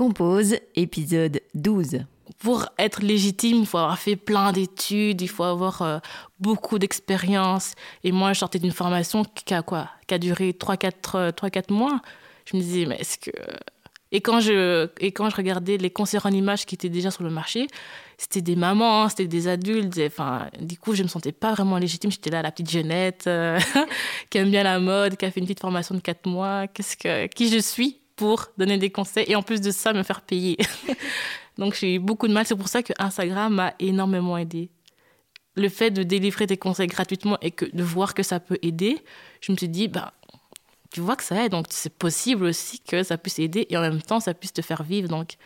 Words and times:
Compose, 0.00 0.56
épisode 0.76 1.42
12. 1.52 2.06
Pour 2.38 2.64
être 2.78 3.02
légitime, 3.02 3.58
il 3.58 3.66
faut 3.66 3.76
avoir 3.76 3.98
fait 3.98 4.16
plein 4.16 4.50
d'études, 4.50 5.20
il 5.20 5.28
faut 5.28 5.44
avoir 5.44 5.82
euh, 5.82 5.98
beaucoup 6.38 6.78
d'expérience. 6.78 7.74
Et 8.02 8.10
moi, 8.10 8.32
je 8.32 8.38
sortais 8.38 8.58
d'une 8.58 8.72
formation 8.72 9.24
qui 9.24 9.52
a 9.52 9.60
quoi 9.60 9.90
Qui 10.06 10.14
a 10.14 10.18
duré 10.18 10.52
3-4 10.52 10.94
euh, 11.16 11.60
mois. 11.68 12.00
Je 12.46 12.56
me 12.56 12.62
disais, 12.62 12.86
mais 12.86 12.96
est-ce 12.96 13.18
que. 13.18 13.30
Et 14.10 14.22
quand, 14.22 14.40
je, 14.40 14.88
et 15.00 15.12
quand 15.12 15.28
je 15.28 15.36
regardais 15.36 15.76
les 15.76 15.90
concerts 15.90 16.24
en 16.24 16.30
images 16.30 16.64
qui 16.64 16.76
étaient 16.76 16.88
déjà 16.88 17.10
sur 17.10 17.22
le 17.22 17.28
marché, 17.28 17.66
c'était 18.16 18.40
des 18.40 18.56
mamans, 18.56 19.10
c'était 19.10 19.26
des 19.26 19.48
adultes. 19.48 20.00
Enfin, 20.06 20.48
du 20.62 20.78
coup, 20.78 20.94
je 20.94 21.02
me 21.02 21.08
sentais 21.08 21.32
pas 21.32 21.52
vraiment 21.52 21.76
légitime. 21.76 22.10
J'étais 22.10 22.30
là, 22.30 22.40
la 22.40 22.50
petite 22.50 22.70
jeunette 22.70 23.24
euh, 23.26 23.60
qui 24.30 24.38
aime 24.38 24.50
bien 24.50 24.62
la 24.62 24.80
mode, 24.80 25.18
qui 25.18 25.26
a 25.26 25.30
fait 25.30 25.40
une 25.40 25.46
petite 25.46 25.60
formation 25.60 25.94
de 25.94 26.00
4 26.00 26.26
mois. 26.26 26.68
Qu'est-ce 26.68 26.96
que, 26.96 27.26
qui 27.26 27.50
je 27.50 27.58
suis? 27.58 28.00
Pour 28.20 28.48
donner 28.58 28.76
des 28.76 28.90
conseils 28.90 29.24
et 29.28 29.34
en 29.34 29.42
plus 29.42 29.62
de 29.62 29.70
ça, 29.70 29.94
me 29.94 30.02
faire 30.02 30.20
payer. 30.20 30.58
Donc 31.56 31.74
j'ai 31.74 31.94
eu 31.94 31.98
beaucoup 31.98 32.28
de 32.28 32.34
mal. 32.34 32.44
C'est 32.44 32.54
pour 32.54 32.68
ça 32.68 32.82
que 32.82 32.92
Instagram 32.98 33.54
m'a 33.54 33.72
énormément 33.78 34.36
aidé. 34.36 34.68
Le 35.56 35.70
fait 35.70 35.90
de 35.90 36.02
délivrer 36.02 36.44
des 36.44 36.58
conseils 36.58 36.86
gratuitement 36.86 37.38
et 37.40 37.50
que, 37.50 37.64
de 37.64 37.82
voir 37.82 38.12
que 38.12 38.22
ça 38.22 38.38
peut 38.38 38.58
aider, 38.60 38.98
je 39.40 39.52
me 39.52 39.56
suis 39.56 39.70
dit, 39.70 39.88
bah, 39.88 40.12
tu 40.92 41.00
vois 41.00 41.16
que 41.16 41.24
ça 41.24 41.42
aide, 41.42 41.52
donc 41.52 41.64
c'est 41.70 41.96
possible 41.96 42.44
aussi 42.44 42.80
que 42.80 43.02
ça 43.02 43.16
puisse 43.16 43.38
aider 43.38 43.66
et 43.70 43.76
en 43.78 43.80
même 43.80 44.02
temps, 44.02 44.20
ça 44.20 44.34
puisse 44.34 44.52
te 44.52 44.60
faire 44.60 44.82
vivre. 44.82 45.08
Donc 45.08 45.36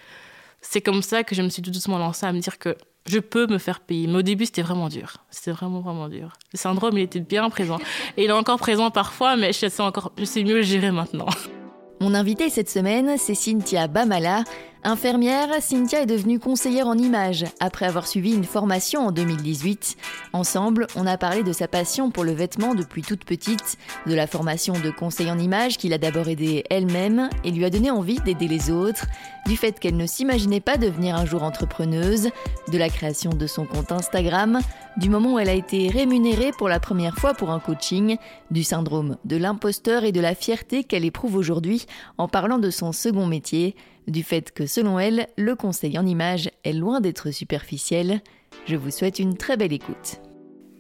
c'est 0.61 0.81
comme 0.81 1.03
ça 1.03 1.23
que 1.23 1.37
je 1.37 1.43
me 1.43 1.51
suis 1.51 1.63
tout 1.63 1.71
doucement 1.71 1.99
lancée 1.99 2.27
à 2.27 2.33
me 2.33 2.41
dire 2.41 2.59
que 2.59 2.77
je 3.07 3.21
peux 3.21 3.47
me 3.47 3.59
faire 3.59 3.79
payer. 3.79 4.09
Mais 4.09 4.17
au 4.17 4.23
début, 4.23 4.47
c'était 4.47 4.63
vraiment 4.63 4.89
dur. 4.89 5.19
C'était 5.31 5.53
vraiment, 5.53 5.81
vraiment 5.81 6.09
dur. 6.09 6.33
Le 6.53 6.59
syndrome, 6.59 6.99
il 6.99 7.03
était 7.03 7.21
bien 7.21 7.49
présent. 7.51 7.79
Et 8.17 8.25
il 8.25 8.31
est 8.31 8.33
encore 8.33 8.59
présent 8.59 8.91
parfois, 8.91 9.37
mais 9.37 9.53
je 9.53 9.69
sais, 9.69 9.81
encore, 9.81 10.11
je 10.19 10.25
sais 10.25 10.43
mieux 10.43 10.57
le 10.57 10.63
gérer 10.63 10.91
maintenant. 10.91 11.29
Mon 12.01 12.15
invité 12.15 12.51
cette 12.51 12.69
semaine, 12.69 13.17
c'est 13.19 13.35
Cynthia 13.35 13.87
Bamala. 13.87 14.45
Infirmière, 14.87 15.49
Cynthia 15.63 16.03
est 16.03 16.07
devenue 16.07 16.39
conseillère 16.39 16.87
en 16.89 16.99
images 16.99 17.47
après 17.59 17.87
avoir 17.87 18.07
suivi 18.07 18.35
une 18.35 18.45
formation 18.45 19.07
en 19.07 19.13
2018. 19.13 19.97
Ensemble, 20.35 20.87
on 20.95 21.07
a 21.07 21.17
parlé 21.17 21.43
de 21.43 21.55
sa 21.55 21.69
passion 21.69 22.11
pour 22.11 22.23
le 22.23 22.33
vêtement 22.33 22.75
depuis 22.75 23.01
toute 23.01 23.25
petite, 23.25 23.79
de 24.07 24.15
la 24.15 24.27
formation 24.27 24.75
de 24.75 24.91
conseil 24.91 25.31
en 25.31 25.39
images 25.39 25.79
qui 25.79 25.89
l'a 25.89 25.97
d'abord 25.97 26.29
aidée 26.29 26.65
elle-même 26.69 27.31
et 27.45 27.51
lui 27.51 27.65
a 27.65 27.71
donné 27.71 27.91
envie 27.91 28.21
d'aider 28.21 28.47
les 28.47 28.71
autres, 28.71 29.07
du 29.47 29.57
fait 29.57 29.81
qu'elle 29.81 29.97
ne 29.97 30.07
s'imaginait 30.07 30.61
pas 30.61 30.77
devenir 30.77 31.17
un 31.17 31.25
jour 31.25 31.45
entrepreneuse, 31.45 32.29
de 32.71 32.79
la 32.79 32.91
création 32.91 33.31
de 33.31 33.47
son 33.47 33.65
compte 33.65 33.91
Instagram, 33.91 34.61
du 34.97 35.11
moment 35.11 35.35
où 35.35 35.39
elle 35.39 35.49
a 35.49 35.55
été 35.55 35.89
rémunérée 35.89 36.53
pour 36.57 36.69
la 36.69 36.81
première 36.81 37.17
fois 37.17 37.35
pour 37.35 37.51
un 37.51 37.59
coaching, 37.59 38.17
du 38.51 38.63
syndrome 38.63 39.17
de 39.25 39.37
l'imposteur 39.37 40.05
et 40.05 40.13
de 40.13 40.21
la 40.21 40.35
fierté 40.35 40.85
qu'elle 40.85 41.05
éprouve 41.05 41.37
aujourd'hui 41.37 41.87
en 42.19 42.29
parlant 42.29 42.59
de 42.59 42.71
son 42.71 42.93
second 42.93 43.27
métier, 43.27 43.75
du 44.07 44.23
fait 44.23 44.53
que 44.53 44.67
selon 44.67 44.99
elle, 44.99 45.29
le 45.37 45.57
conseil 45.57 45.99
en 45.99 46.07
images 46.07 46.51
est 46.65 46.73
loin 46.73 47.01
d'être 47.01 47.31
superficiel. 47.31 48.21
Je 48.67 48.77
vous 48.77 48.91
souhaite 48.91 49.19
une 49.19 49.37
très 49.37 49.57
belle 49.57 49.73
écoute. 49.73 50.21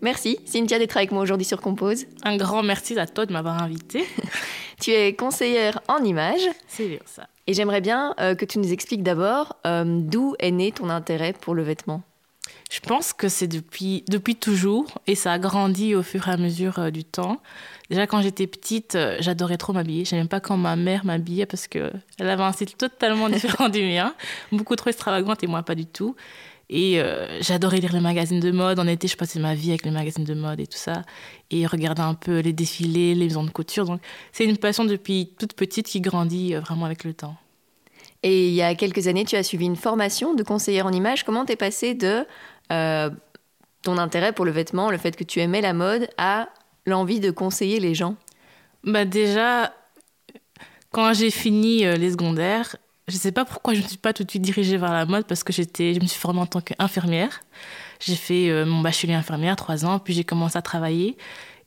Merci 0.01 0.39
Cynthia 0.45 0.79
d'être 0.79 0.97
avec 0.97 1.13
moi 1.13 1.23
aujourd'hui 1.23 1.47
sur 1.47 1.61
Compose. 1.61 2.05
Un 2.25 2.37
grand 2.37 2.63
merci 2.63 2.99
à 2.99 3.07
toi 3.07 3.27
de 3.27 3.33
m'avoir 3.33 3.63
invité. 3.63 4.05
tu 4.81 4.91
es 4.91 5.15
conseillère 5.15 5.81
en 5.89 6.05
images. 6.05 6.49
C'est 6.69 6.89
bien 6.89 7.01
ça. 7.07 7.27
Et 7.47 7.55
j'aimerais 7.55 7.81
bien 7.81 8.15
euh, 8.21 8.35
que 8.35 8.45
tu 8.45 8.59
nous 8.59 8.73
expliques 8.73 9.03
d'abord 9.03 9.57
euh, 9.67 9.85
d'où 9.87 10.35
est 10.39 10.51
né 10.51 10.73
ton 10.73 10.89
intérêt 10.89 11.33
pour 11.33 11.55
le 11.55 11.63
vêtement? 11.63 12.03
Je 12.71 12.81
pense 12.81 13.13
que 13.13 13.29
c'est 13.29 13.47
depuis, 13.47 14.05
depuis 14.09 14.35
toujours 14.35 14.87
et 15.07 15.15
ça 15.15 15.33
a 15.33 15.39
grandi 15.39 15.95
au 15.95 16.03
fur 16.03 16.29
et 16.29 16.33
à 16.33 16.37
mesure 16.37 16.79
euh, 16.79 16.91
du 16.91 17.05
temps. 17.05 17.41
Déjà, 17.89 18.07
quand 18.07 18.21
j'étais 18.21 18.47
petite, 18.47 18.97
euh, 18.97 19.17
j'adorais 19.21 19.59
trop 19.59 19.73
m'habiller. 19.73 20.05
Je 20.05 20.15
n'aimais 20.15 20.29
pas 20.29 20.41
quand 20.41 20.57
ma 20.57 20.75
mère 20.75 21.05
m'habillait 21.05 21.47
parce 21.47 21.69
qu'elle 21.69 21.93
avait 22.19 22.43
un 22.43 22.53
style 22.53 22.75
totalement 22.75 23.29
différent 23.31 23.69
du 23.69 23.83
mien, 23.83 24.15
beaucoup 24.51 24.77
trop 24.77 24.91
extravagante 24.91 25.45
et 25.45 25.47
moi 25.47 25.63
pas 25.63 25.75
du 25.75 25.87
tout. 25.87 26.17
Et 26.71 27.01
euh, 27.01 27.41
j'adorais 27.43 27.79
lire 27.79 27.93
les 27.93 28.01
magazines 28.01 28.41
de 28.41 28.51
mode. 28.51 28.79
En 28.79 28.87
été, 28.87 29.07
je 29.07 29.17
passais 29.17 29.39
ma 29.39 29.55
vie 29.55 29.71
avec 29.71 29.85
les 29.85 29.91
magazines 29.91 30.25
de 30.25 30.35
mode 30.35 30.61
et 30.61 30.67
tout 30.67 30.79
ça. 30.79 31.03
Et 31.51 31.67
regarder 31.67 32.03
un 32.03 32.15
peu 32.15 32.41
les 32.41 32.53
défilés, 32.53 33.15
les 33.15 33.27
maisons 33.27 33.45
de 33.45 33.51
couture. 33.51 33.85
Donc, 33.85 34.01
c'est 34.33 34.47
une 34.47 34.57
passion 34.57 34.85
depuis 34.85 35.35
toute 35.39 35.53
petite 35.53 35.87
qui 35.87 36.01
grandit 36.01 36.55
vraiment 36.55 36.87
avec 36.87 37.05
le 37.05 37.13
temps. 37.13 37.37
Et 38.25 38.49
il 38.49 38.55
y 38.55 38.63
a 38.63 38.75
quelques 38.75 39.07
années, 39.07 39.27
tu 39.27 39.37
as 39.37 39.43
suivi 39.43 39.67
une 39.67 39.77
formation 39.77 40.33
de 40.33 40.43
conseillère 40.43 40.87
en 40.87 40.93
images. 40.93 41.25
Comment 41.25 41.45
t'es 41.45 41.57
passé 41.57 41.93
de 41.93 42.27
euh, 42.73 43.11
ton 43.83 43.99
intérêt 43.99 44.33
pour 44.33 44.47
le 44.47 44.51
vêtement, 44.51 44.91
le 44.91 44.97
fait 44.97 45.15
que 45.15 45.25
tu 45.25 45.41
aimais 45.41 45.61
la 45.61 45.75
mode, 45.75 46.09
à 46.17 46.49
l'envie 46.87 47.21
de 47.21 47.31
conseiller 47.31 47.81
les 47.81 47.95
gens? 47.95 48.17
Bah 48.83 49.05
Déjà, 49.05 49.75
quand 50.91 51.13
j'ai 51.13 51.31
fini 51.31 51.85
euh, 51.85 51.97
les 51.97 52.13
secondaires, 52.13 52.77
je 53.09 53.15
ne 53.15 53.19
sais 53.19 53.31
pas 53.31 53.45
pourquoi 53.45 53.75
je 53.75 53.81
ne 53.81 53.85
me 53.85 53.89
suis 53.89 53.99
pas 53.99 54.15
tout 54.15 54.25
de 54.25 54.31
suite 54.31 54.43
dirigée 54.43 54.79
vers 54.79 54.93
la 54.95 55.05
mode 55.05 55.27
parce 55.27 55.45
que 55.45 55.53
j'étais, 55.53 55.93
je 55.93 56.01
me 56.01 56.07
suis 56.07 56.19
formée 56.19 56.41
en 56.41 56.47
tant 56.47 56.63
qu'infirmière. 56.63 57.43
J'ai 58.01 58.17
fait 58.17 58.49
euh, 58.49 58.65
mon 58.65 58.81
bachelier 58.81 59.13
infirmière 59.13 59.55
trois 59.57 59.85
ans, 59.85 59.99
puis 59.99 60.15
j'ai 60.15 60.25
commencé 60.25 60.57
à 60.57 60.63
travailler. 60.63 61.19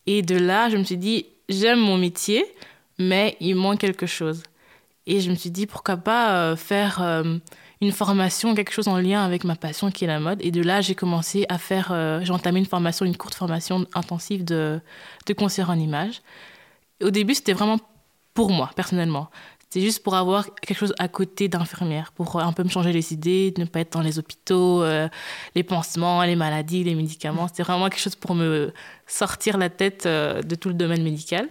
Et 0.07 0.23
de 0.23 0.35
là, 0.35 0.69
je 0.69 0.77
me 0.77 0.83
suis 0.83 0.97
dit, 0.97 1.27
j'aime 1.49 1.79
mon 1.79 1.99
métier, 1.99 2.43
mais 2.97 3.37
il 3.39 3.55
manque 3.55 3.77
quelque 3.77 4.07
chose. 4.07 4.41
Et 5.07 5.21
je 5.21 5.31
me 5.31 5.35
suis 5.35 5.49
dit, 5.49 5.65
pourquoi 5.65 5.97
pas 5.97 6.55
faire 6.55 7.01
une 7.81 7.91
formation, 7.91 8.55
quelque 8.55 8.73
chose 8.73 8.87
en 8.87 8.97
lien 8.97 9.23
avec 9.23 9.43
ma 9.43 9.55
passion 9.55 9.91
qui 9.91 10.05
est 10.05 10.07
la 10.07 10.19
mode. 10.19 10.39
Et 10.41 10.51
de 10.51 10.61
là, 10.61 10.81
j'ai 10.81 10.95
commencé 10.95 11.45
à 11.49 11.57
faire, 11.57 11.89
euh, 11.91 12.21
j'ai 12.23 12.33
entamé 12.33 12.59
une 12.59 12.65
formation, 12.65 13.05
une 13.05 13.17
courte 13.17 13.35
formation 13.35 13.85
intensive 13.93 14.43
de, 14.43 14.81
de 15.25 15.33
concert 15.33 15.69
en 15.69 15.77
images. 15.77 16.21
Au 17.03 17.11
début, 17.11 17.35
c'était 17.35 17.53
vraiment 17.53 17.77
pour 18.33 18.49
moi, 18.49 18.71
personnellement. 18.75 19.29
C'était 19.59 19.81
juste 19.81 20.01
pour 20.01 20.15
avoir 20.15 20.45
quelque 20.55 20.77
chose 20.77 20.93
à 20.97 21.07
côté 21.07 21.49
d'infirmière, 21.49 22.13
pour 22.13 22.39
un 22.39 22.53
peu 22.53 22.63
me 22.63 22.69
changer 22.69 22.93
les 22.93 23.13
idées, 23.13 23.53
ne 23.57 23.65
pas 23.65 23.81
être 23.81 23.93
dans 23.93 24.01
les 24.01 24.17
hôpitaux, 24.17 24.81
euh, 24.81 25.09
les 25.55 25.63
pansements, 25.63 26.23
les 26.23 26.37
maladies, 26.37 26.83
les 26.83 26.95
médicaments. 26.95 27.47
C'était 27.47 27.63
vraiment 27.63 27.89
quelque 27.89 27.99
chose 27.99 28.15
pour 28.15 28.33
me 28.33 28.73
sortir 29.05 29.57
la 29.57 29.69
tête 29.69 30.05
euh, 30.05 30.41
de 30.41 30.55
tout 30.55 30.69
le 30.69 30.73
domaine 30.73 31.03
médical. 31.03 31.47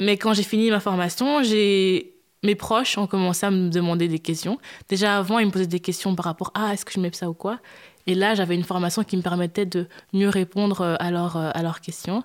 Mais 0.00 0.16
quand 0.16 0.34
j'ai 0.34 0.42
fini 0.42 0.70
ma 0.70 0.80
formation, 0.80 1.42
j'ai 1.44 2.11
mes 2.42 2.54
proches 2.54 2.98
ont 2.98 3.06
commencé 3.06 3.46
à 3.46 3.50
me 3.50 3.68
demander 3.68 4.08
des 4.08 4.18
questions. 4.18 4.58
Déjà 4.88 5.18
avant, 5.18 5.38
ils 5.38 5.46
me 5.46 5.50
posaient 5.50 5.66
des 5.66 5.80
questions 5.80 6.14
par 6.14 6.24
rapport 6.24 6.50
à 6.54 6.68
ah, 6.68 6.72
est-ce 6.72 6.84
que 6.84 6.92
je 6.92 7.00
mets 7.00 7.12
ça 7.12 7.28
ou 7.28 7.34
quoi? 7.34 7.58
Et 8.06 8.14
là, 8.14 8.34
j'avais 8.34 8.54
une 8.54 8.64
formation 8.64 9.04
qui 9.04 9.16
me 9.16 9.22
permettait 9.22 9.66
de 9.66 9.86
mieux 10.12 10.28
répondre 10.28 10.80
euh, 10.80 10.96
à, 10.98 11.08
euh, 11.08 11.50
à 11.54 11.62
leurs 11.62 11.80
questions. 11.80 12.24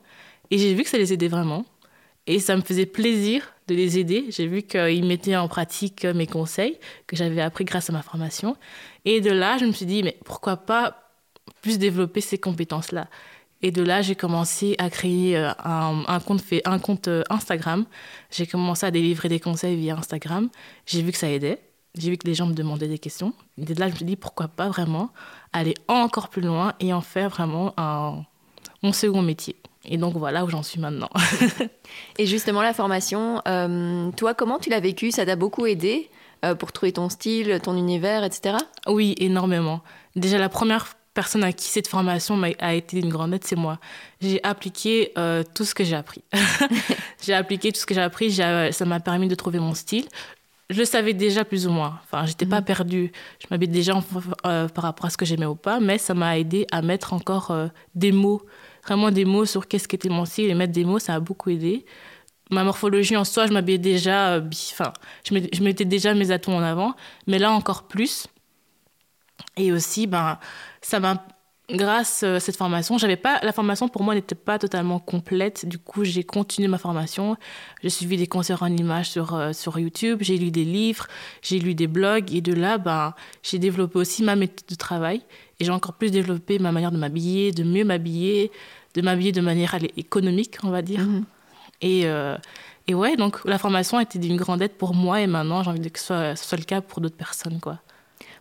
Et 0.50 0.58
j'ai 0.58 0.74
vu 0.74 0.84
que 0.84 0.90
ça 0.90 0.98
les 0.98 1.14
aidait 1.14 1.28
vraiment. 1.28 1.66
Et 2.26 2.40
ça 2.40 2.58
me 2.58 2.62
faisait 2.62 2.86
plaisir 2.86 3.54
de 3.68 3.76
les 3.76 4.00
aider. 4.00 4.26
J'ai 4.30 4.48
vu 4.48 4.64
qu'ils 4.64 5.06
mettaient 5.06 5.36
en 5.36 5.48
pratique 5.48 6.04
euh, 6.04 6.14
mes 6.14 6.28
conseils 6.28 6.78
que 7.06 7.16
j'avais 7.16 7.42
appris 7.42 7.64
grâce 7.64 7.90
à 7.90 7.94
ma 7.94 8.02
formation. 8.02 8.58
Et 9.06 9.22
de 9.22 9.32
là, 9.32 9.58
je 9.58 9.66
me 9.66 9.72
suis 9.72 9.86
dit, 9.86 10.04
mais 10.04 10.18
pourquoi 10.26 10.58
pas 10.58 11.12
plus 11.62 11.78
développer 11.78 12.22
ces 12.22 12.38
compétences-là? 12.38 13.08
Et 13.62 13.72
de 13.72 13.82
là, 13.82 14.02
j'ai 14.02 14.16
commencé 14.16 14.76
à 14.78 14.90
créer 14.90 15.38
euh, 15.38 15.50
un, 15.64 16.20
compte, 16.20 16.44
un 16.66 16.80
compte 16.80 17.08
euh, 17.08 17.24
Instagram. 17.30 17.86
J'ai 18.30 18.46
commencé 18.46 18.86
à 18.86 18.92
délivrer 18.92 19.30
des 19.30 19.40
conseils 19.40 19.76
via 19.76 19.98
Instagram. 19.98 20.50
J'ai 20.86 21.02
vu 21.02 21.12
que 21.12 21.18
ça 21.18 21.30
aidait. 21.30 21.60
J'ai 21.98 22.12
vu 22.12 22.18
que 22.18 22.28
les 22.28 22.36
gens 22.36 22.46
me 22.46 22.54
demandaient 22.54 22.88
des 22.88 23.00
questions. 23.00 23.34
Et 23.58 23.66
de 23.66 23.80
là, 23.80 23.88
je 23.88 23.94
me 23.94 23.96
suis 23.98 24.06
dit, 24.06 24.16
pourquoi 24.16 24.48
pas 24.48 24.70
vraiment 24.70 25.10
aller 25.54 25.74
encore 25.88 26.30
plus 26.30 26.42
loin 26.42 26.74
et 26.80 26.94
en 26.94 27.02
faire 27.02 27.30
vraiment 27.30 27.74
un, 27.78 28.24
mon 28.84 28.94
second 28.94 29.24
métier. 29.24 29.56
Et 29.86 29.98
donc 29.98 30.16
voilà 30.16 30.46
où 30.46 30.50
j'en 30.50 30.62
suis 30.62 30.80
maintenant. 30.80 31.10
et 32.20 32.28
justement, 32.28 32.62
la 32.62 32.74
formation, 32.74 33.42
euh, 33.48 34.12
toi, 34.12 34.36
comment 34.36 34.60
tu 34.60 34.70
l'as 34.70 34.82
vécu? 34.82 35.10
Ça 35.10 35.26
t'a 35.26 35.36
beaucoup 35.36 35.66
aidé 35.66 36.12
pour 36.60 36.72
trouver 36.72 36.92
ton 36.92 37.10
style, 37.10 37.60
ton 37.64 37.76
univers, 37.76 38.24
etc. 38.24 38.58
Oui, 38.86 39.16
énormément. 39.18 39.82
Déjà, 40.16 40.38
la 40.38 40.50
première 40.50 40.97
personne 41.18 41.44
à 41.44 41.52
qui 41.52 41.66
cette 41.66 41.88
formation 41.88 42.40
a 42.60 42.76
été 42.76 43.02
d'une 43.02 43.10
grande 43.10 43.34
aide, 43.34 43.44
c'est 43.44 43.56
moi. 43.56 43.80
J'ai 44.22 44.40
appliqué 44.44 45.14
euh, 45.18 45.42
tout 45.56 45.66
ce 45.66 45.74
que 45.74 45.84
j'ai 45.84 45.96
appris. 45.96 46.24
j'ai 47.24 47.34
appliqué 47.34 47.72
tout 47.72 47.80
ce 47.80 47.88
que 47.88 47.96
j'ai 47.96 48.02
appris, 48.02 48.32
ça 48.32 48.86
m'a 48.86 49.00
permis 49.00 49.28
de 49.28 49.34
trouver 49.34 49.58
mon 49.58 49.74
style. 49.74 50.06
Je 50.70 50.78
le 50.78 50.86
savais 50.86 51.14
déjà 51.14 51.44
plus 51.44 51.66
ou 51.66 51.72
moins. 51.72 52.00
Enfin, 52.04 52.28
j'étais 52.28 52.46
pas 52.46 52.60
mhm. 52.60 52.66
perdue. 52.66 53.12
Je 53.40 53.48
m'habillais 53.50 53.72
déjà 53.72 53.94
euh, 54.46 54.68
par 54.68 54.84
rapport 54.84 55.08
à 55.08 55.10
ce 55.10 55.18
que 55.18 55.26
j'aimais 55.26 55.48
ou 55.48 55.56
pas, 55.56 55.80
mais 55.80 55.98
ça 55.98 56.14
m'a 56.14 56.38
aidé 56.38 56.68
à 56.72 56.84
mettre 56.84 57.14
encore 57.14 57.50
euh, 57.50 57.68
des 57.96 58.12
mots, 58.12 58.44
vraiment 58.86 59.10
des 59.10 59.26
mots 59.26 59.46
sur 59.46 59.68
qu'est-ce 59.68 59.88
qu'était 59.88 60.10
mon 60.10 60.26
style 60.26 60.52
et 60.52 60.54
mettre 60.54 60.74
des 60.74 60.86
mots, 60.86 61.00
ça 61.00 61.16
a 61.16 61.20
beaucoup 61.20 61.50
aidé. 61.50 61.84
Ma 62.52 62.64
morphologie 62.64 63.18
en 63.18 63.24
soi, 63.24 63.48
je 63.48 63.54
m'habillais 63.54 63.80
déjà, 63.80 64.40
enfin, 64.72 64.94
je 65.26 65.64
mettais 65.64 65.84
déjà 65.84 66.14
mes 66.14 66.30
atouts 66.30 66.52
en 66.52 66.62
avant, 66.62 66.94
mais 67.26 67.40
là 67.40 67.52
encore 67.52 67.88
plus. 67.88 68.28
Et 69.56 69.72
aussi, 69.72 70.08
ben, 70.08 70.40
ça 70.82 71.00
m'a 71.00 71.26
grâce 71.70 72.24
à 72.24 72.40
cette 72.40 72.56
formation, 72.56 72.98
j'avais 72.98 73.18
pas 73.18 73.40
la 73.44 73.52
formation 73.52 73.90
pour 73.90 74.04
moi 74.04 74.16
n'était 74.16 74.36
pas 74.36 74.58
totalement 74.58 75.00
complète. 75.00 75.66
Du 75.66 75.78
coup, 75.78 76.06
j'ai 76.06 76.24
continué 76.24 76.68
ma 76.68 76.78
formation. 76.78 77.36
J'ai 77.84 77.90
suivi 77.90 78.16
des 78.18 78.28
concerts 78.28 78.64
en 78.64 78.68
images 78.68 79.10
sur 79.10 79.36
euh, 79.36 79.52
sur 79.54 79.78
YouTube, 79.78 80.20
j'ai 80.22 80.38
lu 80.38 80.52
des 80.52 80.64
livres, 80.64 81.08
j'ai 81.42 81.60
lu 81.60 81.76
des 81.76 81.88
blogs 81.88 82.34
et 82.34 82.42
de 82.42 82.54
là 82.54 82.78
ben 82.78 83.14
j'ai 83.44 83.60
développé 83.60 84.00
aussi 84.00 84.24
ma 84.24 84.36
méthode 84.36 84.66
de 84.70 84.76
travail 84.76 85.22
et 85.60 85.66
j'ai 85.66 85.72
encore 85.72 85.94
plus 85.94 86.12
développé 86.12 86.60
ma 86.60 86.72
manière 86.72 86.92
de 86.92 86.98
m'habiller, 86.98 87.52
de 87.52 87.64
mieux 87.64 87.84
m'habiller, 87.84 88.52
de 88.94 89.02
m'habiller 89.02 89.32
de 89.32 89.42
manière 89.42 89.76
économique, 89.98 90.58
on 90.64 90.70
va 90.70 90.82
dire. 90.82 91.02
Mhm. 91.02 91.26
Et, 91.82 92.06
et 92.88 92.94
ouais, 92.94 93.16
donc 93.18 93.44
la 93.46 93.58
formation 93.58 93.98
a 93.98 94.04
été 94.04 94.18
d'une 94.20 94.38
grande 94.38 94.62
aide 94.62 94.74
pour 94.74 94.94
moi 94.96 95.22
et 95.22 95.28
maintenant 95.28 95.64
j'ai 95.64 95.70
envie 95.70 95.92
que 95.92 96.00
ce 96.00 96.06
soit, 96.06 96.36
ce 96.36 96.46
soit 96.46 96.58
le 96.58 96.64
cas 96.64 96.82
pour 96.82 97.02
d'autres 97.02 97.18
personnes. 97.18 97.60
quoi. 97.60 97.80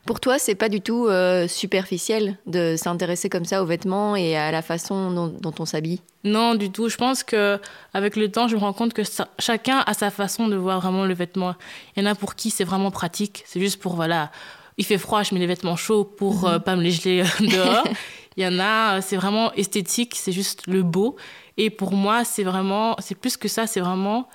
Pour 0.06 0.20
toi, 0.20 0.38
c'est 0.38 0.54
pas 0.54 0.68
du 0.68 0.80
tout 0.80 1.06
euh, 1.06 1.48
superficiel 1.48 2.38
de 2.46 2.76
s'intéresser 2.76 3.28
comme 3.28 3.44
ça 3.44 3.60
aux 3.60 3.66
vêtements 3.66 4.14
et 4.14 4.36
à 4.36 4.52
la 4.52 4.62
façon 4.62 5.10
dont, 5.10 5.54
on 5.58 5.64
s'habille? 5.64 6.00
Non, 6.22 6.54
du 6.54 6.70
tout. 6.70 6.88
Je 6.88 6.96
pense 6.96 7.24
que 7.24 7.58
avec 7.92 8.14
le 8.14 8.30
temps, 8.30 8.46
je 8.46 8.54
me 8.54 8.60
rends 8.60 8.72
compte 8.72 8.94
que 8.94 9.02
chacun 9.40 9.82
a 9.84 9.94
sa 9.94 10.10
façon 10.10 10.46
de 10.46 10.54
voir 10.54 10.80
vraiment 10.80 11.04
le 11.04 11.14
vêtement. 11.14 11.56
Il 11.96 12.04
y 12.04 12.06
en 12.06 12.10
a 12.10 12.14
pour 12.14 12.36
qui 12.36 12.50
c'est 12.50 12.62
vraiment 12.62 12.92
pratique. 12.92 13.42
C'est 13.46 13.58
juste 13.58 13.80
pour 13.80 13.96
voilà, 13.96 14.30
il 14.78 14.84
fait 14.84 14.98
froid, 14.98 15.24
je 15.24 15.34
mets 15.34 15.40
les 15.40 15.46
vêtements 15.48 15.76
chauds 15.76 16.04
pour 16.04 16.44
ne 16.44 16.54
euh, 16.54 16.58
pas 16.60 16.76
me 16.76 16.82
les 16.82 16.92
geler 16.92 17.22
euh, 17.22 17.46
dehors. 17.48 17.88
Il 18.36 18.44
y 18.44 18.46
en 18.46 18.60
a, 18.60 19.00
c'est 19.00 19.16
vraiment 19.16 19.52
esthétique, 19.54 20.14
c'est 20.14 20.32
juste 20.32 20.68
le 20.68 20.84
beau. 20.84 21.16
Et 21.56 21.68
pour 21.68 21.92
moi, 21.92 22.24
c'est 22.24 22.44
vraiment, 22.44 22.94
c'est 23.00 23.16
plus 23.16 23.36
que 23.36 23.48
ça, 23.48 23.66
c'est 23.66 23.80
vraiment 23.80 24.28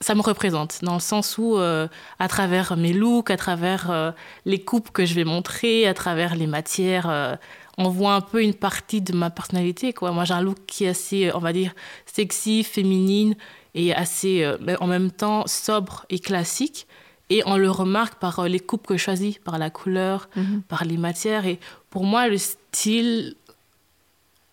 ça 0.00 0.14
me 0.14 0.20
représente 0.20 0.80
dans 0.82 0.94
le 0.94 1.00
sens 1.00 1.38
où, 1.38 1.56
euh, 1.56 1.88
à 2.18 2.28
travers 2.28 2.76
mes 2.76 2.92
looks, 2.92 3.30
à 3.30 3.36
travers 3.36 3.90
euh, 3.90 4.10
les 4.44 4.60
coupes 4.60 4.90
que 4.90 5.06
je 5.06 5.14
vais 5.14 5.24
montrer, 5.24 5.86
à 5.86 5.94
travers 5.94 6.36
les 6.36 6.46
matières, 6.46 7.08
euh, 7.08 7.34
on 7.78 7.88
voit 7.88 8.14
un 8.14 8.20
peu 8.20 8.42
une 8.42 8.54
partie 8.54 9.00
de 9.00 9.14
ma 9.14 9.30
personnalité. 9.30 9.92
Quoi. 9.92 10.12
Moi, 10.12 10.24
j'ai 10.24 10.34
un 10.34 10.42
look 10.42 10.58
qui 10.66 10.84
est 10.84 10.88
assez, 10.88 11.30
on 11.34 11.38
va 11.38 11.52
dire, 11.52 11.74
sexy, 12.04 12.62
féminine 12.62 13.34
et 13.74 13.94
assez, 13.94 14.50
en 14.80 14.86
même 14.86 15.10
temps, 15.10 15.46
sobre 15.46 16.06
et 16.08 16.18
classique. 16.18 16.86
Et 17.28 17.42
on 17.44 17.58
le 17.58 17.70
remarque 17.70 18.18
par 18.18 18.48
les 18.48 18.60
coupes 18.60 18.86
que 18.86 18.96
je 18.96 19.02
choisis, 19.02 19.38
par 19.38 19.58
la 19.58 19.68
couleur, 19.68 20.30
mhm. 20.36 20.62
par 20.62 20.84
les 20.84 20.96
matières. 20.96 21.44
Et 21.46 21.58
pour 21.90 22.04
moi, 22.04 22.28
le 22.28 22.38
style, 22.38 23.34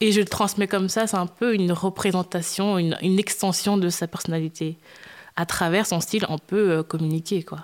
et 0.02 0.12
je 0.12 0.20
le 0.20 0.26
transmets 0.26 0.68
comme 0.68 0.90
ça, 0.90 1.08
c'est 1.08 1.16
un 1.16 1.28
peu 1.28 1.56
une 1.56 1.72
représentation, 1.72 2.78
une, 2.78 2.98
une 3.02 3.20
extension 3.20 3.78
de 3.78 3.88
sa 3.88 4.08
personnalité 4.08 4.78
à 5.36 5.46
travers 5.46 5.86
son 5.86 6.00
style, 6.00 6.26
on 6.30 6.38
peut 6.38 6.72
euh, 6.72 6.84
communiquer, 6.84 7.44
quoi. 7.44 7.60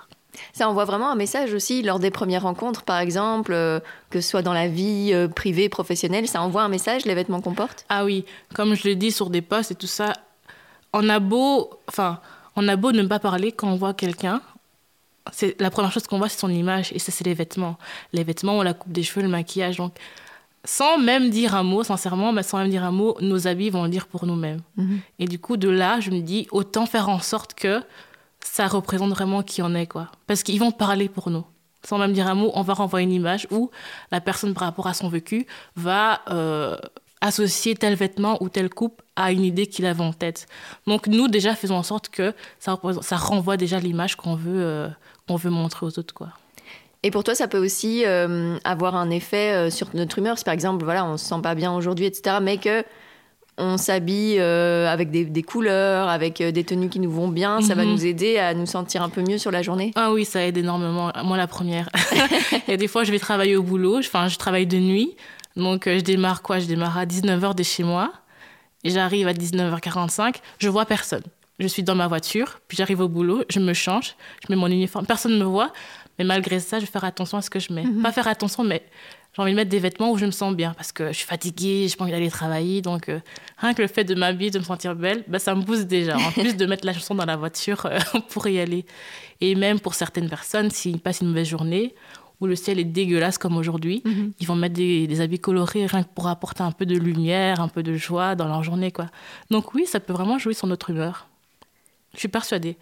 Ça 0.52 0.68
envoie 0.68 0.84
vraiment 0.84 1.10
un 1.10 1.16
message 1.16 1.52
aussi 1.52 1.82
lors 1.82 1.98
des 1.98 2.10
premières 2.10 2.42
rencontres, 2.42 2.82
par 2.82 2.98
exemple, 2.98 3.52
euh, 3.52 3.80
que 4.10 4.20
ce 4.20 4.30
soit 4.30 4.42
dans 4.42 4.52
la 4.52 4.68
vie 4.68 5.10
euh, 5.12 5.28
privée, 5.28 5.68
professionnelle, 5.68 6.28
ça 6.28 6.40
envoie 6.40 6.62
un 6.62 6.68
message, 6.68 7.04
les 7.04 7.14
vêtements 7.14 7.40
qu'on 7.40 7.54
porte? 7.54 7.84
Ah 7.88 8.04
oui, 8.04 8.24
comme 8.54 8.74
je 8.74 8.88
le 8.88 8.94
dis 8.94 9.12
sur 9.12 9.28
des 9.28 9.42
posts 9.42 9.72
et 9.72 9.74
tout 9.74 9.86
ça, 9.86 10.12
on 10.92 11.08
a 11.08 11.18
beau, 11.18 11.70
enfin, 11.88 12.20
on 12.56 12.66
a 12.68 12.76
beau 12.76 12.92
ne 12.92 13.02
pas 13.06 13.18
parler 13.18 13.52
quand 13.52 13.68
on 13.68 13.76
voit 13.76 13.94
quelqu'un, 13.94 14.40
c'est 15.32 15.60
la 15.60 15.70
première 15.70 15.92
chose 15.92 16.06
qu'on 16.06 16.18
voit, 16.18 16.28
c'est 16.28 16.40
son 16.40 16.50
image, 16.50 16.92
et 16.92 16.98
ça, 16.98 17.12
c'est 17.12 17.24
les 17.24 17.34
vêtements. 17.34 17.76
Les 18.12 18.24
vêtements 18.24 18.58
ou 18.58 18.62
la 18.62 18.74
coupe 18.74 18.92
des 18.92 19.02
cheveux, 19.02 19.22
le 19.22 19.28
maquillage, 19.28 19.76
donc 19.76 19.94
sans 20.64 20.98
même 20.98 21.30
dire 21.30 21.54
un 21.54 21.62
mot, 21.62 21.82
sincèrement, 21.82 22.32
mais 22.32 22.42
sans 22.42 22.58
même 22.58 22.70
dire 22.70 22.84
un 22.84 22.90
mot, 22.90 23.16
nos 23.20 23.46
habits 23.46 23.70
vont 23.70 23.84
le 23.84 23.88
dire 23.88 24.06
pour 24.06 24.26
nous-mêmes. 24.26 24.60
Mhm. 24.76 25.00
Et 25.18 25.26
du 25.26 25.38
coup, 25.38 25.56
de 25.56 25.68
là, 25.68 26.00
je 26.00 26.10
me 26.10 26.20
dis, 26.20 26.46
autant 26.50 26.86
faire 26.86 27.08
en 27.08 27.20
sorte 27.20 27.54
que 27.54 27.82
ça 28.44 28.66
représente 28.66 29.10
vraiment 29.10 29.42
qui 29.42 29.62
on 29.62 29.74
est, 29.74 29.86
quoi. 29.86 30.08
Parce 30.26 30.42
qu'ils 30.42 30.60
vont 30.60 30.72
parler 30.72 31.08
pour 31.08 31.30
nous. 31.30 31.44
Sans 31.84 31.96
même 31.98 32.12
dire 32.12 32.26
un 32.26 32.34
mot, 32.34 32.50
on 32.54 32.62
va 32.62 32.74
renvoyer 32.74 33.06
une 33.06 33.12
image 33.12 33.46
où 33.50 33.70
la 34.12 34.20
personne, 34.20 34.52
par 34.52 34.64
rapport 34.64 34.86
à 34.86 34.92
son 34.92 35.08
vécu, 35.08 35.46
va 35.76 36.20
euh, 36.28 36.76
associer 37.22 37.74
tel 37.74 37.94
vêtement 37.94 38.42
ou 38.42 38.50
telle 38.50 38.68
coupe 38.68 39.00
à 39.16 39.32
une 39.32 39.44
idée 39.44 39.66
qu'il 39.66 39.86
avait 39.86 40.02
en 40.02 40.12
tête. 40.12 40.46
Donc, 40.86 41.06
nous, 41.06 41.28
déjà, 41.28 41.54
faisons 41.54 41.76
en 41.76 41.82
sorte 41.82 42.10
que 42.10 42.34
ça, 42.58 42.78
ça 43.00 43.16
renvoie 43.16 43.56
déjà 43.56 43.80
l'image 43.80 44.16
qu'on 44.16 44.34
veut, 44.34 44.62
euh, 44.62 44.88
qu'on 45.26 45.36
veut 45.36 45.50
montrer 45.50 45.86
aux 45.86 45.98
autres, 45.98 46.12
quoi. 46.12 46.28
Et 47.02 47.10
pour 47.10 47.24
toi, 47.24 47.34
ça 47.34 47.48
peut 47.48 47.58
aussi 47.58 48.04
euh, 48.04 48.58
avoir 48.64 48.94
un 48.94 49.10
effet 49.10 49.52
euh, 49.52 49.70
sur 49.70 49.88
notre 49.94 50.18
humeur. 50.18 50.36
Si 50.36 50.44
par 50.44 50.52
exemple, 50.52 50.84
voilà, 50.84 51.04
on 51.06 51.16
se 51.16 51.24
sent 51.24 51.40
pas 51.42 51.54
bien 51.54 51.72
aujourd'hui, 51.72 52.04
etc., 52.04 52.36
mais 52.42 52.58
que 52.58 52.84
on 53.56 53.76
s'habille 53.76 54.38
euh, 54.38 54.88
avec 54.88 55.10
des, 55.10 55.42
couleurs, 55.42 56.08
avec 56.08 56.42
des 56.42 56.64
tenues 56.64 56.88
qui 56.88 56.98
nous 56.98 57.10
vont 57.10 57.28
bien, 57.28 57.60
ça 57.60 57.74
va 57.74 57.84
mhm. 57.84 57.90
nous 57.90 58.06
aider 58.06 58.38
à 58.38 58.54
nous 58.54 58.64
sentir 58.64 59.02
un 59.02 59.10
peu 59.10 59.20
mieux 59.20 59.36
sur 59.36 59.50
la 59.50 59.60
journée? 59.60 59.92
Ah 59.96 60.12
oui, 60.12 60.24
ça 60.24 60.46
aide 60.46 60.56
énormément. 60.56 61.12
Moi, 61.24 61.36
la 61.36 61.46
première. 61.46 61.90
Et 62.68 62.78
des 62.78 62.88
fois, 62.88 63.04
je 63.04 63.12
vais 63.12 63.18
travailler 63.18 63.56
au 63.56 63.62
boulot. 63.62 63.98
Enfin, 63.98 64.28
je 64.28 64.38
travaille 64.38 64.66
de 64.66 64.78
nuit. 64.78 65.14
Donc, 65.56 65.82
je 65.86 66.00
démarre 66.00 66.40
quoi? 66.40 66.58
Je 66.58 66.66
démarre 66.66 66.96
à 66.96 67.04
19h 67.04 67.54
de 67.54 67.62
chez 67.62 67.82
moi. 67.82 68.12
Et 68.82 68.88
j'arrive 68.88 69.28
à 69.28 69.34
19h45. 69.34 70.36
Je 70.58 70.68
vois 70.70 70.86
personne. 70.86 71.24
Je 71.60 71.66
suis 71.66 71.82
dans 71.82 71.94
ma 71.94 72.08
voiture, 72.08 72.58
puis 72.68 72.78
j'arrive 72.78 73.00
au 73.00 73.08
boulot, 73.08 73.44
je 73.50 73.60
me 73.60 73.74
change, 73.74 74.16
je 74.42 74.46
mets 74.48 74.58
mon 74.58 74.68
uniforme, 74.68 75.04
personne 75.04 75.32
ne 75.32 75.38
me 75.38 75.44
voit. 75.44 75.74
Mais 76.20 76.24
malgré 76.24 76.60
ça, 76.60 76.78
je 76.78 76.84
vais 76.84 76.90
faire 76.90 77.04
attention 77.04 77.38
à 77.38 77.40
ce 77.40 77.48
que 77.48 77.58
je 77.58 77.72
mets. 77.72 77.82
Mhm. 77.82 78.02
Pas 78.02 78.12
faire 78.12 78.28
attention, 78.28 78.62
mais 78.62 78.82
j'ai 79.34 79.40
envie 79.40 79.52
de 79.52 79.56
mettre 79.56 79.70
des 79.70 79.78
vêtements 79.78 80.12
où 80.12 80.18
je 80.18 80.26
me 80.26 80.32
sens 80.32 80.54
bien 80.54 80.74
parce 80.74 80.92
que 80.92 81.08
je 81.08 81.12
suis 81.14 81.26
fatiguée, 81.26 81.88
je 81.88 81.96
pas 81.96 82.04
envie 82.04 82.12
d'aller 82.12 82.28
travailler. 82.28 82.82
Donc, 82.82 83.08
euh, 83.08 83.20
rien 83.56 83.72
que 83.72 83.80
le 83.80 83.88
fait 83.88 84.04
de 84.04 84.14
m'habiller, 84.14 84.50
de 84.50 84.58
me 84.58 84.64
sentir 84.64 84.94
belle, 84.94 85.24
bah, 85.28 85.38
ça 85.38 85.54
me 85.54 85.62
booste 85.62 85.86
déjà. 85.86 86.18
En 86.18 86.30
plus 86.30 86.58
de 86.58 86.66
mettre 86.66 86.84
la 86.84 86.92
chanson 86.92 87.14
dans 87.14 87.24
la 87.24 87.36
voiture 87.36 87.86
euh, 87.86 87.98
pour 88.28 88.46
y 88.48 88.60
aller. 88.60 88.84
Et 89.40 89.54
même 89.54 89.80
pour 89.80 89.94
certaines 89.94 90.28
personnes, 90.28 90.70
s'ils 90.70 91.00
passent 91.00 91.22
une 91.22 91.28
mauvaise 91.28 91.48
journée, 91.48 91.94
où 92.42 92.46
le 92.46 92.54
ciel 92.54 92.78
est 92.78 92.84
dégueulasse 92.84 93.38
comme 93.38 93.56
aujourd'hui, 93.56 94.02
mhm. 94.04 94.32
ils 94.40 94.46
vont 94.46 94.56
mettre 94.56 94.74
des, 94.74 95.20
habits 95.22 95.38
colorés 95.38 95.86
rien 95.86 96.02
que 96.02 96.10
pour 96.14 96.28
apporter 96.28 96.62
un 96.62 96.72
peu 96.72 96.84
de 96.84 96.98
lumière, 96.98 97.62
un 97.62 97.68
peu 97.68 97.82
de 97.82 97.94
joie 97.94 98.34
dans 98.34 98.46
leur 98.46 98.62
journée. 98.62 98.92
quoi. 98.92 99.06
Donc 99.50 99.72
oui, 99.72 99.86
ça 99.86 100.00
peut 100.00 100.12
vraiment 100.12 100.36
jouer 100.36 100.52
sur 100.52 100.66
notre 100.66 100.90
humeur. 100.90 101.28
Je 102.12 102.18
suis 102.18 102.28
persuadée. 102.28 102.76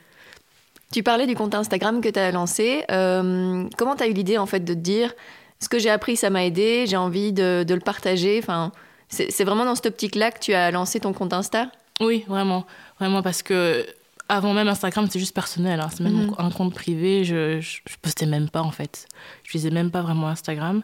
Tu 0.93 1.03
parlais 1.03 1.27
du 1.27 1.35
compte 1.35 1.55
Instagram 1.55 2.01
que 2.01 2.09
tu 2.09 2.19
as 2.19 2.31
lancé. 2.31 2.85
Euh, 2.91 3.69
comment 3.77 3.95
tu 3.95 4.05
as 4.05 4.09
eu 4.09 4.13
l'idée 4.13 4.39
en 4.39 4.47
fait 4.47 4.61
de 4.61 4.75
te 4.75 4.79
dire 4.79 5.13
ce 5.61 5.69
que 5.69 5.79
j'ai 5.79 5.91
appris, 5.91 6.17
ça 6.17 6.31
m'a 6.31 6.45
aidé, 6.45 6.87
j'ai 6.87 6.97
envie 6.97 7.33
de, 7.33 7.65
le 7.69 7.81
partager? 7.81 8.39
Enfin, 8.43 8.73
C'est 9.09 9.45
vraiment 9.45 9.65
dans 9.65 9.75
cette 9.75 9.87
optique-là 9.87 10.31
que 10.31 10.39
tu 10.39 10.55
as 10.55 10.71
lancé 10.71 11.01
ton 11.01 11.13
compte 11.13 11.33
Insta? 11.33 11.71
Oui, 12.01 12.25
vraiment. 12.29 12.65
Vraiment 12.99 13.23
parce 13.23 13.43
que 13.43 13.85
avant 14.29 14.53
même 14.53 14.69
Instagram, 14.69 15.09
c'est 15.11 15.19
juste 15.19 15.35
personnel. 15.35 15.81
Hein. 15.81 15.89
C'est 15.95 16.03
même 16.03 16.27
mhm. 16.27 16.35
un 16.39 16.51
compte 16.51 16.75
privé. 16.75 17.25
Je, 17.25 17.61
je, 17.61 17.81
postais 18.01 18.27
même 18.27 18.49
pas 18.49 18.63
en 18.63 18.71
fait. 18.71 19.07
Je 19.45 19.51
faisais 19.51 19.71
même 19.71 19.91
pas 19.91 20.03
vraiment 20.03 20.29
Instagram. 20.29 20.83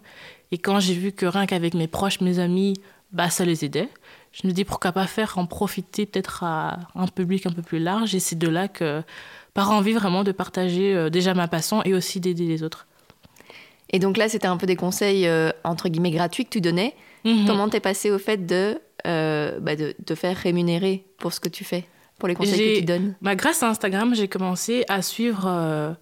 Et 0.50 0.58
quand 0.58 0.80
j'ai 0.80 0.94
vu 0.94 1.12
que 1.12 1.26
rien 1.26 1.46
qu'avec 1.46 1.74
mes 1.74 1.88
proches, 1.88 2.20
mes 2.20 2.38
amis, 2.38 2.74
bah, 3.12 3.30
ça 3.30 3.44
les 3.44 3.64
aidait, 3.64 3.88
je 4.32 4.46
me 4.46 4.52
dis 4.52 4.64
pourquoi 4.64 4.92
pas 4.92 5.06
faire 5.06 5.38
en 5.38 5.46
profiter 5.46 6.06
peut-être 6.06 6.42
à 6.42 6.78
un 6.94 7.06
public 7.06 7.46
un 7.46 7.52
peu 7.52 7.62
plus 7.62 7.78
large? 7.78 8.14
Et 8.14 8.20
c'est 8.20 8.38
de 8.38 8.48
là 8.48 8.68
que 8.68 9.02
par 9.54 9.70
envie 9.70 9.92
vraiment 9.92 10.24
de 10.24 10.32
partager 10.32 10.94
euh, 10.94 11.08
déjà 11.08 11.32
ma 11.32 11.48
passion 11.48 11.82
et 11.84 11.94
aussi 11.94 12.20
d'aider 12.20 12.46
les 12.46 12.62
autres. 12.62 12.86
Et 13.90 14.00
donc 14.00 14.16
là, 14.16 14.28
c'était 14.28 14.48
un 14.48 14.56
peu 14.56 14.66
des 14.66 14.76
conseils 14.76 15.26
euh, 15.26 15.50
entre 15.62 15.88
guillemets 15.88 16.10
gratuits 16.10 16.44
que 16.44 16.50
tu 16.50 16.60
donnais. 16.60 16.94
Mhm. 17.24 17.46
Comment 17.46 17.68
t'es 17.68 17.80
passé 17.80 18.10
au 18.10 18.18
fait 18.18 18.44
de, 18.44 18.80
euh, 19.06 19.58
bah 19.60 19.76
de 19.76 19.94
te 20.04 20.14
faire 20.14 20.36
rémunérer 20.36 21.04
pour 21.18 21.32
ce 21.32 21.40
que 21.40 21.48
tu 21.48 21.64
fais, 21.64 21.84
pour 22.18 22.28
les 22.28 22.34
conseils 22.34 22.74
que 22.74 22.78
tu 22.80 22.84
donnes? 22.84 23.14
bah, 23.22 23.36
Grâce 23.36 23.62
à 23.62 23.68
Instagram, 23.68 24.14
j'ai 24.14 24.28
commencé 24.28 24.84
à 24.88 25.00
suivre 25.00 25.96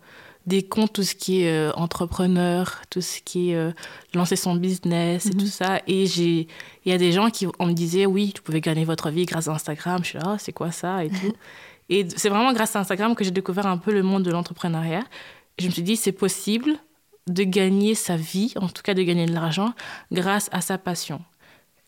des 0.47 0.65
comptes, 0.65 0.95
tout 0.95 1.05
ce 1.05 1.15
qui 1.15 1.43
est 1.43 1.71
entrepreneur, 1.75 2.81
tout 2.91 3.03
ce 3.03 3.21
qui 3.21 3.53
est 3.53 3.75
lancer 4.15 4.35
son 4.35 4.57
business 4.57 5.27
et 5.27 5.31
mhm. 5.31 5.37
tout 5.37 5.47
ça. 5.47 5.81
Et 5.87 6.05
il 6.05 6.47
y 6.87 6.93
a 6.93 6.99
des 6.99 7.13
gens 7.13 7.31
qui 7.31 7.47
on 7.59 7.67
me 7.67 7.73
disait, 7.73 8.07
oui, 8.07 8.33
tu 8.35 8.43
pouvais 8.43 8.63
gagner 8.63 8.85
votre 8.85 9.11
vie 9.11 9.27
grâce 9.27 9.47
à 9.47 9.53
Instagram. 9.53 10.01
Je 10.03 10.09
suis 10.09 10.19
là, 10.19 10.33
oh, 10.33 10.37
c'est 10.39 10.53
quoi 10.53 10.73
ça? 10.73 11.05
et 11.05 11.11
tout. 11.11 11.33
Et 11.93 12.07
c'est 12.17 12.31
vraiment 12.31 12.55
grâce 12.55 12.75
à 12.75 12.81
Instagram 12.81 13.15
que 13.15 13.23
j'ai 13.23 13.31
découvert 13.31 13.67
un 13.67 13.77
peu 13.77 13.93
le 13.93 14.03
monde 14.03 14.23
de 14.23 14.31
l'entrepreneuriat. 14.31 15.05
Je 15.59 15.67
me 15.67 15.71
suis 15.71 15.83
dit, 15.83 15.97
c'est 15.97 16.13
possible 16.13 16.73
de 17.27 17.45
gagner 17.45 17.95
sa 17.95 18.17
vie, 18.17 18.55
en 18.57 18.69
tout 18.69 18.81
cas 18.83 18.95
de 18.95 19.03
gagner 19.03 19.27
de 19.27 19.35
l'argent, 19.35 19.75
grâce 20.11 20.49
à 20.53 20.63
sa 20.63 20.79
passion. 20.79 21.21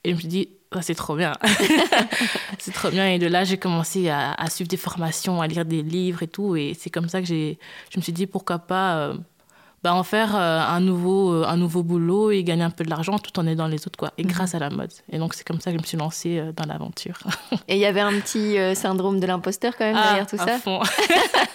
Et 0.05 0.11
je 0.11 0.15
me 0.17 0.21
suis 0.21 0.29
dit, 0.29 0.49
ah, 0.73 0.83
c'est 0.83 0.95
trop 0.95 1.17
bien. 1.17 1.33
c'est 2.59 2.75
trop 2.75 2.91
bien. 2.91 3.09
Et 3.09 3.19
de 3.19 3.27
là, 3.27 3.45
j'ai 3.45 3.57
commencé 3.57 4.11
à, 4.11 4.37
suivre 4.51 4.69
des 4.69 4.77
formations, 4.77 5.41
à 5.41 5.47
lire 5.47 5.65
des 5.65 5.81
livres 5.81 6.23
et 6.23 6.29
tout. 6.29 6.55
Et 6.55 6.77
c'est 6.79 6.91
comme 6.91 7.09
ça 7.09 7.23
que 7.23 7.27
je 7.27 7.57
me 7.97 8.03
suis 8.03 8.13
dit, 8.13 8.27
pourquoi 8.27 8.59
pas 8.59 8.97
euh, 8.97 9.15
bah, 9.85 9.93
en 9.93 10.03
faire 10.03 10.35
euh, 10.35 10.61
un, 10.61 10.81
nouveau, 10.81 11.35
euh, 11.35 11.45
un 11.47 11.59
nouveau 11.59 11.83
boulot 11.83 12.31
et 12.31 12.43
gagner 12.43 12.63
un 12.63 12.71
peu 12.71 12.85
de 12.85 12.89
l'argent 12.89 13.19
tout 13.19 13.39
en 13.39 13.47
aidant 13.47 13.67
les 13.67 13.87
autres, 13.87 13.99
quoi. 13.99 14.13
Et 14.17 14.25
mhm. 14.25 14.31
grâce 14.31 14.55
à 14.55 14.59
la 14.59 14.71
mode. 14.71 14.91
Et 15.13 15.19
donc, 15.19 15.35
c'est 15.35 15.47
comme 15.47 15.61
ça 15.61 15.73
que 15.73 15.77
je 15.77 15.83
me 15.83 15.87
suis 15.87 15.99
lancée 15.99 16.39
euh, 16.39 16.53
dans 16.53 16.65
l'aventure. 16.65 17.19
et 17.69 17.75
il 17.75 17.81
y 17.81 17.85
avait 17.85 18.01
un 18.01 18.19
petit 18.19 18.57
syndrome 18.75 19.21
de 19.21 19.27
l'imposteur 19.27 19.77
quand 19.77 19.85
même 19.85 19.99
ah, 19.99 20.05
derrière 20.05 20.27
tout 20.27 20.37
à 20.37 20.47
ça 20.47 20.59
fond. 20.59 20.81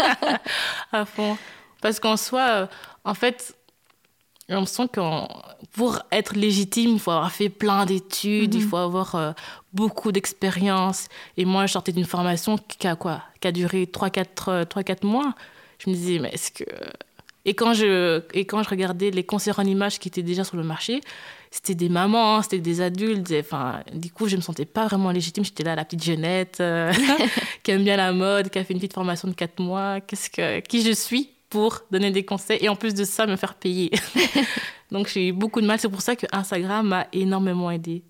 à 0.91 1.05
fond. 1.05 1.39
Parce 1.81 1.99
qu'en 1.99 2.17
soi, 2.17 2.69
en 3.03 3.15
fait, 3.15 3.55
j'ai 4.47 4.53
l'impression 4.53 4.87
que 4.87 5.01
pour 5.71 5.99
être 6.11 6.35
légitime, 6.35 6.91
il 6.91 6.99
faut 6.99 7.09
avoir 7.09 7.31
fait 7.31 7.49
plein 7.49 7.87
d'études, 7.87 8.53
il 8.53 8.61
mhm. 8.61 8.69
faut 8.69 8.77
avoir 8.77 9.33
beaucoup 9.73 10.11
d'expérience. 10.11 11.07
Et 11.35 11.45
moi, 11.45 11.65
je 11.65 11.71
sortais 11.71 11.93
d'une 11.93 12.05
formation 12.05 12.59
qui 12.59 12.85
a 12.85 12.95
quoi 12.95 13.23
Qui 13.41 13.47
a 13.47 13.51
duré 13.51 13.85
3-4 13.85 15.03
mois. 15.03 15.33
Je 15.79 15.89
me 15.89 15.95
disais, 15.95 16.19
mais 16.19 16.29
est-ce 16.29 16.51
que 16.51 16.65
et 17.45 17.53
quand, 17.53 17.73
je, 17.73 18.21
et 18.33 18.45
quand 18.45 18.63
je 18.63 18.69
regardais 18.69 19.11
les 19.11 19.23
concerts 19.23 19.59
en 19.59 19.63
images 19.63 19.97
qui 19.97 20.09
étaient 20.09 20.23
déjà 20.23 20.43
sur 20.43 20.57
le 20.57 20.63
marché, 20.63 21.01
c'était 21.51 21.75
des 21.75 21.89
mamans, 21.89 22.35
hein, 22.37 22.41
c'était 22.41 22.59
des 22.59 22.81
adultes. 22.81 23.33
Enfin, 23.39 23.81
du 23.93 24.11
coup, 24.11 24.27
je 24.27 24.35
me 24.35 24.41
sentais 24.41 24.65
pas 24.65 24.85
vraiment 24.85 25.11
légitime. 25.11 25.43
J'étais 25.43 25.63
là, 25.63 25.75
la 25.75 25.85
petite 25.85 26.03
jeunette, 26.03 26.57
euh, 26.59 26.93
qui 27.63 27.71
aime 27.71 27.83
bien 27.83 27.95
la 27.95 28.11
mode, 28.11 28.49
qui 28.49 28.59
a 28.59 28.63
fait 28.63 28.73
une 28.73 28.79
petite 28.79 28.93
formation 28.93 29.27
de 29.27 29.33
4 29.33 29.59
mois. 29.61 30.01
Que, 30.01 30.59
qui 30.59 30.83
je 30.83 30.91
suis 30.91 31.29
pour 31.49 31.81
donner 31.89 32.11
des 32.11 32.23
conseils 32.23 32.59
et 32.61 32.69
en 32.69 32.75
plus 32.75 32.93
de 32.93 33.03
ça, 33.03 33.25
me 33.25 33.35
faire 33.35 33.55
payer. 33.55 33.89
Donc, 34.91 35.07
j'ai 35.07 35.29
eu 35.29 35.31
beaucoup 35.31 35.61
de 35.61 35.65
mal. 35.65 35.79
C'est 35.79 35.89
pour 35.89 36.01
ça 36.01 36.15
que 36.15 36.27
Instagram 36.31 36.87
m'a 36.87 37.07
énormément 37.13 37.71
aidé. 37.71 38.03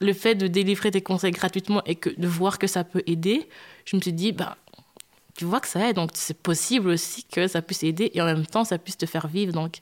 le 0.00 0.12
fait 0.12 0.34
de 0.34 0.48
délivrer 0.48 0.90
des 0.90 1.02
conseils 1.02 1.30
gratuitement 1.30 1.82
et 1.86 1.94
de 1.94 2.26
voir 2.26 2.58
que 2.58 2.66
ça 2.66 2.84
peut 2.84 3.02
aider, 3.06 3.48
je 3.84 3.96
me 3.96 4.02
suis 4.02 4.12
dit, 4.12 4.32
bah, 4.32 4.56
tu 5.40 5.46
vois 5.46 5.60
que 5.60 5.68
ça 5.68 5.88
aide, 5.88 5.96
donc 5.96 6.10
c'est 6.12 6.36
possible 6.36 6.90
aussi 6.90 7.24
que 7.24 7.48
ça 7.48 7.62
puisse 7.62 7.82
aider 7.82 8.10
et 8.12 8.20
en 8.20 8.26
même 8.26 8.44
temps, 8.44 8.62
ça 8.62 8.76
puisse 8.76 8.98
te 8.98 9.06
faire 9.06 9.26
vivre. 9.26 9.54
Donc, 9.54 9.78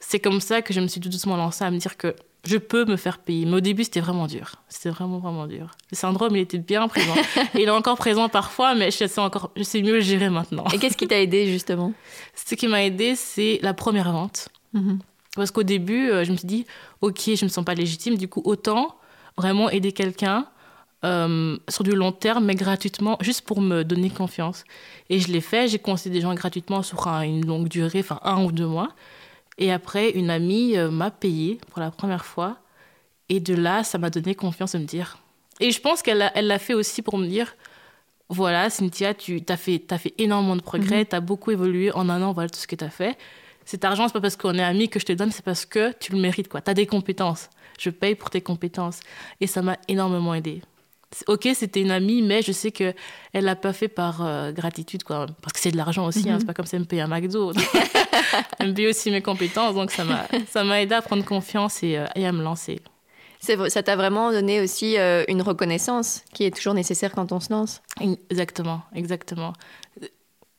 c'est 0.00 0.18
comme 0.18 0.40
ça 0.40 0.62
que 0.62 0.72
je 0.72 0.80
me 0.80 0.86
suis 0.86 0.98
tout 0.98 1.10
doucement 1.10 1.36
lancée 1.36 1.62
à 1.62 1.70
me 1.70 1.76
dire 1.76 1.98
que 1.98 2.16
je 2.46 2.56
peux 2.56 2.86
me 2.86 2.96
faire 2.96 3.18
payer. 3.18 3.44
Mais 3.44 3.56
au 3.56 3.60
début, 3.60 3.84
c'était 3.84 4.00
vraiment 4.00 4.26
dur. 4.26 4.54
C'était 4.70 4.88
vraiment, 4.88 5.18
vraiment 5.18 5.46
dur. 5.46 5.72
Le 5.90 5.96
syndrome, 5.98 6.34
il 6.36 6.40
était 6.40 6.56
bien 6.56 6.88
présent. 6.88 7.16
il 7.54 7.60
est 7.60 7.70
encore 7.70 7.98
présent 7.98 8.30
parfois, 8.30 8.74
mais 8.74 8.90
je 8.90 9.06
sais, 9.06 9.20
encore, 9.20 9.50
je 9.56 9.62
sais 9.62 9.82
mieux 9.82 9.96
le 9.96 10.00
gérer 10.00 10.30
maintenant. 10.30 10.64
Et 10.72 10.78
qu'est-ce 10.78 10.96
qui 10.96 11.06
t'a 11.06 11.20
aidé, 11.20 11.52
justement? 11.52 11.92
Ce 12.34 12.54
qui 12.54 12.66
m'a 12.66 12.82
aidé, 12.82 13.14
c'est 13.14 13.58
la 13.60 13.74
première 13.74 14.10
vente. 14.10 14.48
Mhm. 14.72 15.00
Parce 15.36 15.50
qu'au 15.50 15.64
début, 15.64 16.08
euh, 16.08 16.24
je 16.24 16.32
me 16.32 16.38
suis 16.38 16.48
dit, 16.48 16.66
OK, 17.02 17.20
je 17.26 17.32
ne 17.32 17.44
me 17.44 17.48
sens 17.48 17.62
pas 17.62 17.74
légitime, 17.74 18.16
du 18.16 18.26
coup, 18.26 18.40
autant 18.46 18.96
vraiment 19.36 19.68
aider 19.68 19.92
quelqu'un 19.92 20.46
euh, 21.04 21.56
sur 21.68 21.84
du 21.84 21.94
long 21.94 22.12
terme, 22.12 22.44
mais 22.44 22.54
gratuitement, 22.54 23.16
juste 23.20 23.42
pour 23.42 23.60
me 23.60 23.84
donner 23.84 24.10
confiance. 24.10 24.64
Et 25.10 25.20
je 25.20 25.28
l'ai 25.28 25.40
fait, 25.40 25.68
j'ai 25.68 25.78
conseillé 25.78 26.12
des 26.12 26.20
gens 26.20 26.34
gratuitement 26.34 26.82
sur 26.82 27.06
une 27.06 27.46
longue 27.46 27.68
durée, 27.68 28.00
enfin 28.00 28.20
un 28.22 28.44
ou 28.44 28.52
deux 28.52 28.66
mois. 28.66 28.90
Et 29.58 29.72
après, 29.72 30.10
une 30.10 30.30
amie 30.30 30.76
euh, 30.76 30.90
m'a 30.90 31.10
payé 31.10 31.58
pour 31.70 31.80
la 31.80 31.90
première 31.90 32.24
fois. 32.24 32.58
Et 33.28 33.40
de 33.40 33.54
là, 33.54 33.84
ça 33.84 33.98
m'a 33.98 34.10
donné 34.10 34.34
confiance 34.34 34.72
de 34.72 34.78
me 34.78 34.84
dire. 34.84 35.18
Et 35.60 35.70
je 35.70 35.80
pense 35.80 36.02
qu'elle 36.02 36.18
l'a 36.18 36.32
elle 36.36 36.56
fait 36.58 36.74
aussi 36.74 37.02
pour 37.02 37.18
me 37.18 37.26
dire 37.26 37.54
voilà, 38.30 38.68
Cynthia, 38.68 39.14
tu 39.14 39.42
as 39.48 39.56
fait, 39.56 39.90
as 39.90 39.98
fait 39.98 40.14
énormément 40.18 40.56
de 40.56 40.62
progrès, 40.62 41.00
mhm. 41.00 41.06
tu 41.06 41.16
as 41.16 41.20
beaucoup 41.20 41.50
évolué 41.50 41.90
en 41.92 42.08
un 42.08 42.22
an, 42.22 42.32
voilà 42.32 42.50
tout 42.50 42.58
ce 42.58 42.66
que 42.66 42.76
tu 42.76 42.84
as 42.84 42.90
fait. 42.90 43.16
Cet 43.64 43.84
argent, 43.84 44.06
c'est 44.06 44.14
pas 44.14 44.20
parce 44.20 44.36
qu'on 44.36 44.54
est 44.54 44.62
amis 44.62 44.88
que 44.88 44.98
je 44.98 45.06
te 45.06 45.12
donne, 45.12 45.30
c'est 45.30 45.44
parce 45.44 45.66
que 45.66 45.92
tu 45.98 46.12
le 46.12 46.18
mérites. 46.18 46.48
Tu 46.48 46.70
as 46.70 46.74
des 46.74 46.86
compétences. 46.86 47.50
Je 47.78 47.90
paye 47.90 48.14
pour 48.14 48.30
tes 48.30 48.40
compétences. 48.40 49.00
Et 49.40 49.46
ça 49.46 49.60
m'a 49.60 49.76
énormément 49.88 50.34
aidé. 50.34 50.62
Ok, 51.26 51.48
c'était 51.54 51.80
une 51.80 51.90
amie, 51.90 52.22
mais 52.22 52.42
je 52.42 52.52
sais 52.52 52.70
qu'elle 52.70 52.94
ne 53.34 53.40
l'a 53.40 53.56
pas 53.56 53.72
fait 53.72 53.88
par 53.88 54.24
euh, 54.24 54.52
gratitude, 54.52 55.04
quoi. 55.04 55.26
Parce 55.40 55.54
que 55.54 55.58
c'est 55.58 55.70
de 55.70 55.76
l'argent 55.76 56.06
aussi, 56.06 56.28
hein. 56.28 56.34
mhm. 56.34 56.40
c'est 56.40 56.46
pas 56.46 56.54
comme 56.54 56.66
si 56.66 56.76
elle 56.76 56.82
me 56.82 56.86
paye 56.86 57.00
un 57.00 57.06
McDo. 57.06 57.52
elle 58.58 58.68
me 58.68 58.74
paye 58.74 58.88
aussi 58.88 59.10
mes 59.10 59.22
compétences, 59.22 59.74
donc 59.74 59.90
ça 59.90 60.04
m'a 60.64 60.82
aidé 60.82 60.94
à 60.94 61.02
prendre 61.02 61.24
confiance 61.24 61.82
et, 61.82 61.96
euh, 61.96 62.06
et 62.14 62.26
à 62.26 62.32
me 62.32 62.42
lancer. 62.42 62.80
Ça 63.40 63.82
t'a 63.82 63.96
vraiment 63.96 64.32
donné 64.32 64.60
aussi 64.60 64.98
euh, 64.98 65.24
une 65.28 65.42
reconnaissance 65.42 66.24
qui 66.34 66.44
est 66.44 66.54
toujours 66.54 66.74
nécessaire 66.74 67.12
quand 67.12 67.32
on 67.32 67.40
se 67.40 67.52
lance. 67.52 67.82
Exactement, 68.00 68.82
exactement. 68.94 69.52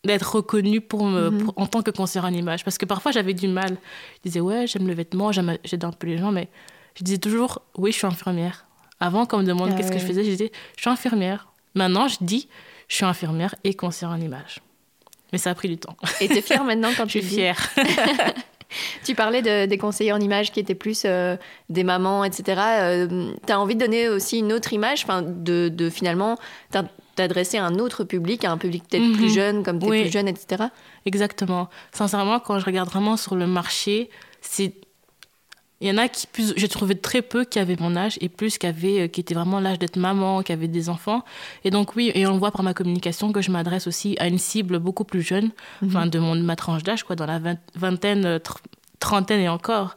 D'être 0.05 0.35
reconnu 0.35 0.79
pour 0.81 1.05
me, 1.05 1.29
mhm. 1.29 1.51
en 1.57 1.67
tant 1.67 1.81
que 1.81 1.91
conseillère 1.91 2.25
en 2.25 2.33
image. 2.33 2.63
Parce 2.63 2.77
que 2.77 2.85
parfois 2.85 3.11
j'avais 3.11 3.33
du 3.33 3.47
mal. 3.47 3.77
Je 4.15 4.29
disais, 4.29 4.39
ouais, 4.39 4.65
j'aime 4.65 4.87
le 4.87 4.93
vêtement, 4.93 5.31
j'aide 5.31 5.83
un 5.83 5.91
peu 5.91 6.07
les 6.07 6.17
gens, 6.17 6.31
mais 6.31 6.47
je 6.95 7.03
disais 7.03 7.17
toujours, 7.17 7.61
oui, 7.77 7.91
je 7.91 7.97
suis 7.97 8.07
infirmière. 8.07 8.65
Avant, 8.99 9.25
quand 9.25 9.37
on 9.37 9.41
me 9.41 9.47
demande 9.47 9.71
ah 9.73 9.77
qu'est-ce 9.77 9.91
que 9.91 9.99
je 9.99 10.05
faisais, 10.05 10.23
je 10.23 10.29
disais, 10.29 10.51
je 10.75 10.81
suis 10.81 10.89
infirmière. 10.89 11.47
Maintenant, 11.75 12.07
je 12.07 12.17
dis, 12.21 12.49
je 12.87 12.95
suis 12.95 13.05
infirmière 13.05 13.55
et 13.63 13.73
conseillère 13.73 14.13
en 14.13 14.19
image. 14.19 14.59
Mais 15.31 15.37
ça 15.37 15.51
a 15.51 15.55
pris 15.55 15.69
du 15.69 15.77
temps. 15.77 15.95
Et 16.21 16.27
tu 16.27 16.37
es 16.37 16.41
fière 16.41 16.63
maintenant 16.63 16.89
quand 16.95 17.05
tu 17.05 17.19
Je 17.21 17.25
suis 17.25 17.35
fière. 17.35 17.69
tu 19.05 19.15
parlais 19.15 19.41
de, 19.41 19.65
des 19.65 19.77
conseillers 19.77 20.11
en 20.11 20.19
image 20.19 20.51
qui 20.51 20.59
étaient 20.59 20.75
plus 20.75 21.03
euh, 21.05 21.37
des 21.69 21.83
mamans, 21.83 22.23
etc. 22.23 22.61
Euh, 22.61 23.31
tu 23.45 23.53
as 23.53 23.59
envie 23.59 23.75
de 23.75 23.79
donner 23.79 24.09
aussi 24.09 24.39
une 24.39 24.51
autre 24.51 24.73
image, 24.73 25.05
de, 25.05 25.69
de 25.69 25.89
finalement 25.89 26.37
t'adresser 27.15 27.57
à 27.57 27.65
un 27.65 27.75
autre 27.75 28.03
public, 28.03 28.43
à 28.45 28.51
un 28.51 28.57
public 28.57 28.83
peut-être 28.89 29.11
plus 29.13 29.29
mhm. 29.29 29.33
jeune, 29.33 29.63
comme 29.63 29.79
tu 29.79 29.85
es 29.87 30.03
plus 30.03 30.11
jeune, 30.11 30.27
etc. 30.27 30.65
Exactement. 31.05 31.69
Sincèrement, 31.91 32.39
quand 32.39 32.59
je 32.59 32.65
regarde 32.65 32.89
vraiment 32.89 33.17
sur 33.17 33.35
le 33.35 33.45
marché, 33.45 34.09
c'est 34.41 34.73
il 35.81 35.87
y 35.87 35.91
en 35.91 35.97
a 35.97 36.09
qui, 36.09 36.27
plus, 36.27 36.53
j'ai 36.57 36.67
trouvé 36.67 36.95
très 36.95 37.21
peu 37.21 37.45
qui 37.45 37.57
avaient 37.57 37.77
mon 37.79 37.95
âge 37.95 38.17
et 38.19 38.27
plus 38.27 38.57
qui, 38.57 38.67
avaient, 38.67 39.01
euh, 39.01 39.07
qui 39.07 39.21
étaient 39.21 39.33
vraiment 39.33 39.61
l'âge 39.61 39.79
d'être 39.79 39.95
maman, 39.95 40.43
qui 40.43 40.51
avaient 40.51 40.67
des 40.67 40.89
enfants. 40.89 41.23
Et 41.63 41.71
donc, 41.71 41.95
oui, 41.95 42.11
et 42.15 42.27
on 42.27 42.33
le 42.33 42.39
voit 42.39 42.51
par 42.51 42.63
ma 42.63 42.73
communication 42.73 43.31
que 43.31 43.41
je 43.41 43.49
m'adresse 43.49 43.87
aussi 43.87 44.17
à 44.19 44.27
une 44.27 44.39
cible 44.39 44.79
beaucoup 44.79 45.05
plus 45.05 45.21
jeune, 45.21 45.51
mhm. 45.81 45.87
enfin, 45.87 46.07
de, 46.07 46.19
mon, 46.19 46.35
ma 46.35 46.57
tranche 46.57 46.83
d'âge, 46.83 47.03
quoi, 47.03 47.15
dans 47.15 47.25
la 47.25 47.39
vingtaine, 47.75 48.25
euh, 48.25 48.39
trentaine 48.99 49.39
et 49.39 49.47
encore. 49.47 49.95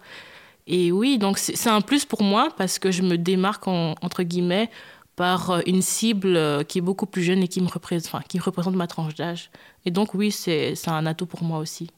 Et 0.69 0.93
oui, 0.93 1.19
donc 1.19 1.39
c'est 1.39 1.69
un 1.69 1.81
plus 1.81 2.05
pour 2.05 2.23
moi 2.23 2.51
parce 2.57 2.79
que 2.79 2.93
je 2.93 3.03
me 3.03 3.19
démarque, 3.19 3.67
entre 3.67 4.23
guillemets, 4.23 4.71
par 5.17 5.51
euh, 5.51 5.61
une 5.67 5.83
cible 5.83 6.65
qui 6.67 6.79
est 6.79 6.83
beaucoup 6.83 7.07
plus 7.07 7.25
jeune 7.25 7.43
et 7.43 7.49
qui 7.49 7.61
me 7.61 7.67
représente, 7.67 8.07
enfin, 8.07 8.23
qui 8.29 8.39
représente 8.39 8.77
ma 8.77 8.87
tranche 8.87 9.17
d'âge. 9.17 9.51
Et 9.85 9.91
donc, 9.91 10.15
oui, 10.15 10.31
c'est 10.31 10.77
un 10.87 11.07
atout 11.07 11.27
pour 11.27 11.43
moi 11.43 11.59
aussi. 11.59 11.89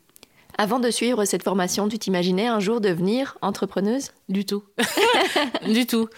Avant 0.57 0.79
de 0.79 0.91
suivre 0.91 1.25
cette 1.25 1.43
formation, 1.43 1.89
tu 1.89 1.99
t'imaginais 1.99 2.47
un 2.47 2.61
jour 2.61 2.81
devenir 2.81 3.37
entrepreneuse? 3.43 4.13
Du 4.29 4.45
tout. 4.45 4.63
du 5.67 5.87
tout. 5.87 6.09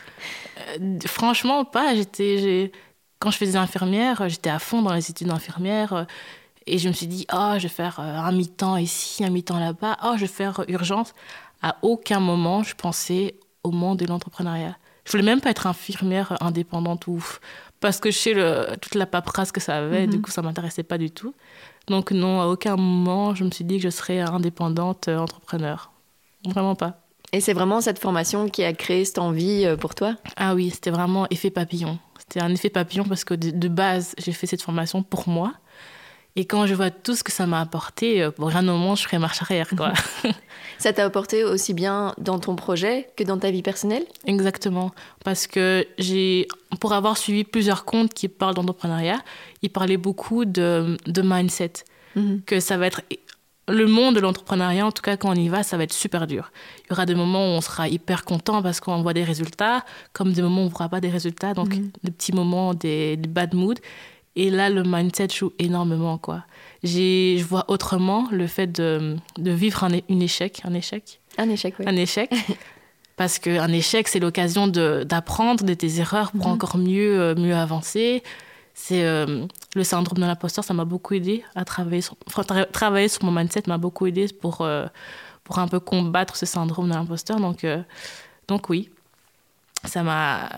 Euh, 0.59 0.99
franchement, 1.07 1.65
pas. 1.65 1.95
J'étais, 1.95 2.71
quand 3.19 3.31
je 3.31 3.39
faisais 3.39 3.57
infirmière, 3.57 4.29
j'étais 4.29 4.51
à 4.51 4.59
fond 4.59 4.83
dans 4.83 4.93
les 4.93 5.11
études 5.11 5.29
d'infirmière. 5.29 5.93
Euh, 5.93 6.05
et 6.67 6.79
je 6.79 6.89
me 6.89 6.93
suis 6.93 7.07
dit, 7.07 7.27
oh, 7.33 7.55
je 7.57 7.63
vais 7.63 7.69
faire 7.69 7.99
euh, 8.01 8.19
un 8.19 8.33
mi-temps 8.33 8.77
ici, 8.77 9.25
un 9.25 9.31
mi-temps 9.31 9.59
là-bas. 9.59 9.97
Oh, 10.05 10.13
je 10.17 10.23
vais 10.23 10.27
faire 10.27 10.65
urgence. 10.69 11.15
À 11.63 11.77
aucun 11.83 12.21
moment, 12.21 12.63
je 12.63 12.75
pensais 12.75 13.37
au 13.63 13.71
monde 13.71 13.99
de 13.99 14.07
l'entrepreneuriat. 14.07 14.77
Je 15.05 15.13
voulais 15.13 15.23
même 15.23 15.41
pas 15.41 15.51
être 15.51 15.67
infirmière 15.67 16.37
indépendante 16.41 17.07
ouf. 17.07 17.41
Parce 17.81 18.01
que 18.01 18.11
je 18.11 18.19
sais 18.19 18.35
le, 18.35 18.77
toute 18.81 18.97
la 18.97 19.07
paperasse 19.07 19.53
que 19.53 19.61
ça 19.61 19.77
avait, 19.77 20.07
du 20.07 20.17
mhm. 20.17 20.23
coup, 20.23 20.31
ça 20.31 20.43
m'intéressait 20.43 20.83
pas 20.83 20.99
du 20.99 21.11
tout. 21.11 21.35
Donc 21.89 22.11
non, 22.11 22.41
à 22.41 22.47
aucun 22.47 22.77
moment, 22.77 23.35
je 23.35 23.45
me 23.45 23.51
suis 23.51 23.65
dit 23.65 23.77
que 23.77 23.83
je 23.83 23.91
serais 23.91 24.21
indépendante 24.21 25.09
euh, 25.09 25.19
entrepreneur. 25.19 25.93
Vraiment 26.45 26.75
pas. 26.75 27.01
Et 27.33 27.41
c'est 27.41 27.53
vraiment 27.53 27.81
cette 27.81 27.99
formation 27.99 28.49
qui 28.49 28.65
a 28.65 28.73
créé 28.73 29.05
cette 29.05 29.19
envie 29.19 29.65
euh, 29.65 29.77
pour 29.77 29.95
toi? 29.95 30.17
Ah 30.37 30.55
oui, 30.55 30.71
c'était 30.71 30.91
vraiment 30.91 31.27
effet 31.31 31.51
papillon. 31.51 31.99
C'était 32.19 32.41
un 32.41 32.53
effet 32.53 32.71
papillon 32.71 33.05
parce 33.05 33.25
que 33.25 33.35
de 33.35 33.69
base, 33.69 34.15
j'ai 34.19 34.33
fait 34.33 34.47
cette 34.47 34.63
formation 34.63 35.03
pour 35.03 35.29
moi. 35.29 35.53
Et 36.37 36.45
quand 36.45 36.67
je 36.67 36.75
vois 36.75 36.91
tout 36.91 37.15
ce 37.15 37.25
que 37.25 37.33
ça 37.33 37.47
m'a 37.47 37.61
apporté, 37.61 38.29
pour 38.37 38.49
rien 38.49 38.69
au 38.69 38.77
monde, 38.77 38.99
je 38.99 39.03
ferais 39.03 39.19
marche 39.19 39.41
arrière. 39.41 39.71
Quoi. 39.75 39.93
ça 40.79 40.93
t'a 40.93 41.05
apporté 41.05 41.45
aussi 41.45 41.73
bien 41.73 42.15
dans 42.19 42.39
ton 42.39 42.57
projet 42.57 43.09
que 43.17 43.25
dans 43.25 43.39
ta 43.39 43.51
vie 43.51 43.63
personnelle? 43.63 44.05
Exactement. 44.27 44.93
Parce 45.25 45.47
que 45.47 45.87
j'ai, 45.99 46.47
pour 46.79 46.93
avoir 46.93 47.17
suivi 47.17 47.45
plusieurs 47.45 47.87
comptes 47.87 48.13
qui 48.13 48.29
parlent 48.29 48.55
d'entrepreneuriat, 48.55 49.23
ils 49.63 49.71
parlaient 49.71 49.97
beaucoup 49.97 50.45
de, 50.45 50.99
de 51.07 51.23
mindset. 51.23 51.73
Mhm. 52.15 52.43
Que 52.45 52.61
ça 52.61 52.77
va 52.77 52.87
être. 52.87 53.03
Le 53.69 53.87
monde 53.87 54.15
de 54.15 54.21
l'entrepreneuriat, 54.21 54.87
en 54.87 54.93
tout 54.93 55.03
cas 55.03 55.17
quand 55.17 55.31
on 55.31 55.35
y 55.35 55.49
va, 55.49 55.65
ça 55.65 55.77
va 55.77 55.83
être 55.83 55.93
super 55.93 56.29
dur. 56.29 56.53
Il 56.85 56.91
y 56.91 56.93
aura 56.93 57.05
des 57.05 57.17
moments 57.17 57.47
où 57.47 57.57
on 57.57 57.61
sera 57.61 57.89
hyper 57.89 58.25
content 58.25 58.63
parce 58.63 58.79
qu'on 58.79 59.03
voit 59.03 59.13
des 59.13 59.25
résultats, 59.25 59.85
comme 60.13 60.33
des 60.33 60.41
moments 60.41 60.61
où 60.61 60.67
on 60.67 60.71
ne 60.71 60.71
voit 60.71 60.89
pas 60.89 61.01
des 61.01 61.09
résultats, 61.09 61.53
donc 61.53 61.75
mhm. 61.75 61.91
des 62.05 62.13
petits 62.13 62.33
moments, 62.33 62.75
des, 62.75 63.17
des 63.17 63.29
bad 63.29 63.55
moods. 63.55 63.81
Et 64.37 64.51
là, 64.51 64.69
le 64.69 64.83
mindset 64.85 65.29
joue 65.31 65.53
énormément, 65.59 66.19
quoi. 66.19 66.45
Je 66.85 67.43
vois 67.43 67.65
autrement 67.69 68.29
le 68.31 68.47
fait 68.47 68.67
de, 68.67 69.17
de 69.39 69.51
vivre 69.51 69.83
un, 69.83 69.91
une 70.11 70.23
échec, 70.23 70.61
un 70.65 70.75
échec. 70.75 71.21
Un 71.39 71.49
échec, 71.49 71.75
oui. 71.79 71.87
Un 71.89 71.97
échec. 71.97 72.31
parce 73.17 73.39
qu'un 73.39 73.73
échec, 73.73 74.09
c'est 74.09 74.21
l'occasion 74.21 74.69
d'apprendre 74.69 75.65
de, 75.65 75.75
tes 75.75 76.01
erreurs 76.01 76.33
pour 76.33 76.49
mhm. 76.49 76.53
encore 76.53 76.77
mieux, 76.77 77.19
euh, 77.19 77.35
mieux 77.35 77.57
avancer. 77.57 78.23
C'est 78.75 79.05
euh, 79.05 79.47
le 79.75 79.85
syndrome 79.85 80.19
de 80.19 80.27
l'imposteur, 80.27 80.63
ça 80.63 80.75
m'a 80.75 80.85
beaucoup 80.85 81.15
aidé 81.15 81.43
à 81.55 81.65
travailler 81.65 82.03
sur, 82.03 82.15
travailler 82.73 83.09
sur 83.09 83.25
mon 83.25 83.33
mindset 83.33 83.63
m'a 83.69 83.79
beaucoup 83.79 84.07
aidé 84.07 84.27
pour, 84.39 84.61
euh, 84.61 84.87
pour 85.45 85.59
un 85.59 85.67
peu 85.67 85.81
combattre 85.81 86.37
ce 86.37 86.45
syndrome 86.45 86.91
de 86.91 86.95
l'imposteur. 86.95 87.41
Donc, 87.41 87.67
donc 88.49 88.69
oui, 88.69 88.91
ça 89.85 90.03
m'a 90.03 90.51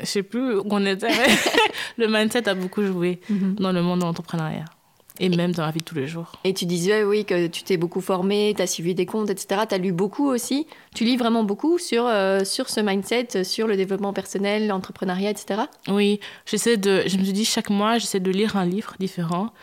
je 0.00 0.06
sais 0.06 0.22
plus 0.22 0.58
où 0.58 0.64
on 0.70 0.84
était. 0.84 1.08
le 1.96 2.08
mindset 2.08 2.48
a 2.48 2.54
beaucoup 2.54 2.82
joué 2.82 3.20
mhm. 3.28 3.56
dans 3.56 3.72
le 3.72 3.82
monde 3.82 4.00
de 4.00 4.04
l'entrepreneuriat. 4.04 4.64
Et, 5.18 5.30
même 5.30 5.52
dans 5.52 5.64
la 5.64 5.70
vie 5.70 5.80
de 5.80 5.84
tous 5.84 5.94
les 5.94 6.06
jours. 6.06 6.32
Et 6.44 6.52
tu 6.52 6.66
disais, 6.66 7.02
oui, 7.02 7.24
que 7.24 7.46
tu 7.46 7.62
t'es 7.62 7.78
beaucoup 7.78 8.02
formé, 8.02 8.52
tu 8.54 8.60
as 8.60 8.66
suivi 8.66 8.94
des 8.94 9.06
comptes, 9.06 9.30
etc. 9.30 9.62
Tu 9.66 9.74
as 9.74 9.78
lu 9.78 9.92
beaucoup 9.92 10.28
aussi. 10.28 10.66
Tu 10.94 11.04
lis 11.04 11.16
vraiment 11.16 11.42
beaucoup 11.42 11.78
sur, 11.78 12.06
euh, 12.06 12.44
sur 12.44 12.68
ce 12.68 12.80
mindset, 12.80 13.42
sur 13.42 13.66
le 13.66 13.76
développement 13.76 14.12
personnel, 14.12 14.66
l'entrepreneuriat, 14.66 15.30
etc. 15.30 15.62
Oui, 15.88 16.20
j'essaie 16.44 16.76
de, 16.76 17.02
je 17.06 17.16
me 17.16 17.24
suis 17.24 17.32
dit, 17.32 17.46
chaque 17.46 17.70
mois, 17.70 17.96
j'essaie 17.96 18.20
de 18.20 18.30
lire 18.30 18.56
un 18.56 18.66
livre 18.66 18.94
différent. 19.00 19.54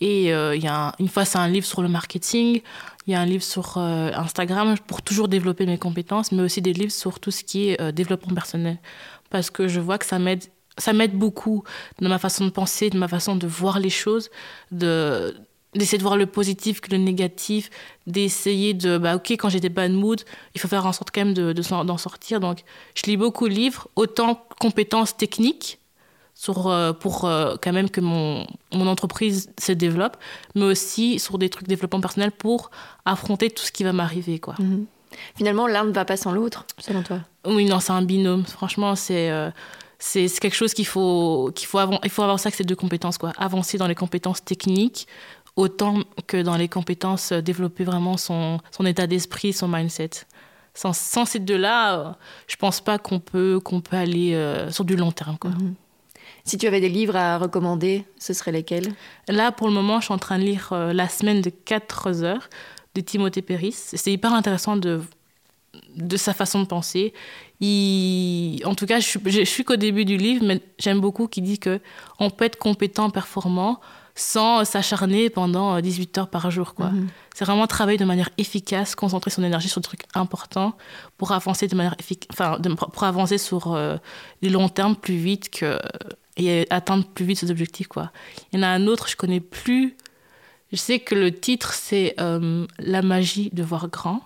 Et 0.00 0.32
euh, 0.32 0.56
y 0.56 0.68
a 0.68 0.94
une 1.00 1.08
fois, 1.08 1.24
c'est 1.24 1.38
un 1.38 1.48
livre 1.48 1.66
sur 1.66 1.82
le 1.82 1.88
marketing. 1.88 2.60
Il 3.08 3.12
y 3.12 3.16
a 3.16 3.20
un 3.20 3.26
livre 3.26 3.42
sur 3.42 3.78
euh, 3.78 4.12
Instagram 4.14 4.76
pour 4.86 5.02
toujours 5.02 5.26
développer 5.26 5.66
mes 5.66 5.78
compétences, 5.78 6.30
mais 6.30 6.42
aussi 6.42 6.62
des 6.62 6.72
livres 6.72 6.92
sur 6.92 7.18
tout 7.18 7.32
ce 7.32 7.42
qui 7.42 7.70
est 7.70 7.92
développement 7.92 8.34
personnel 8.34 8.78
parce 9.32 9.50
que 9.50 9.66
je 9.66 9.80
vois 9.80 9.98
que 9.98 10.06
ça 10.06 10.18
m'aide 10.18 10.44
ça 10.78 10.92
m'aide 10.94 11.12
beaucoup 11.12 11.64
dans 12.00 12.08
ma 12.08 12.18
façon 12.18 12.46
de 12.46 12.50
penser, 12.50 12.88
de 12.88 12.96
ma 12.96 13.08
façon 13.08 13.36
de 13.36 13.46
voir 13.46 13.78
les 13.78 13.90
choses, 13.90 14.30
de 14.70 15.34
d'essayer 15.74 15.98
de 15.98 16.02
voir 16.02 16.16
le 16.18 16.26
positif 16.26 16.80
que 16.82 16.90
le 16.90 16.98
négatif, 16.98 17.70
d'essayer 18.06 18.74
de, 18.74 18.98
bah 18.98 19.16
ok, 19.16 19.30
quand 19.32 19.48
des 19.48 19.68
bad 19.70 19.90
mood, 19.90 20.20
il 20.54 20.60
faut 20.60 20.68
faire 20.68 20.84
en 20.84 20.92
sorte 20.92 21.10
quand 21.10 21.24
même 21.24 21.32
d'en 21.34 21.54
de, 21.54 21.84
d'en 21.84 21.96
sortir. 21.96 22.40
Donc, 22.40 22.58
je 22.94 23.04
lis 23.04 23.16
beaucoup 23.16 23.48
de 23.48 23.54
livres, 23.54 23.88
autant 23.96 24.46
compétences 24.60 25.16
techniques, 25.16 25.78
sur, 26.34 26.66
euh, 26.66 26.92
pour 26.92 27.24
euh, 27.24 27.56
quand 27.62 27.72
même 27.72 27.88
que 27.88 28.00
mon, 28.00 28.46
mon 28.72 28.86
entreprise 28.86 29.50
se 29.58 29.72
développe, 29.72 30.16
mais 30.54 30.64
aussi 30.64 31.18
sur 31.18 31.38
des 31.38 31.48
trucs 31.48 31.68
développement 31.68 32.00
personnel 32.00 32.32
pour 32.32 32.70
affronter 33.04 33.50
tout 33.50 33.64
ce 33.64 33.72
qui 33.72 33.84
va 33.84 33.92
m'arriver. 33.92 34.38
quoi. 34.38 34.54
Mhm. 34.58 34.86
Finalement, 35.36 35.66
l'un 35.66 35.84
ne 35.84 35.92
va 35.92 36.04
pas 36.04 36.16
sans 36.16 36.32
l'autre, 36.32 36.66
selon 36.78 37.02
toi? 37.02 37.20
Oui, 37.46 37.64
non, 37.64 37.80
c'est 37.80 37.92
un 37.92 38.02
binôme. 38.02 38.44
Franchement, 38.44 38.94
c'est 38.94 39.30
euh, 39.30 39.50
c'est 39.98 40.28
quelque 40.40 40.54
chose 40.54 40.74
qu'il 40.74 40.86
faut, 40.86 41.52
qu'il 41.54 41.66
faut, 41.66 41.78
il 42.02 42.10
faut 42.10 42.22
ça 42.22 42.48
avec 42.48 42.54
ces 42.54 42.64
deux 42.64 42.76
compétences. 42.76 43.18
Quoi. 43.18 43.32
Avancer 43.36 43.78
dans 43.78 43.86
les 43.86 43.94
compétences 43.94 44.44
techniques 44.44 45.06
autant 45.54 46.00
que 46.26 46.40
dans 46.40 46.56
les 46.56 46.68
compétences, 46.68 47.32
euh, 47.32 47.42
développer 47.42 47.84
vraiment 47.84 48.16
son, 48.16 48.58
son 48.70 48.86
état 48.86 49.06
d'esprit, 49.06 49.52
son 49.52 49.68
mindset. 49.68 50.10
Sans, 50.74 50.96
sans 50.96 51.26
ces 51.26 51.40
deux-là, 51.40 51.98
euh, 51.98 52.12
je 52.46 52.56
pense 52.56 52.80
pas 52.80 52.98
qu'on 52.98 53.20
peut, 53.20 53.60
qu'on 53.62 53.80
peut 53.80 53.96
aller 53.96 54.34
sur 54.70 54.84
du 54.84 54.96
long 54.96 55.12
terme. 55.12 55.36
Quoi. 55.38 55.50
Mhm. 55.50 55.74
Si 56.44 56.58
tu 56.58 56.66
avais 56.66 56.80
des 56.80 56.88
livres 56.88 57.14
à 57.14 57.38
recommander, 57.38 58.04
ce 58.18 58.32
seraient 58.32 58.50
lesquels? 58.50 58.94
Là, 59.28 59.52
pour 59.52 59.68
le 59.68 59.74
moment, 59.74 60.00
je 60.00 60.06
suis 60.06 60.14
en 60.14 60.18
train 60.18 60.38
de 60.38 60.44
lire 60.44 60.70
La 60.72 61.08
semaine 61.08 61.40
de 61.40 61.50
4 61.50 62.24
heures 62.24 62.48
de 62.94 63.00
Timothée 63.00 63.42
Péris. 63.42 63.72
C'est 63.72 64.12
hyper 64.12 64.32
intéressant 64.34 64.76
de, 64.76 65.00
de 65.96 66.16
sa 66.16 66.34
façon 66.34 66.60
de 66.60 66.66
penser. 66.66 67.12
Il, 67.60 68.60
en 68.64 68.74
tout 68.74 68.86
cas, 68.86 69.00
je, 69.00 69.18
je, 69.24 69.44
suis 69.44 69.64
qu'au 69.64 69.76
début 69.76 70.04
du 70.04 70.16
livre, 70.16 70.44
mais 70.44 70.60
j'aime 70.78 71.00
beaucoup 71.00 71.28
qu'il 71.28 71.44
dit 71.44 71.58
que 71.58 71.80
on 72.18 72.30
peut 72.30 72.44
être 72.44 72.58
compétent, 72.58 73.10
performant, 73.10 73.80
sans 74.14 74.64
s'acharner 74.64 75.30
pendant 75.30 75.80
18 75.80 76.18
heures 76.18 76.28
par 76.28 76.50
jour. 76.50 76.74
quoi. 76.74 76.90
Mhm. 76.90 77.08
C'est 77.34 77.44
vraiment 77.44 77.66
travailler 77.66 77.98
de 77.98 78.04
manière 78.04 78.28
efficace, 78.36 78.94
concentrer 78.94 79.30
son 79.30 79.42
énergie 79.42 79.68
sur 79.68 79.80
des 79.80 79.86
trucs 79.86 80.04
importants 80.14 80.74
pour 81.16 81.32
avancer 81.32 81.66
de 81.66 81.74
manière 81.74 81.96
enfin, 82.30 82.58
pour 82.60 83.04
avancer 83.04 83.38
sur 83.38 83.72
euh, 83.72 83.96
les 84.42 84.50
longs 84.50 84.68
termes 84.68 84.96
plus 84.96 85.16
vite 85.16 85.48
que 85.50 85.78
et 86.36 86.66
atteindre 86.70 87.06
plus 87.06 87.24
vite 87.24 87.38
ses 87.38 87.50
objectifs. 87.50 87.88
Quoi. 87.88 88.10
Il 88.52 88.58
y 88.58 88.60
en 88.60 88.62
a 88.62 88.68
un 88.68 88.86
autre, 88.86 89.08
je 89.08 89.16
connais 89.16 89.40
plus 89.40 89.96
je 90.72 90.76
sais 90.78 91.00
que 91.00 91.14
le 91.14 91.32
titre, 91.32 91.74
c'est 91.74 92.14
euh, 92.20 92.66
La 92.78 93.02
magie 93.02 93.50
de 93.52 93.62
voir 93.62 93.88
grand. 93.88 94.22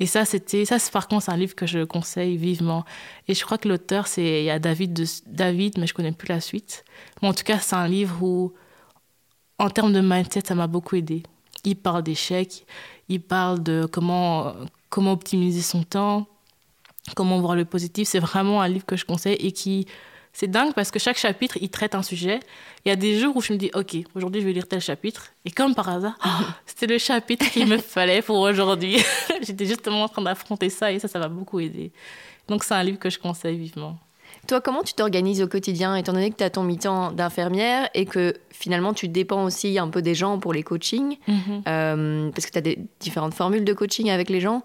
Et 0.00 0.06
ça, 0.06 0.24
c'était, 0.24 0.64
ça, 0.64 0.78
par 0.92 1.06
contre, 1.06 1.24
c'est 1.24 1.30
un 1.30 1.36
livre 1.36 1.54
que 1.54 1.66
je 1.66 1.84
conseille 1.84 2.36
vivement. 2.36 2.84
Et 3.28 3.34
je 3.34 3.44
crois 3.44 3.58
que 3.58 3.68
l'auteur, 3.68 4.06
c'est, 4.06 4.42
il 4.42 4.44
y 4.44 4.50
a 4.50 4.58
David, 4.58 5.06
David, 5.26 5.78
mais 5.78 5.86
je 5.86 5.94
connais 5.94 6.12
plus 6.12 6.28
la 6.28 6.40
suite. 6.40 6.84
Mais 7.22 7.28
en 7.28 7.34
tout 7.34 7.44
cas, 7.44 7.58
c'est 7.58 7.76
un 7.76 7.86
livre 7.86 8.20
où, 8.22 8.52
en 9.58 9.70
termes 9.70 9.92
de 9.92 10.00
mindset, 10.00 10.42
ça 10.46 10.54
m'a 10.54 10.66
beaucoup 10.66 10.96
aidé. 10.96 11.22
Il 11.64 11.76
parle 11.76 12.02
d'échecs, 12.02 12.66
il 13.08 13.20
parle 13.20 13.62
de 13.62 13.86
comment, 13.90 14.54
comment 14.88 15.12
optimiser 15.12 15.62
son 15.62 15.84
temps, 15.84 16.26
comment 17.14 17.38
voir 17.38 17.54
le 17.54 17.64
positif. 17.64 18.08
C'est 18.08 18.18
vraiment 18.18 18.62
un 18.62 18.68
livre 18.68 18.86
que 18.86 18.96
je 18.96 19.04
conseille 19.04 19.36
et 19.36 19.52
qui, 19.52 19.86
c'est 20.34 20.48
dingue 20.48 20.74
parce 20.74 20.90
que 20.90 20.98
chaque 20.98 21.16
chapitre, 21.16 21.56
il 21.60 21.70
traite 21.70 21.94
un 21.94 22.02
sujet. 22.02 22.40
Il 22.84 22.88
y 22.88 22.92
a 22.92 22.96
des 22.96 23.18
jours 23.18 23.36
où 23.36 23.40
je 23.40 23.52
me 23.52 23.58
dis, 23.58 23.70
OK, 23.72 23.96
aujourd'hui, 24.16 24.40
je 24.40 24.46
vais 24.46 24.52
lire 24.52 24.66
tel 24.66 24.80
chapitre. 24.80 25.28
Et 25.44 25.50
comme 25.52 25.76
par 25.76 25.88
hasard, 25.88 26.18
c'était 26.66 26.88
le 26.88 26.98
chapitre 26.98 27.48
qu'il 27.50 27.66
me 27.68 27.78
fallait 27.94 28.20
pour 28.20 28.40
aujourd'hui. 28.40 28.98
J'étais 29.42 29.64
justement 29.64 30.02
en 30.02 30.08
train 30.08 30.22
d'affronter 30.22 30.70
ça 30.70 30.90
et 30.90 30.98
ça, 30.98 31.06
ça 31.06 31.20
m'a 31.20 31.28
beaucoup 31.28 31.60
aidé. 31.60 31.92
Donc, 32.48 32.64
c'est 32.64 32.74
un 32.74 32.82
livre 32.82 32.98
que 32.98 33.10
je 33.10 33.18
conseille 33.20 33.56
vivement. 33.56 33.96
Toi, 34.48 34.60
comment 34.60 34.82
tu 34.82 34.92
t'organises 34.92 35.40
au 35.40 35.46
quotidien, 35.46 35.94
étant 35.94 36.12
donné 36.12 36.30
que 36.30 36.36
tu 36.36 36.44
as 36.44 36.50
ton 36.50 36.64
mi-temps 36.64 37.12
d'infirmière 37.12 37.88
et 37.94 38.04
que 38.04 38.34
finalement 38.50 38.92
tu 38.92 39.08
dépends 39.08 39.44
aussi 39.44 39.78
un 39.78 39.88
peu 39.88 40.02
des 40.02 40.14
gens 40.14 40.38
pour 40.38 40.52
les 40.52 40.62
coachings, 40.62 41.16
mhm. 41.26 41.62
euh, 41.66 42.30
parce 42.30 42.44
que 42.44 42.50
tu 42.50 42.58
as 42.58 42.60
des 42.60 42.78
différentes 43.00 43.32
formules 43.32 43.64
de 43.64 43.72
coaching 43.72 44.10
avec 44.10 44.28
les 44.28 44.40
gens. 44.40 44.62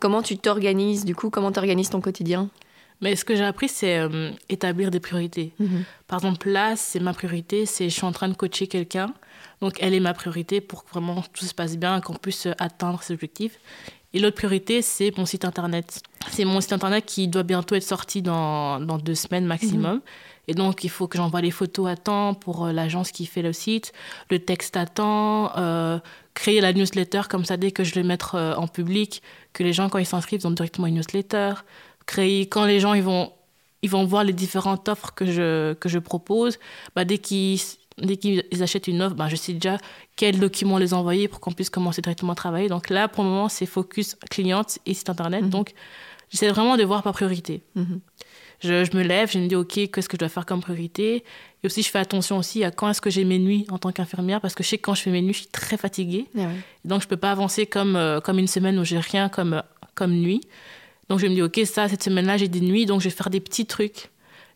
Comment 0.00 0.20
tu 0.20 0.36
t'organises 0.36 1.04
du 1.04 1.14
coup 1.14 1.30
Comment 1.30 1.52
tu 1.52 1.60
organises 1.60 1.88
ton 1.88 2.00
quotidien? 2.00 2.50
Mais 3.02 3.16
ce 3.16 3.24
que 3.24 3.34
j'ai 3.34 3.44
appris, 3.44 3.68
c'est 3.68 3.98
euh, 3.98 4.30
établir 4.48 4.92
des 4.92 5.00
priorités. 5.00 5.52
Mhm. 5.58 5.84
Par 6.06 6.20
exemple, 6.20 6.48
là, 6.48 6.76
c'est 6.76 7.00
ma 7.00 7.12
priorité, 7.12 7.66
c'est 7.66 7.90
je 7.90 7.94
suis 7.94 8.04
en 8.04 8.12
train 8.12 8.28
de 8.28 8.34
coacher 8.34 8.68
quelqu'un. 8.68 9.12
Donc, 9.60 9.76
elle 9.80 9.92
est 9.92 10.00
ma 10.00 10.14
priorité 10.14 10.60
pour 10.60 10.84
que 10.84 10.90
vraiment 10.90 11.22
tout 11.32 11.44
se 11.44 11.52
passe 11.52 11.76
bien, 11.76 12.00
qu'on 12.00 12.14
puisse 12.14 12.46
atteindre 12.58 13.02
ses 13.02 13.12
objectifs. 13.12 13.58
Et 14.14 14.20
l'autre 14.20 14.36
priorité, 14.36 14.82
c'est 14.82 15.16
mon 15.18 15.26
site 15.26 15.44
internet. 15.44 16.02
C'est 16.30 16.44
mon 16.44 16.60
site 16.60 16.74
internet 16.74 17.04
qui 17.04 17.26
doit 17.26 17.42
bientôt 17.42 17.74
être 17.74 17.82
sorti 17.82 18.22
dans, 18.22 18.78
dans 18.78 18.98
deux 18.98 19.16
semaines 19.16 19.46
maximum. 19.46 19.94
Mhm. 19.94 20.00
Et 20.48 20.54
donc, 20.54 20.84
il 20.84 20.90
faut 20.90 21.08
que 21.08 21.16
j'envoie 21.16 21.40
les 21.40 21.50
photos 21.50 21.88
à 21.88 21.96
temps 21.96 22.34
pour 22.34 22.66
euh, 22.66 22.72
l'agence 22.72 23.10
qui 23.10 23.26
fait 23.26 23.42
le 23.42 23.52
site, 23.52 23.92
le 24.30 24.38
texte 24.38 24.76
à 24.76 24.86
temps, 24.86 25.56
euh, 25.56 25.98
créer 26.34 26.60
la 26.60 26.72
newsletter 26.72 27.22
comme 27.28 27.44
ça, 27.44 27.56
dès 27.56 27.72
que 27.72 27.82
je 27.82 27.96
le 27.96 28.04
mettre 28.04 28.36
en 28.56 28.68
public, 28.68 29.22
que 29.52 29.64
les 29.64 29.72
gens, 29.72 29.88
quand 29.88 29.98
ils 29.98 30.06
s'inscrivent, 30.06 30.46
ont 30.46 30.50
directement 30.50 30.86
une 30.86 30.96
newsletter 30.96 31.54
créer, 32.06 32.48
quand 32.48 32.64
les 32.64 32.80
gens 32.80 32.94
ils 32.94 33.02
vont, 33.02 33.32
ils 33.82 33.90
vont 33.90 34.04
voir 34.04 34.24
les 34.24 34.32
différentes 34.32 34.88
offres 34.88 35.12
que 35.14 35.26
je, 35.26 35.74
que 35.74 35.88
je 35.88 35.98
propose, 35.98 36.58
bah, 36.94 37.04
dès 37.04 37.18
qu'ils 37.18 37.60
dès 37.98 38.16
qu'ils 38.16 38.62
achètent 38.62 38.88
une 38.88 39.02
offre, 39.02 39.14
bah, 39.14 39.28
je 39.28 39.36
sais 39.36 39.52
déjà 39.52 39.78
quels 40.16 40.38
documents 40.38 40.78
les 40.78 40.94
envoyer 40.94 41.28
pour 41.28 41.40
qu'on 41.40 41.52
puisse 41.52 41.70
commencer 41.70 42.02
directement 42.02 42.32
à 42.32 42.36
travailler. 42.36 42.68
Donc 42.68 42.90
là, 42.90 43.08
pour 43.08 43.24
le 43.24 43.30
moment, 43.30 43.48
c'est 43.48 43.66
focus 43.66 44.16
cliente 44.30 44.78
et 44.86 44.94
site 44.94 45.10
internet. 45.10 45.42
Mhm. 45.42 45.50
Donc, 45.50 45.72
j'essaie 46.30 46.48
vraiment 46.48 46.76
de 46.76 46.84
voir 46.84 47.02
par 47.02 47.12
priorité. 47.12 47.62
Mhm. 47.74 48.00
je, 48.60 48.84
je, 48.84 48.96
me 48.96 49.02
lève, 49.02 49.30
je 49.30 49.38
me 49.38 49.46
dis, 49.46 49.56
OK, 49.56 49.74
qu'est-ce 49.74 50.08
que 50.08 50.16
je 50.16 50.18
dois 50.18 50.28
faire 50.28 50.46
comme 50.46 50.60
priorité? 50.60 51.24
Et 51.62 51.66
aussi, 51.66 51.82
je 51.82 51.90
fais 51.90 51.98
attention 51.98 52.38
aussi 52.38 52.64
à 52.64 52.70
quand 52.70 52.88
est-ce 52.88 53.00
que 53.00 53.10
j'ai 53.10 53.24
mes 53.24 53.38
nuits 53.38 53.66
en 53.70 53.78
tant 53.78 53.92
qu'infirmière, 53.92 54.40
parce 54.40 54.54
que 54.54 54.62
je 54.62 54.68
sais 54.68 54.78
que 54.78 54.82
quand 54.82 54.94
je 54.94 55.02
fais 55.02 55.10
mes 55.10 55.22
nuits, 55.22 55.34
je 55.34 55.40
suis 55.40 55.48
très 55.48 55.76
fatiguée. 55.76 56.26
Ah 56.38 56.48
Donc, 56.84 57.00
je 57.00 57.06
ne 57.06 57.10
peux 57.10 57.16
pas 57.16 57.30
avancer 57.30 57.66
comme, 57.66 57.96
euh, 57.96 58.20
comme 58.20 58.38
une 58.38 58.46
semaine 58.46 58.78
où 58.78 58.84
j'ai 58.84 58.98
rien 58.98 59.28
comme, 59.28 59.62
comme 59.94 60.12
nuit. 60.12 60.40
Donc 61.08 61.18
je 61.18 61.26
me 61.26 61.34
dis, 61.34 61.42
ok, 61.42 61.60
ça, 61.64 61.88
cette 61.88 62.02
semaine-là, 62.02 62.36
j'ai 62.36 62.48
des 62.48 62.60
nuits, 62.60 62.86
donc 62.86 63.00
je 63.00 63.08
vais 63.08 63.14
faire 63.14 63.30
des 63.30 63.40
petits 63.40 63.66
trucs. 63.66 64.10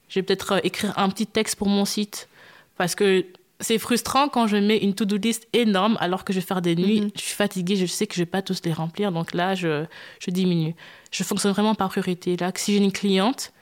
Je 0.08 0.20
vais 0.20 0.22
peut-être 0.22 0.52
euh, 0.52 0.60
écrire 0.62 0.92
un 0.98 1.08
petit 1.08 1.26
texte 1.26 1.56
pour 1.56 1.68
mon 1.68 1.84
site. 1.84 2.28
Parce 2.76 2.94
que 2.94 3.26
c'est 3.60 3.78
frustrant 3.78 4.28
quand 4.28 4.46
je 4.46 4.56
mets 4.56 4.78
une 4.78 4.94
to-do 4.94 5.16
list 5.16 5.48
énorme 5.52 5.96
alors 6.00 6.24
que 6.24 6.32
je 6.32 6.40
vais 6.40 6.46
faire 6.46 6.62
des 6.62 6.76
nuits. 6.76 7.00
Mhm. 7.00 7.10
Je 7.16 7.22
suis 7.22 7.34
fatiguée, 7.34 7.76
je 7.76 7.86
sais 7.86 8.06
que 8.06 8.14
je 8.14 8.20
vais 8.20 8.26
pas 8.26 8.42
tous 8.42 8.60
les 8.64 8.72
remplir. 8.72 9.12
Donc 9.12 9.34
là, 9.34 9.54
je, 9.54 9.84
je 10.20 10.30
diminue. 10.30 10.74
Je 11.10 11.24
fonctionne 11.24 11.52
vraiment 11.52 11.74
par 11.74 11.88
priorité. 11.88 12.36
Là, 12.36 12.52
si 12.54 12.72
j'ai 12.72 12.78
une 12.78 12.92
cliente 12.92 13.52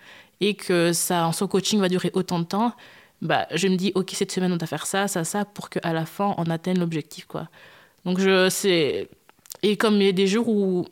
et 0.40 0.54
que 0.54 0.92
ça, 0.92 1.30
son 1.32 1.46
coaching 1.46 1.80
va 1.80 1.88
durer 1.88 2.10
autant 2.14 2.40
de 2.40 2.44
temps, 2.44 2.72
bah, 3.22 3.46
je 3.54 3.68
me 3.68 3.76
dis, 3.76 3.92
OK, 3.94 4.10
cette 4.12 4.32
semaine, 4.32 4.52
on 4.52 4.56
va 4.56 4.66
faire 4.66 4.86
ça, 4.86 5.08
ça, 5.08 5.24
ça, 5.24 5.44
pour 5.44 5.70
qu'à 5.70 5.92
la 5.92 6.04
fin, 6.04 6.34
on 6.38 6.44
atteigne 6.50 6.78
l'objectif. 6.78 7.26
quoi. 7.26 7.48
Donc, 8.04 8.18
je, 8.18 8.48
c'est... 8.50 9.08
Et 9.62 9.76
comme 9.76 9.94
il 9.96 10.06
y 10.06 10.08
a 10.08 10.12
des 10.12 10.26
jours 10.26 10.48
où 10.48 10.84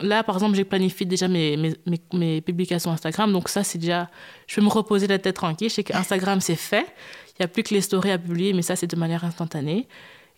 Là, 0.00 0.22
par 0.22 0.36
exemple, 0.36 0.54
j'ai 0.54 0.64
planifié 0.64 1.04
déjà 1.06 1.26
mes, 1.26 1.56
mes, 1.56 2.00
mes, 2.12 2.40
publications 2.40 2.92
Instagram. 2.92 3.32
Donc 3.32 3.48
ça, 3.48 3.64
c'est 3.64 3.78
déjà... 3.78 4.08
Je 4.46 4.54
peux 4.54 4.62
me 4.62 4.68
reposer 4.68 5.08
la 5.08 5.18
tête 5.18 5.36
tranquille. 5.36 5.68
Je 5.68 5.74
sais 5.74 5.84
qu'Instagram, 5.84 6.40
c'est 6.40 6.54
fait. 6.54 6.86
Il 7.30 7.42
n'y 7.42 7.44
a 7.44 7.48
plus 7.48 7.64
que 7.64 7.74
les 7.74 7.80
stories 7.80 8.12
à 8.12 8.18
publier, 8.18 8.52
mais 8.52 8.62
ça, 8.62 8.76
c'est 8.76 8.86
de 8.86 8.96
manière 8.96 9.24
instantanée. 9.24 9.88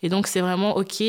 Et 0.01 0.09
donc, 0.09 0.25
c'est 0.25 0.41
vraiment, 0.41 0.75
OK, 0.77 1.03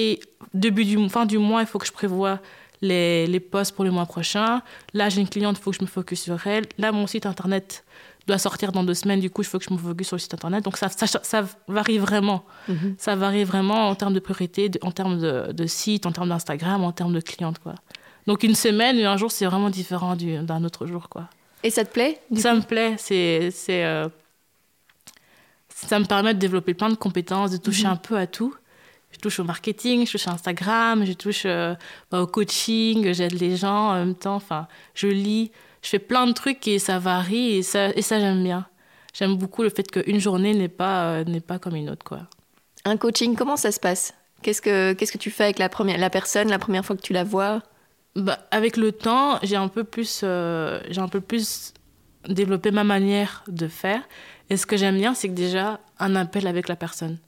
début 0.52 0.84
du, 0.84 1.08
fin 1.08 1.24
du 1.24 1.38
mois, 1.38 1.62
il 1.62 1.66
faut 1.66 1.78
que 1.78 1.86
je 1.86 1.92
prévoie 1.92 2.40
les, 2.82 3.26
les 3.26 3.40
posts 3.40 3.74
pour 3.74 3.84
le 3.84 3.90
mois 3.90 4.04
prochain. 4.04 4.60
Là, 4.92 5.08
j'ai 5.08 5.22
une 5.22 5.28
cliente, 5.28 5.56
il 5.58 5.62
faut 5.62 5.70
que 5.70 5.78
je 5.78 5.82
me 5.82 5.86
focus 5.86 6.20
sur 6.20 6.46
elle. 6.46 6.64
Là, 6.76 6.92
mon 6.92 7.06
site 7.06 7.24
Internet 7.24 7.84
doit 8.26 8.38
sortir 8.38 8.70
dans 8.70 8.84
deux 8.84 8.94
semaines. 8.94 9.20
Du 9.20 9.30
coup, 9.30 9.40
il 9.40 9.46
faut 9.46 9.58
que 9.58 9.64
je 9.64 9.72
me 9.72 9.78
focus 9.78 10.08
sur 10.08 10.16
le 10.16 10.20
site 10.20 10.34
Internet. 10.34 10.62
Donc, 10.62 10.76
ça, 10.76 10.90
ça, 10.90 11.06
ça 11.06 11.44
varie 11.68 11.98
vraiment. 11.98 12.44
Mm-hmm. 12.68 12.94
Ça 12.98 13.16
varie 13.16 13.44
vraiment 13.44 13.88
en 13.88 13.94
termes 13.94 14.12
de 14.12 14.20
priorité, 14.20 14.70
en 14.82 14.90
termes 14.90 15.18
de, 15.18 15.52
de 15.52 15.66
site, 15.66 16.04
en 16.04 16.12
termes 16.12 16.28
d'Instagram, 16.28 16.84
en 16.84 16.92
termes 16.92 17.14
de 17.14 17.20
clientes, 17.20 17.58
quoi. 17.58 17.76
Donc 18.26 18.42
une 18.42 18.54
semaine 18.54 18.98
et 18.98 19.04
un 19.04 19.16
jour, 19.16 19.30
c'est 19.30 19.46
vraiment 19.46 19.70
différent 19.70 20.16
d'un 20.16 20.64
autre 20.64 20.87
jour. 20.87 21.08
Quoi. 21.08 21.28
Et 21.62 21.70
ça 21.70 21.85
te 21.85 21.92
plaît 21.92 22.20
Ça 22.37 22.54
me 22.54 22.61
plaît. 22.61 22.94
C'est, 22.98 23.50
c'est, 23.50 23.85
euh, 23.85 24.08
ça 25.68 25.98
me 25.98 26.04
permet 26.04 26.35
de 26.35 26.38
développer 26.38 26.74
plein 26.74 26.88
de 26.88 26.94
compétences, 26.94 27.50
de 27.50 27.56
toucher 27.56 27.87
mhm. 27.87 27.92
un 27.92 27.96
peu 27.96 28.16
à 28.16 28.26
tout. 28.26 28.54
Je 29.11 29.18
touche 29.18 29.40
au 29.40 29.44
marketing, 29.44 30.06
je 30.06 30.12
touche 30.12 30.26
à 30.26 30.32
Instagram, 30.32 31.04
je 31.04 31.12
touche 31.12 31.42
euh, 31.44 31.74
bah, 32.11 32.22
au 32.22 32.26
coaching, 32.26 33.12
j'aide 33.12 33.38
les 33.38 33.56
gens 33.56 33.90
en 33.90 33.94
même 33.94 34.14
temps. 34.14 34.37
Enfin, 34.37 34.68
je 34.94 35.06
lis, 35.06 35.50
je 35.82 35.88
fais 35.88 35.98
plein 35.98 36.26
de 36.26 36.32
trucs 36.32 36.66
et 36.66 36.78
ça 36.78 36.98
varie 36.98 37.56
et 37.56 37.62
ça, 37.62 37.90
et 37.90 38.02
ça 38.02 38.18
j'aime 38.18 38.42
bien. 38.42 38.66
J'aime 39.12 39.37
beaucoup 39.37 39.62
le 39.62 39.68
fait 39.68 39.90
qu'une 39.90 40.18
journée 40.18 40.54
n'est 40.54 40.68
pas, 40.68 41.12
euh, 41.12 41.24
n'est 41.24 41.40
pas 41.40 41.58
comme 41.58 41.76
une 41.76 41.90
autre. 41.90 42.04
Quoi. 42.04 42.20
Un 42.87 42.96
coaching, 42.96 43.37
comment 43.37 43.58
ça 43.58 43.70
se 43.70 43.78
passe? 43.78 44.14
Qu'est-ce 44.40 44.62
que, 44.62 44.94
qu'est-ce 44.94 45.12
que 45.12 45.18
tu 45.18 45.30
fais 45.30 45.44
avec 45.44 45.58
la, 45.58 45.68
première, 45.68 45.98
la 45.98 46.08
personne 46.08 46.48
la 46.48 46.58
première 46.58 46.85
fois 46.85 46.96
que 46.96 47.02
tu 47.02 47.12
la 47.12 47.22
vois? 47.22 47.62
Bah, 48.14 48.38
avec 48.51 48.77
le 48.77 48.92
temps, 48.92 49.38
j'ai 49.42 49.57
un 49.57 49.68
peu 49.68 49.85
plus, 49.85 50.20
euh, 50.22 50.81
j'ai 50.90 51.01
un 51.01 51.09
peu 51.09 51.20
plus 51.20 51.72
développé 52.29 52.70
ma 52.70 52.85
manière 52.85 53.42
de 53.48 53.68
faire. 53.68 54.03
Et 54.51 54.57
ce 54.57 54.66
que 54.66 54.77
j'aime 54.77 54.98
bien, 54.98 55.14
c'est 55.14 55.29
que 55.29 55.35
déjà 55.35 55.81
un 55.98 56.14
appel 56.14 56.46
avec 56.46 56.68
la 56.68 56.77
personne. 56.77 57.18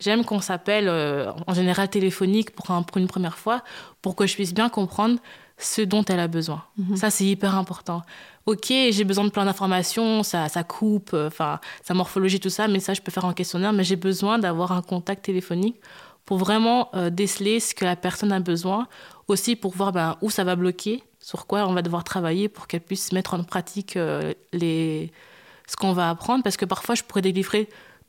J'aime 0.00 0.24
qu'on 0.24 0.40
s'appelle 0.40 0.88
euh, 0.88 1.30
en 1.46 1.54
général 1.54 1.88
téléphonique 1.88 2.50
pour, 2.50 2.66
pour, 2.66 2.96
une 2.98 3.06
première 3.06 3.38
fois, 3.38 3.62
pour 4.02 4.16
que 4.16 4.26
je 4.26 4.34
puisse 4.34 4.52
bien 4.52 4.68
comprendre 4.68 5.20
ce 5.58 5.80
dont 5.80 6.04
elle 6.04 6.20
a 6.20 6.28
besoin. 6.28 6.64
Mhm. 6.76 6.96
Ça, 6.96 7.10
c'est 7.10 7.24
hyper 7.24 7.54
important. 7.54 8.02
Ok, 8.46 8.66
j'ai 8.68 9.04
besoin 9.04 9.24
de 9.24 9.30
plein 9.30 9.44
d'informations, 9.44 10.22
ça, 10.22 10.48
ça 10.48 10.64
coupe, 10.64 11.10
euh, 11.14 11.28
enfin, 11.28 11.60
sa 11.82 11.94
morphologie, 11.94 12.40
tout 12.40 12.50
ça, 12.50 12.68
mais 12.68 12.80
ça, 12.80 12.94
je 12.94 13.00
peux 13.00 13.10
faire 13.12 13.24
en 13.24 13.32
questionnaire, 13.32 13.72
mais 13.72 13.84
j'ai 13.84 13.96
besoin 13.96 14.38
d'avoir 14.38 14.72
un 14.72 14.82
contact 14.82 15.24
téléphonique 15.24 15.80
pour 16.24 16.38
vraiment 16.38 16.90
déceler 17.12 17.60
ce 17.60 17.72
que 17.72 17.84
la 17.84 17.94
personne 17.94 18.32
a 18.32 18.40
besoin 18.40 18.88
aussi 19.28 19.56
pour 19.56 19.72
voir 19.72 19.92
ben, 19.92 20.16
où 20.22 20.30
ça 20.30 20.44
va 20.44 20.56
bloquer, 20.56 21.02
sur 21.20 21.46
quoi 21.46 21.66
on 21.66 21.72
va 21.72 21.82
devoir 21.82 22.04
travailler 22.04 22.48
pour 22.48 22.66
qu'elle 22.66 22.80
puisse 22.80 23.12
mettre 23.12 23.34
en 23.34 23.42
pratique 23.42 23.96
euh, 23.96 24.32
les... 24.52 25.12
ce 25.66 25.76
qu'on 25.76 25.92
va 25.92 26.10
apprendre. 26.10 26.44
Parce 26.44 26.56
que 26.56 26.64
parfois, 26.64 26.94
je 26.94 27.02
pourrais 27.02 27.22
délivrer 27.22 27.68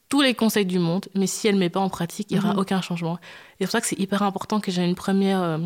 tous 0.10 0.22
les 0.22 0.34
conseils 0.34 0.66
du 0.66 0.80
monde, 0.80 1.06
mais 1.16 1.28
si 1.28 1.48
elle 1.48 1.56
ne 1.56 1.60
met 1.60 1.70
pas 1.70 1.80
en 1.80 1.90
pratique, 1.90 2.28
il 2.32 2.36
n'y 2.36 2.44
aura 2.44 2.54
mhm. 2.54 2.60
aucun 2.60 2.82
changement. 2.82 3.16
Et 3.16 3.18
c'est 3.60 3.66
pour 3.66 3.72
ça 3.72 3.82
que 3.82 3.88
c'est 3.88 4.00
hyper 4.00 4.24
important 4.24 4.60
que 4.60 4.72
j'ai 4.72 4.84
une 4.84 4.96
première, 4.96 5.42
euh, 5.42 5.58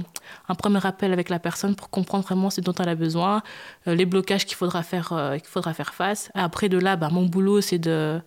un 0.47 0.55
premier 0.55 0.83
appel 0.85 1.13
avec 1.13 1.29
la 1.29 1.37
personne 1.37 1.75
pour 1.75 1.89
comprendre 1.89 2.23
vraiment 2.23 2.49
ce 2.49 2.59
dont 2.61 2.73
elle 2.73 2.89
a 2.89 2.95
besoin, 2.95 3.43
euh, 3.87 3.93
les 3.93 4.05
blocages 4.05 4.45
qu'il 4.45 4.55
faudra, 4.55 4.81
faire, 4.81 5.13
euh, 5.13 5.37
qu'il 5.37 5.47
faudra 5.47 5.73
faire 5.73 5.93
face. 5.93 6.31
Après, 6.33 6.69
de 6.69 6.79
là, 6.79 6.95
bah, 6.95 7.09
mon 7.11 7.25
boulot, 7.25 7.61
c'est 7.61 7.77
de, 7.77 8.19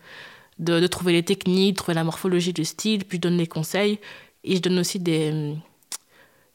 de, 0.60 0.78
de, 0.78 0.86
trouver 0.86 1.12
les 1.12 1.24
techniques, 1.24 1.78
trouver 1.78 1.94
la 1.94 2.04
morphologie 2.04 2.52
du 2.52 2.64
style, 2.64 3.04
puis 3.04 3.16
je 3.16 3.22
donne 3.22 3.36
les 3.36 3.48
conseils. 3.48 3.98
Et 4.44 4.56
je 4.56 4.62
donne 4.62 4.78
aussi 4.78 5.00
des 5.00 5.56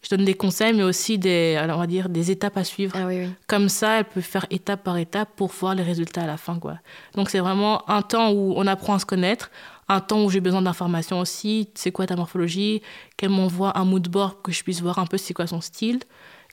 je 0.01 0.09
donne 0.09 0.25
des 0.25 0.33
conseils, 0.33 0.73
mais 0.73 0.83
aussi 0.83 1.17
des, 1.17 1.59
on 1.61 1.77
va 1.77 1.87
dire, 1.87 2.07
des 2.07 2.31
étapes 2.31 2.57
à 2.57 2.63
suivre. 2.63 2.95
Ah 2.97 3.09
Comme 3.47 3.67
ça, 3.67 3.99
elle 3.99 4.05
peut 4.05 4.21
faire 4.21 4.45
étape 4.49 4.83
par 4.83 4.97
étape 4.97 5.29
pour 5.35 5.49
voir 5.49 5.75
les 5.75 5.83
résultats 5.83 6.23
à 6.23 6.27
la 6.27 6.37
fin. 6.37 6.57
Quoi. 6.57 6.77
Donc 7.15 7.29
c'est 7.29 7.39
vraiment 7.39 7.89
un 7.89 8.01
temps 8.01 8.31
où 8.31 8.53
on 8.55 8.65
apprend 8.65 8.93
à 8.93 8.99
se 8.99 9.05
connaître, 9.05 9.51
un 9.89 9.99
temps 9.99 10.23
où 10.23 10.29
j'ai 10.29 10.39
besoin 10.39 10.61
d'informations 10.61 11.19
aussi. 11.19 11.69
C'est 11.75 11.91
quoi 11.91 12.05
ta 12.05 12.15
morphologie? 12.15 12.81
Qu'elle 13.17 13.31
m'envoie 13.31 13.77
un 13.77 13.83
mood 13.83 14.07
board 14.07 14.33
pour 14.33 14.43
que 14.43 14.51
je 14.53 14.63
puisse 14.63 14.81
voir 14.81 14.99
un 14.99 15.05
peu 15.05 15.17
c'est 15.17 15.33
quoi 15.33 15.47
son 15.47 15.59
style. 15.59 15.99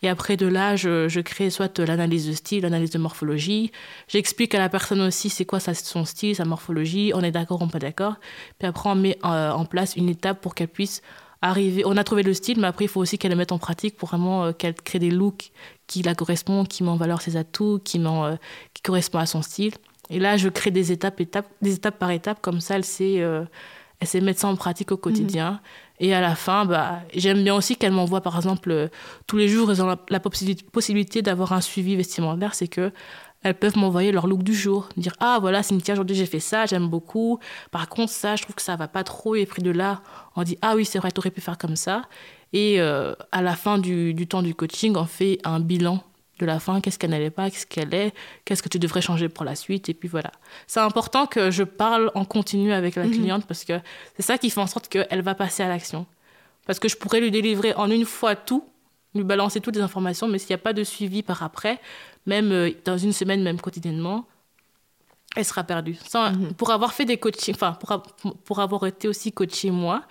Et 0.03 0.09
après 0.09 0.37
de 0.37 0.47
là, 0.47 0.77
je, 0.77 1.09
je 1.09 1.21
crée 1.21 1.49
soit 1.49 1.79
l'analyse 1.79 2.27
de 2.27 2.33
style, 2.33 2.63
l'analyse 2.63 2.91
de 2.91 2.99
morphologie. 2.99 3.73
J'explique 4.09 4.55
à 4.55 4.59
la 4.59 4.69
personne 4.69 5.01
aussi 5.01 5.31
c'est 5.31 5.45
quoi 5.45 5.61
son 5.61 6.05
style, 6.05 6.35
sa 6.35 6.45
morphologie. 6.45 7.13
On 7.15 7.23
est 7.23 7.31
d'accord, 7.31 7.63
on 7.63 7.67
n'est 7.67 7.73
pas 7.73 7.79
d'accord. 7.79 8.17
Puis 8.59 8.69
après, 8.69 8.91
on 8.91 8.95
met 8.95 9.19
euh, 9.25 9.51
en 9.53 9.65
place 9.65 9.97
une 9.97 10.09
étape 10.09 10.41
pour 10.41 10.55
qu'elle 10.55 10.69
puisse 10.69 11.01
arriver. 11.43 11.83
On 11.85 11.97
a 11.97 12.05
trouvé 12.05 12.23
le 12.23 12.35
style, 12.35 12.61
mais 12.61 12.67
après, 12.67 12.85
il 12.85 12.89
faut 12.89 13.01
aussi 13.01 13.19
qu'elle 13.19 13.31
le 13.31 13.37
mette 13.37 13.53
en 13.53 13.59
pratique 13.59 13.97
pour 13.97 14.09
vraiment 14.09 14.45
euh, 14.45 14.53
qu'elle 14.53 14.75
crée 14.75 14.99
des 14.99 15.11
looks 15.11 15.53
qui 15.87 16.03
la 16.03 16.15
correspondent, 16.15 16.69
qui 16.69 16.83
met 16.83 16.91
en 16.91 16.97
valeur 16.97 17.21
ses 17.21 17.37
atouts, 17.37 17.81
qui, 17.85 17.99
met 17.99 18.09
euh, 18.09 18.37
qui 18.75 18.83
correspondent 18.83 19.23
à 19.23 19.27
son 19.27 19.43
style. 19.43 19.75
Et 20.11 20.19
là, 20.19 20.37
je 20.37 20.49
crée 20.49 20.71
des 20.71 20.93
étapes, 20.93 21.21
étapes, 21.21 21.49
des 21.63 21.75
étapes 21.75 21.99
par 21.99 22.11
étapes, 22.11 22.41
comme 22.41 22.61
ça, 22.61 22.77
elle 22.77 22.85
sait, 22.85 23.21
euh, 23.21 23.45
elle 24.01 24.07
sait 24.07 24.21
mettre 24.21 24.41
ça 24.41 24.49
en 24.49 24.57
pratique 24.57 24.93
au 24.93 24.97
quotidien. 24.97 25.53
Mhm. 25.53 25.59
Et 25.99 26.15
à 26.15 26.21
la 26.21 26.35
fin, 26.35 26.65
bah, 26.65 27.01
j'aime 27.15 27.43
bien 27.43 27.55
aussi 27.55 27.77
qu'elle 27.77 27.93
m'envoie, 27.93 28.21
par 28.21 28.37
exemple, 28.37 28.91
tous 29.27 29.37
les 29.37 29.49
jours, 29.49 29.73
ils 29.73 29.83
ont 29.83 29.87
la, 29.87 29.99
la 30.11 30.21
possibilité 30.21 31.23
d'avoir 31.23 31.53
un 31.53 31.63
suivi 31.63 31.97
vestimentaire. 31.97 32.55
C'est 32.55 32.69
que 32.69 32.93
elles 33.47 33.55
peuvent 33.55 33.77
m'envoyer 33.77 34.11
leur 34.11 34.27
look 34.27 34.43
du 34.43 34.55
jour, 34.55 34.89
dire 34.97 35.13
ah 35.21 35.39
voilà 35.41 35.63
Cynthia 35.63 35.95
aujourd'hui 35.95 36.17
j'ai 36.17 36.27
fait 36.27 36.41
ça, 36.41 36.67
j'aime 36.67 36.89
beaucoup. 36.89 37.39
Par 37.71 37.89
contre 37.89 38.11
ça 38.11 38.35
je 38.35 38.43
trouve 38.43 38.57
que 38.57 38.63
ça 38.63 38.75
va 38.75 38.89
pas 38.89 39.05
trop 39.05 39.37
et 39.37 39.47
pris 39.47 39.63
de 39.63 39.71
là 39.71 40.03
on 40.35 40.43
dit 40.43 40.59
ah 40.63 40.75
oui 40.75 40.85
c'est 40.85 40.99
vrai 40.99 41.13
tu 41.13 41.21
aurais 41.21 41.31
pu 41.31 41.41
faire 41.41 41.57
comme 41.57 41.77
ça. 41.77 42.03
Et 42.53 42.81
euh, 42.81 43.15
à 43.31 43.43
la 43.43 43.55
fin 43.55 43.79
du, 43.79 44.15
du, 44.15 44.27
temps 44.27 44.43
du 44.43 44.55
coaching 44.55 44.97
on 44.97 45.05
fait 45.05 45.39
un 45.45 45.61
bilan 45.61 46.03
de 46.41 46.47
la 46.47 46.59
fin, 46.59 46.81
qu'est-ce 46.81 46.99
qu'elle 46.99 47.11
n'allait 47.11 47.31
pas, 47.31 47.49
qu'est-ce 47.51 47.67
qu'elle 47.67 47.95
est, 47.95 48.13
qu'est-ce 48.45 48.65
que 48.65 48.69
tu 48.69 48.81
devrais 48.81 49.01
changer 49.01 49.29
pour 49.29 49.45
la 49.45 49.55
suite? 49.55 49.89
Et 49.89 49.95
puis 49.95 50.09
voilà. 50.09 50.33
C'est 50.67 50.81
important 50.81 51.27
que 51.27 51.53
je 51.53 51.63
parle 51.63 52.11
en 52.17 52.25
continu 52.25 52.73
avec 52.73 52.97
la 52.97 53.05
mhm. 53.05 53.13
cliente 53.13 53.47
parce 53.47 53.65
que 53.65 53.75
c'est 54.17 54.23
ça 54.23 54.39
qui 54.39 54.51
fait 54.51 54.61
en 54.61 54.67
sorte 54.67 54.89
qu'elle 54.89 55.23
va 55.23 55.37
passer 55.37 55.63
à 55.63 55.69
l'action. 55.69 56.05
Parce 56.67 56.81
que 56.81 56.89
je 56.89 56.97
pourrais 56.97 57.21
lui 57.21 57.31
délivrer 57.31 57.75
en 57.75 57.89
une 57.91 58.05
fois 58.05 58.35
tout, 58.35 58.65
lui 59.17 59.25
balancer 59.25 59.61
toutes 59.61 59.77
les 59.77 59.83
informations, 59.83 60.29
mais 60.29 60.39
s'il 60.39 60.51
n'y 60.51 60.55
a 60.55 60.59
pas 60.59 60.73
de 60.73 60.85
suivi 60.85 61.23
par 61.23 61.43
après, 61.43 61.81
même 62.27 62.53
euh, 62.53 62.71
dans 62.85 62.99
une 62.99 63.13
semaine, 63.13 63.43
même 63.43 63.61
quotidiennement, 63.61 64.27
elle 65.35 65.45
sera 65.45 65.65
perdue. 65.65 65.99
Mhm. 66.15 66.55
Pour 66.55 66.71
avoir 66.71 66.93
fait 66.93 67.05
des 67.05 67.19
coachings, 67.19 67.55
enfin, 67.55 67.73
pour, 67.73 68.03
pour 68.45 68.61
avoir 68.61 68.87
été 68.87 69.09
aussi 69.09 69.33
coachée 69.33 69.71
moi, 69.71 70.03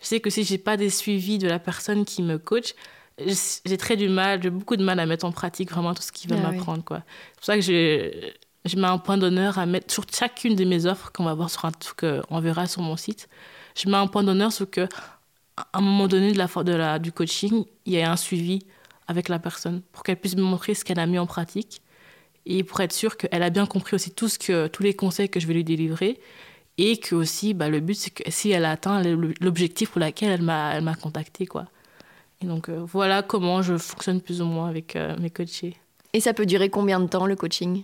je 0.00 0.06
sais 0.06 0.20
que 0.20 0.30
si 0.30 0.44
j'ai 0.44 0.58
pas 0.58 0.76
des 0.76 0.90
suivis 0.90 1.38
de 1.38 1.48
la 1.48 1.58
personne 1.58 2.04
qui 2.04 2.22
me 2.22 2.38
coach, 2.38 2.74
j'ai 3.18 3.76
très 3.78 3.96
du 3.96 4.08
mal, 4.08 4.42
j'ai 4.42 4.50
beaucoup 4.50 4.76
de 4.76 4.84
mal 4.84 5.00
à 5.00 5.06
mettre 5.06 5.24
en 5.24 5.32
pratique 5.32 5.70
vraiment 5.70 5.94
tout 5.94 6.02
ce 6.02 6.12
qu'il 6.12 6.28
va 6.28 6.36
ah 6.38 6.52
m'apprendre. 6.52 6.84
quoi. 6.84 7.02
C'est 7.06 7.36
pour 7.36 7.44
ça 7.44 7.54
que 7.56 7.62
je, 7.62 8.30
je 8.66 8.76
mets 8.76 8.86
un 8.86 8.98
point 8.98 9.16
d'honneur 9.16 9.58
à 9.58 9.64
mettre 9.64 9.92
sur 9.92 10.04
chacune 10.12 10.54
de 10.54 10.64
mes 10.64 10.84
offres 10.84 11.10
qu'on 11.12 11.24
va 11.24 11.34
voir 11.34 11.48
sur 11.48 11.64
un 11.64 11.72
qu'on 11.98 12.40
verra 12.40 12.66
sur 12.66 12.82
mon 12.82 12.96
site. 12.96 13.28
Je 13.74 13.88
mets 13.88 13.96
un 13.96 14.06
point 14.06 14.22
d'honneur 14.22 14.52
sur 14.52 14.70
que 14.70 14.86
à 15.56 15.66
un 15.72 15.80
moment 15.80 16.06
donné 16.08 16.32
de 16.32 16.38
la, 16.38 16.46
de 16.46 16.72
la, 16.72 16.98
du 16.98 17.12
coaching, 17.12 17.64
il 17.86 17.92
y 17.94 18.02
a 18.02 18.10
un 18.10 18.16
suivi 18.16 18.60
avec 19.08 19.28
la 19.28 19.38
personne 19.38 19.82
pour 19.92 20.02
qu'elle 20.02 20.16
puisse 20.16 20.36
me 20.36 20.42
montrer 20.42 20.74
ce 20.74 20.84
qu'elle 20.84 20.98
a 20.98 21.06
mis 21.06 21.18
en 21.18 21.26
pratique 21.26 21.82
et 22.44 22.62
pour 22.62 22.80
être 22.80 22.92
sûre 22.92 23.16
qu'elle 23.16 23.42
a 23.42 23.50
bien 23.50 23.66
compris 23.66 23.94
aussi 23.94 24.10
tout 24.10 24.28
ce 24.28 24.38
que, 24.38 24.66
tous 24.68 24.82
les 24.82 24.94
conseils 24.94 25.28
que 25.28 25.40
je 25.40 25.46
vais 25.46 25.54
lui 25.54 25.64
délivrer 25.64 26.20
et 26.78 26.98
que 26.98 27.14
aussi 27.14 27.54
bah, 27.54 27.68
le 27.68 27.80
but 27.80 27.94
c'est 27.94 28.10
que 28.10 28.30
si 28.30 28.50
elle 28.50 28.64
a 28.64 28.72
atteint 28.72 29.02
l'objectif 29.40 29.90
pour 29.90 30.00
lequel 30.00 30.30
elle 30.30 30.42
m'a 30.42 30.94
contacté 30.94 31.46
quoi. 31.46 31.66
Et 32.42 32.46
donc 32.46 32.68
euh, 32.68 32.84
voilà 32.84 33.22
comment 33.22 33.62
je 33.62 33.78
fonctionne 33.78 34.20
plus 34.20 34.42
ou 34.42 34.44
moins 34.44 34.68
avec 34.68 34.94
euh, 34.94 35.16
mes 35.18 35.30
coachés. 35.30 35.76
Et 36.12 36.20
ça 36.20 36.34
peut 36.34 36.46
durer 36.46 36.68
combien 36.68 37.00
de 37.00 37.06
temps 37.06 37.26
le 37.26 37.36
coaching? 37.36 37.82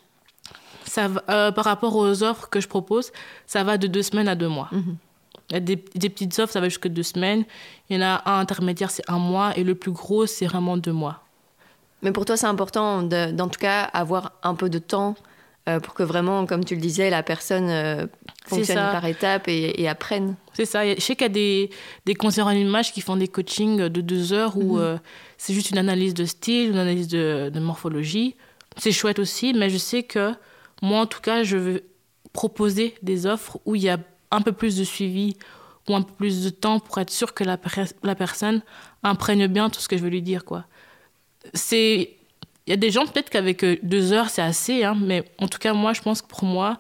Ça 0.85 1.09
euh, 1.31 1.53
Par 1.53 1.65
rapport 1.65 1.97
aux 1.97 2.23
offres 2.23 2.49
que 2.49 2.61
je 2.61 2.69
propose, 2.69 3.13
ça 3.47 3.65
va 3.65 3.79
de 3.79 3.87
deux 3.87 4.03
semaines 4.03 4.29
à 4.29 4.35
deux 4.35 4.49
mois. 4.49 4.69
Mhm. 4.73 4.97
Il 5.51 5.55
y 5.55 5.57
a 5.57 5.61
des, 5.61 5.77
petites 5.77 6.39
offres, 6.39 6.53
ça 6.53 6.61
va 6.61 6.69
jusqu'à 6.69 6.89
deux 6.89 7.03
semaines. 7.03 7.45
Il 7.91 7.97
y 7.97 7.99
en 7.99 8.07
a 8.07 8.23
un 8.27 8.41
intermédiaire, 8.41 8.91
c'est 8.91 9.09
un 9.09 9.19
mois. 9.19 9.53
Et 9.57 9.65
le 9.65 9.75
plus 9.75 9.93
gros, 9.93 10.27
c'est 10.27 10.47
vraiment 10.47 10.77
deux 10.77 10.93
mois. 10.93 11.23
Mais 12.03 12.11
pour 12.11 12.25
toi, 12.25 12.37
c'est 12.37 12.47
important 12.47 13.03
d'en 13.03 13.49
tout 13.49 13.61
cas 13.61 13.83
avoir 13.83 14.33
un 14.43 14.55
peu 14.55 14.69
de 14.69 14.79
temps 14.79 15.15
euh, 15.69 15.79
pour 15.79 15.95
que 15.95 16.03
vraiment, 16.03 16.45
comme 16.47 16.65
tu 16.65 16.75
le 16.75 16.81
disais, 16.81 17.09
la 17.09 17.23
personne 17.23 17.69
euh, 17.69 18.07
fonctionne 18.47 18.77
par 18.77 19.05
étapes 19.05 19.45
et, 19.47 19.89
apprenne. 19.89 20.35
C'est 20.55 20.65
ça. 20.65 20.85
Je 20.85 21.01
sais 21.01 21.15
qu'il 21.15 21.27
y 21.27 21.31
a 21.31 21.33
des, 21.33 21.71
des 22.05 22.15
conseillers 22.15 22.47
en 22.47 22.51
image 22.51 22.93
qui 22.93 23.01
font 23.01 23.17
des 23.17 23.29
coachings 23.29 23.89
de 23.89 24.01
deux 24.01 24.33
heures 24.33 24.57
où 24.57 24.77
mhm. 24.77 24.83
euh, 24.83 24.97
c'est 25.39 25.55
juste 25.55 25.71
une 25.71 25.79
analyse 25.79 26.15
de 26.15 26.25
style, 26.25 26.71
une 26.71 26.79
analyse 26.79 27.07
de, 27.07 27.51
de 27.53 27.61
morphologie. 27.61 28.35
C'est 28.77 28.91
chouette 28.91 29.21
aussi, 29.21 29.55
mais 29.55 29.71
je 29.71 29.79
sais 29.79 30.03
que 30.03 30.33
moi, 30.83 31.01
en 31.01 31.07
tout 31.07 31.21
cas, 31.21 31.45
je 31.45 31.57
veux 31.57 31.85
proposer 32.33 32.95
des 33.03 33.27
offres 33.27 33.61
où 33.65 33.77
il 33.77 33.83
y 33.83 33.89
a 33.89 33.99
un 34.33 34.41
peu 34.41 34.53
plus 34.53 34.77
de 34.77 34.85
suivi 34.85 35.37
ou 35.89 35.95
un 35.95 36.03
peu 36.03 36.13
plus 36.13 36.45
de 36.45 36.51
temps 36.51 36.81
pour 36.81 36.99
être 36.99 37.11
sûr 37.11 37.35
que 37.35 37.45
la, 37.45 37.59
la 38.03 38.15
personne 38.15 38.63
imprègne 39.03 39.47
bien 39.47 39.71
tout 39.71 39.81
ce 39.81 39.89
que 39.89 39.97
je 39.97 40.03
veux 40.03 40.11
lui 40.11 40.23
dire. 40.23 40.45
quoi. 40.45 40.65
C'est 41.55 42.17
il 42.67 42.71
y 42.71 42.73
a 42.73 42.77
des 42.77 42.91
gens 42.91 43.07
peut-être 43.07 43.31
qu'avec 43.31 43.65
euh, 43.65 43.77
deux 43.83 44.13
heures 44.13 44.31
c'est 44.31 44.43
assez, 44.43 44.85
hein, 44.85 44.97
mais 45.01 45.25
en 45.39 45.49
tout 45.49 45.59
cas 45.59 45.73
moi 45.73 45.93
je 45.93 46.01
pense 46.01 46.23
que 46.23 46.29
pour 46.29 46.45
moi, 46.45 46.79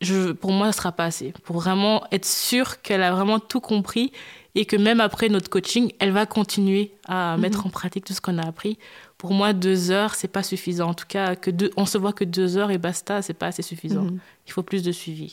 je, 0.00 0.32
pour 0.32 0.52
moi 0.52 0.66
ça 0.66 0.78
sera 0.78 0.92
pas 0.92 1.04
assez. 1.04 1.32
Pour 1.44 1.56
vraiment 1.56 2.04
être 2.12 2.26
sûr 2.26 2.82
qu'elle 2.82 3.02
a 3.02 3.10
vraiment 3.10 3.38
tout 3.38 3.60
compris 3.60 4.12
et 4.54 4.66
que 4.66 4.76
même 4.76 5.00
après 5.00 5.28
notre 5.28 5.48
coaching, 5.48 5.90
elle 5.98 6.12
va 6.12 6.26
continuer 6.26 6.92
à 7.06 7.36
mhm. 7.36 7.42
mettre 7.42 7.66
en 7.66 7.70
pratique 7.70 8.04
tout 8.04 8.12
ce 8.12 8.20
qu'on 8.20 8.38
a 8.38 8.46
appris. 8.46 8.78
Pour 9.16 9.32
moi, 9.32 9.52
deux 9.54 9.90
heures 9.90 10.14
c'est 10.14 10.28
pas 10.28 10.42
suffisant. 10.42 10.90
En 10.90 10.94
tout 10.94 11.06
cas, 11.08 11.34
que 11.34 11.50
deux, 11.50 11.70
on 11.76 11.86
se 11.86 11.96
voit 11.96 12.12
que 12.12 12.24
deux 12.24 12.58
heures 12.58 12.70
et 12.70 12.78
basta, 12.78 13.22
c'est 13.22 13.34
pas 13.34 13.46
assez 13.46 13.62
suffisant. 13.62 14.02
Mhm. 14.02 14.18
Il 14.46 14.52
faut 14.52 14.62
plus 14.62 14.82
de 14.82 14.92
suivi. 14.92 15.32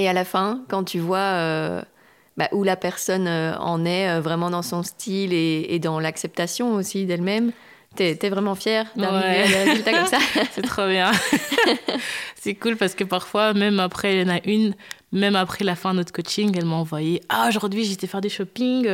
Et 0.00 0.08
à 0.08 0.14
la 0.14 0.24
fin, 0.24 0.62
quand 0.70 0.82
tu 0.82 0.98
vois 0.98 1.18
euh, 1.18 1.82
bah, 2.38 2.48
où 2.52 2.62
la 2.64 2.74
personne 2.74 3.26
euh, 3.28 3.54
en 3.58 3.84
est 3.84 4.08
euh, 4.08 4.20
vraiment 4.22 4.48
dans 4.48 4.62
son 4.62 4.82
style 4.82 5.34
et, 5.34 5.78
dans 5.78 6.00
l'acceptation 6.00 6.72
aussi 6.72 7.04
d'elle-même, 7.04 7.52
t'es 7.96 8.18
es 8.18 8.28
vraiment 8.30 8.54
fière 8.54 8.86
d'arriver 8.96 9.42
à 9.42 9.46
des 9.46 9.70
résultats 9.70 9.92
comme 9.92 10.06
ça. 10.06 10.18
C'est 10.52 10.62
trop 10.62 10.86
bien. 10.88 11.10
c'est 12.36 12.54
cool 12.54 12.76
parce 12.76 12.94
que 12.94 13.04
parfois, 13.04 13.52
même 13.52 13.78
après, 13.78 14.16
il 14.16 14.20
y 14.22 14.24
en 14.24 14.34
a 14.34 14.40
une, 14.46 14.74
même 15.12 15.36
après 15.36 15.66
la 15.66 15.76
fin 15.76 15.90
de 15.92 15.98
notre 15.98 16.12
coaching, 16.12 16.56
elle 16.56 16.64
m'a 16.64 16.76
envoyé 16.76 17.20
Ah, 17.28 17.44
aujourd'hui, 17.48 17.84
j'étais 17.84 18.06
faire 18.06 18.22
des 18.22 18.30
shopping, 18.30 18.84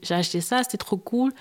j'ai 0.00 0.14
acheté 0.14 0.40
ça, 0.40 0.62
c'était 0.62 0.78
trop 0.78 0.96
cool 0.96 1.32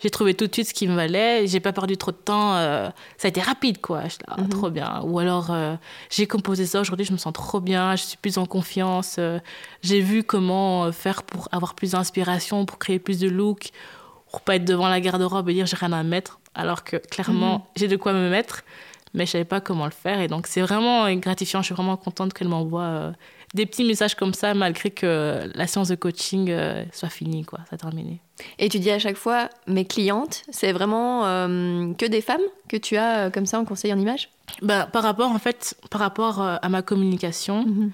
j'ai 0.00 0.10
trouvé 0.10 0.34
tout 0.34 0.46
de 0.46 0.52
suite 0.52 0.68
ce 0.68 0.74
qui 0.74 0.86
me 0.86 0.94
valait. 0.94 1.46
J'ai 1.46 1.60
pas 1.60 1.72
perdu 1.72 1.96
trop 1.96 2.12
de 2.12 2.16
temps. 2.16 2.54
Euh, 2.54 2.88
ça 3.16 3.26
a 3.26 3.28
été 3.28 3.40
rapide, 3.40 3.80
quoi. 3.80 4.06
Je, 4.08 4.16
ah, 4.28 4.40
mhm. 4.40 4.48
Trop 4.48 4.70
bien. 4.70 5.00
Ou 5.02 5.18
alors, 5.18 5.50
euh, 5.50 5.74
j'ai 6.10 6.26
composé 6.26 6.66
ça 6.66 6.80
aujourd'hui, 6.80 7.04
je 7.04 7.12
me 7.12 7.18
sens 7.18 7.32
trop 7.32 7.60
bien, 7.60 7.96
je 7.96 8.04
suis 8.04 8.16
plus 8.16 8.38
en 8.38 8.46
confiance. 8.46 9.16
Euh, 9.18 9.40
j'ai 9.82 10.00
vu 10.00 10.22
comment 10.22 10.90
faire 10.92 11.24
pour 11.24 11.48
avoir 11.50 11.74
plus 11.74 11.92
d'inspiration, 11.92 12.64
pour 12.64 12.78
créer 12.78 13.00
plus 13.00 13.18
de 13.18 13.28
look, 13.28 13.70
pour 14.30 14.42
pas 14.42 14.56
être 14.56 14.64
devant 14.64 14.88
la 14.88 15.00
garde-robe 15.00 15.48
et 15.48 15.54
dire 15.54 15.66
j'ai 15.66 15.76
rien 15.76 15.92
à 15.92 16.02
mettre. 16.04 16.38
Alors 16.54 16.84
que 16.84 16.96
clairement, 16.96 17.54
mhm. 17.54 17.62
j'ai 17.76 17.88
de 17.88 17.96
quoi 17.96 18.12
me 18.12 18.30
mettre, 18.30 18.62
mais 19.14 19.26
je 19.26 19.32
savais 19.32 19.44
pas 19.44 19.60
comment 19.60 19.84
le 19.84 19.90
faire. 19.90 20.20
Et 20.20 20.28
donc, 20.28 20.46
c'est 20.46 20.60
vraiment 20.60 21.12
gratifiant. 21.14 21.60
Je 21.60 21.66
suis 21.66 21.74
vraiment 21.74 21.96
contente 21.96 22.32
qu'elle 22.34 22.48
m'envoie 22.48 23.12
des 23.54 23.66
petits 23.66 23.84
messages 23.84 24.14
comme 24.14 24.34
ça, 24.34 24.54
malgré 24.54 24.90
que 24.90 25.50
la 25.54 25.66
séance 25.66 25.88
de 25.88 25.94
coaching 25.94 26.50
euh, 26.50 26.84
soit 26.92 27.08
finie, 27.08 27.44
quoi, 27.44 27.60
ça 27.70 27.76
terminé. 27.76 28.20
Et 28.58 28.68
tu 28.68 28.78
dis 28.78 28.90
à 28.90 28.98
chaque 28.98 29.16
fois, 29.16 29.48
mes 29.66 29.84
clientes, 29.84 30.44
c'est 30.50 30.72
vraiment 30.72 31.26
euh, 31.26 31.92
que 31.94 32.06
des 32.06 32.20
femmes 32.20 32.42
que 32.68 32.76
tu 32.76 32.96
as 32.96 33.18
euh, 33.18 33.30
comme 33.30 33.46
ça 33.46 33.58
en 33.58 33.64
conseil 33.64 33.92
en 33.92 33.98
image? 33.98 34.28
Bah, 34.62 34.86
Par 34.90 35.02
rapport, 35.02 35.30
en 35.30 35.38
fait, 35.38 35.76
par 35.90 36.00
rapport 36.00 36.40
à 36.40 36.68
ma 36.68 36.82
communication, 36.82 37.64
mhm. 37.64 37.92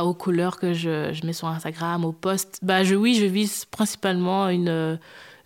aux 0.00 0.14
couleurs 0.14 0.58
que 0.58 0.72
je, 0.72 1.12
je, 1.12 1.26
mets 1.26 1.32
sur 1.32 1.48
Instagram, 1.48 2.04
aux 2.04 2.12
posts, 2.12 2.58
bah, 2.62 2.84
je, 2.84 2.94
oui, 2.94 3.14
je 3.14 3.26
vise 3.26 3.64
principalement 3.66 4.48
une, 4.48 4.98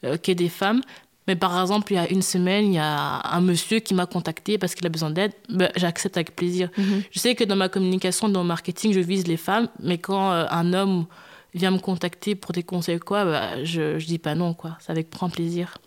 que 0.03 0.33
des 0.33 0.49
femmes, 0.49 0.83
mais 1.29 1.37
par 1.37 1.61
exemple, 1.61 1.93
il 1.93 1.97
y 1.97 1.99
a 1.99 2.11
une 2.11 2.23
semaine, 2.23 2.67
il 2.67 2.75
y 2.75 2.79
a 2.79 3.21
un 3.23 3.41
monsieur 3.41 3.79
qui 3.79 3.95
m'a 3.95 4.07
contacté 4.07 4.59
parce 4.59 4.75
qu'il 4.75 4.85
a 4.87 4.88
besoin 4.88 5.11
d'aide. 5.11 5.33
Ben, 5.49 5.71
J'accepte 5.77 6.17
avec 6.17 6.35
plaisir. 6.35 6.71
Mhm. 6.77 7.03
Je 7.11 7.19
sais 7.21 7.35
que 7.35 7.45
dans 7.45 7.55
ma 7.55 7.69
communication, 7.69 8.29
dans 8.29 8.43
le 8.43 8.49
marketing, 8.49 8.93
je 8.93 9.01
vise 9.01 9.27
les 9.27 9.37
femmes, 9.37 9.69
mais 9.81 9.99
quand 9.99 10.33
euh, 10.33 10.47
un 10.51 10.73
homme 10.73 11.07
vient 11.55 11.71
me 11.71 11.79
contacter 11.79 12.35
pour 12.35 12.53
des 12.53 12.62
conseils 12.62 12.99
quoi, 12.99 13.25
bah, 13.25 13.62
je, 13.62 13.99
je 13.99 14.07
dis 14.07 14.19
pas 14.19 14.35
non, 14.35 14.55
quoi. 14.55 14.77
C'est 14.81 14.91
avec 14.91 15.12
grand 15.12 15.29
plaisir. 15.29 15.79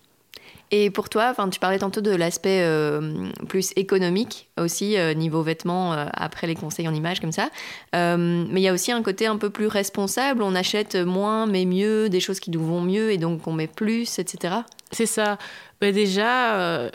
Et 0.74 0.90
pour 0.90 1.10
toi, 1.10 1.36
tu 1.52 1.60
parlais 1.60 1.80
tantôt 1.80 2.00
de 2.00 2.12
l'aspect 2.12 2.62
euh, 2.64 3.30
plus 3.50 3.74
économique 3.76 4.50
aussi, 4.58 4.98
euh, 4.98 5.14
niveau 5.14 5.42
vêtements, 5.42 5.94
euh, 5.94 6.06
après 6.14 6.48
les 6.48 6.56
conseils 6.56 6.88
en 6.88 6.94
images 6.94 7.20
comme 7.20 7.34
ça. 7.34 7.50
mais 7.94 8.62
il 8.62 8.64
y 8.64 8.70
a 8.70 8.74
aussi 8.74 8.94
un 8.94 9.04
côté 9.04 9.26
un 9.26 9.36
peu 9.36 9.50
plus 9.50 9.68
responsable. 9.68 10.42
On 10.42 10.56
achète 10.56 10.96
moins 10.96 11.46
mais 11.46 11.66
mieux, 11.66 12.08
des 12.08 12.22
choses 12.22 12.40
qui 12.40 12.52
nous 12.52 12.66
vont 12.66 12.80
mieux 12.80 13.12
et 13.12 13.18
donc 13.18 13.46
on 13.48 13.52
met 13.52 13.68
plus, 13.68 14.18
etc. 14.18 14.60
C'est 14.92 15.06
ça. 15.06 15.38
Ben 15.80 15.94
déjà, 15.94 16.90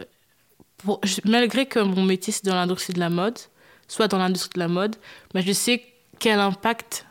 malgré 1.24 1.66
que 1.66 1.80
mon 1.80 2.02
métier 2.02 2.32
c'est 2.32 2.44
dans 2.44 2.54
l'industrie 2.54 2.92
de 2.92 3.00
la 3.00 3.10
mode, 3.10 3.38
soit 3.88 4.08
dans 4.08 4.18
l'industrie 4.18 4.50
de 4.54 4.60
la 4.60 4.68
mode, 4.68 4.96
mais 5.34 5.42
ben, 5.42 5.46
je 5.46 5.52
sais 5.52 5.82
quel 6.18 6.38
impact 6.38 7.06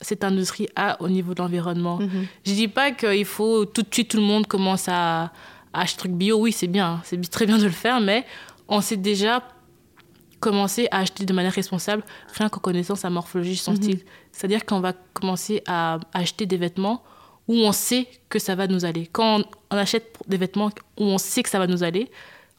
cette 0.00 0.24
industrie 0.24 0.68
a 0.76 1.00
au 1.00 1.08
niveau 1.08 1.34
de 1.34 1.40
l'environnement. 1.40 1.98
Mm-hmm. 1.98 2.26
Je 2.46 2.52
dis 2.52 2.68
pas 2.68 2.90
qu'il 2.92 3.24
faut 3.24 3.64
tout 3.64 3.82
de 3.82 3.88
suite 3.92 4.10
tout 4.10 4.18
le 4.18 4.22
monde 4.22 4.46
commence 4.46 4.86
à 4.88 5.32
acheter 5.72 5.98
truc 5.98 6.12
bio, 6.12 6.38
oui, 6.38 6.52
c'est 6.52 6.66
bien, 6.66 7.00
c'est 7.04 7.20
très 7.30 7.46
bien 7.46 7.58
de 7.58 7.64
le 7.64 7.70
faire, 7.70 8.00
mais 8.00 8.24
on 8.68 8.80
sait 8.80 8.96
déjà 8.96 9.42
commencer 10.40 10.88
à 10.90 10.98
acheter 10.98 11.24
de 11.24 11.32
manière 11.32 11.52
responsable, 11.52 12.04
rien 12.34 12.48
qu'en 12.48 12.60
connaissant 12.60 12.96
sa 12.96 13.08
morphologie, 13.08 13.56
son 13.56 13.72
mhm. 13.72 13.76
style. 13.82 14.00
C'est-à-dire 14.30 14.66
qu'on 14.66 14.80
va 14.80 14.92
commencer 14.92 15.62
à 15.66 15.98
acheter 16.12 16.44
des 16.46 16.58
vêtements 16.58 17.02
où 17.48 17.54
on 17.54 17.72
sait 17.72 18.06
que 18.28 18.38
ça 18.38 18.54
va 18.54 18.66
nous 18.66 18.84
aller. 18.84 19.06
Quand 19.06 19.42
on, 19.70 19.76
achète 19.76 20.16
des 20.26 20.36
vêtements 20.36 20.70
où 20.98 21.04
on 21.04 21.18
sait 21.18 21.42
que 21.42 21.50
ça 21.50 21.58
va 21.58 21.66
nous 21.66 21.82
aller, 21.82 22.10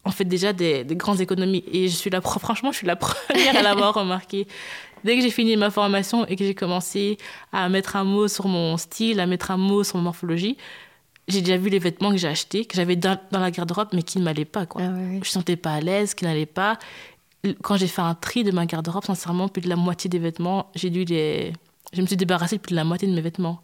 on 0.04 0.12
fait 0.12 0.26
déjà 0.26 0.54
des, 0.54 0.86
grandes 0.92 1.22
économies. 1.22 1.64
Et 1.72 1.88
je 1.88 1.96
suis 1.96 2.10
la, 2.10 2.22
franchement, 2.22 2.72
je 2.72 2.78
suis 2.78 2.88
la 2.88 2.96
première 2.96 3.58
à 3.58 3.62
l'avoir 3.62 3.94
remarqué. 3.94 4.48
Dès 5.04 5.16
que 5.16 5.22
j'ai 5.22 5.32
fini 5.32 5.56
ma 5.56 5.70
formation 5.70 6.26
et 6.26 6.36
que 6.36 6.44
j'ai 6.44 6.56
commencé 6.56 7.18
à 7.52 7.70
mettre 7.70 7.96
un 7.96 8.04
mot 8.04 8.28
sur 8.28 8.48
mon 8.48 8.78
style, 8.78 9.20
à 9.20 9.26
mettre 9.26 9.52
un 9.52 9.58
mot 9.58 9.84
sur 9.84 9.98
ma 9.98 10.04
morphologie, 10.04 10.58
j'ai 11.28 11.42
déjà 11.42 11.58
vu 11.58 11.70
les 11.70 11.80
vêtements 11.80 12.12
que 12.12 12.18
j'ai 12.18 12.28
achetés, 12.28 12.66
que 12.66 12.76
j'avais 12.76 12.96
dans, 12.96 13.18
la 13.32 13.52
garde-robe, 13.52 13.90
mais 13.94 14.04
qui 14.04 14.20
ne 14.20 14.24
m'allaient 14.24 14.46
pas. 14.46 14.66
Quoi. 14.66 14.84
Ah 14.84 14.96
Je 14.96 15.18
ne 15.18 15.24
sentais 15.24 15.56
pas 15.56 15.74
à 15.74 15.82
l'aise, 15.82 16.14
qui 16.14 16.26
n'allaient 16.26 16.46
pas. 16.46 16.78
Quand 17.62 17.78
j'ai 17.78 17.88
fait 17.88 18.02
un 18.02 18.16
tri 18.16 18.44
de 18.44 18.52
ma 18.52 18.66
garde-robe, 18.66 19.06
sincèrement, 19.06 19.48
plus 19.48 19.62
de 19.62 19.70
la 19.70 19.76
moitié 19.76 20.10
des 20.10 20.20
vêtements, 20.20 20.70
j'ai 20.76 20.90
dû 20.90 21.04
les... 21.06 21.54
Je 21.94 22.02
me 22.02 22.08
suis 22.08 22.18
débarrassée 22.18 22.58
de 22.58 22.62
plus 22.62 22.72
de 22.72 22.76
la 22.76 22.84
moitié 22.84 23.08
de 23.08 23.14
mes 23.14 23.22
vêtements. 23.22 23.62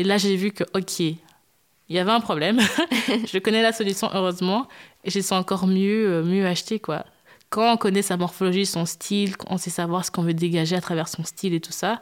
Et 0.00 0.02
là, 0.02 0.16
j'ai 0.16 0.34
vu 0.34 0.50
que, 0.50 0.64
OK, 0.72 1.00
il 1.00 1.18
y 1.90 1.98
avait 1.98 2.10
un 2.10 2.20
problème. 2.20 2.58
je 3.30 3.38
connais 3.38 3.60
la 3.60 3.74
solution, 3.74 4.08
heureusement. 4.14 4.66
Et 5.04 5.10
j'ai 5.10 5.20
su 5.20 5.34
encore 5.34 5.66
mieux, 5.66 6.08
euh, 6.08 6.24
mieux 6.24 6.46
acheter, 6.46 6.78
quoi. 6.78 7.04
Quand 7.50 7.70
on 7.70 7.76
connaît 7.76 8.00
sa 8.00 8.16
morphologie, 8.16 8.64
son 8.64 8.86
style, 8.86 9.34
on 9.48 9.58
sait 9.58 9.68
savoir 9.68 10.06
ce 10.06 10.10
qu'on 10.10 10.22
veut 10.22 10.32
dégager 10.32 10.74
à 10.74 10.80
travers 10.80 11.06
son 11.06 11.22
style 11.22 11.52
et 11.52 11.60
tout 11.60 11.72
ça, 11.72 12.00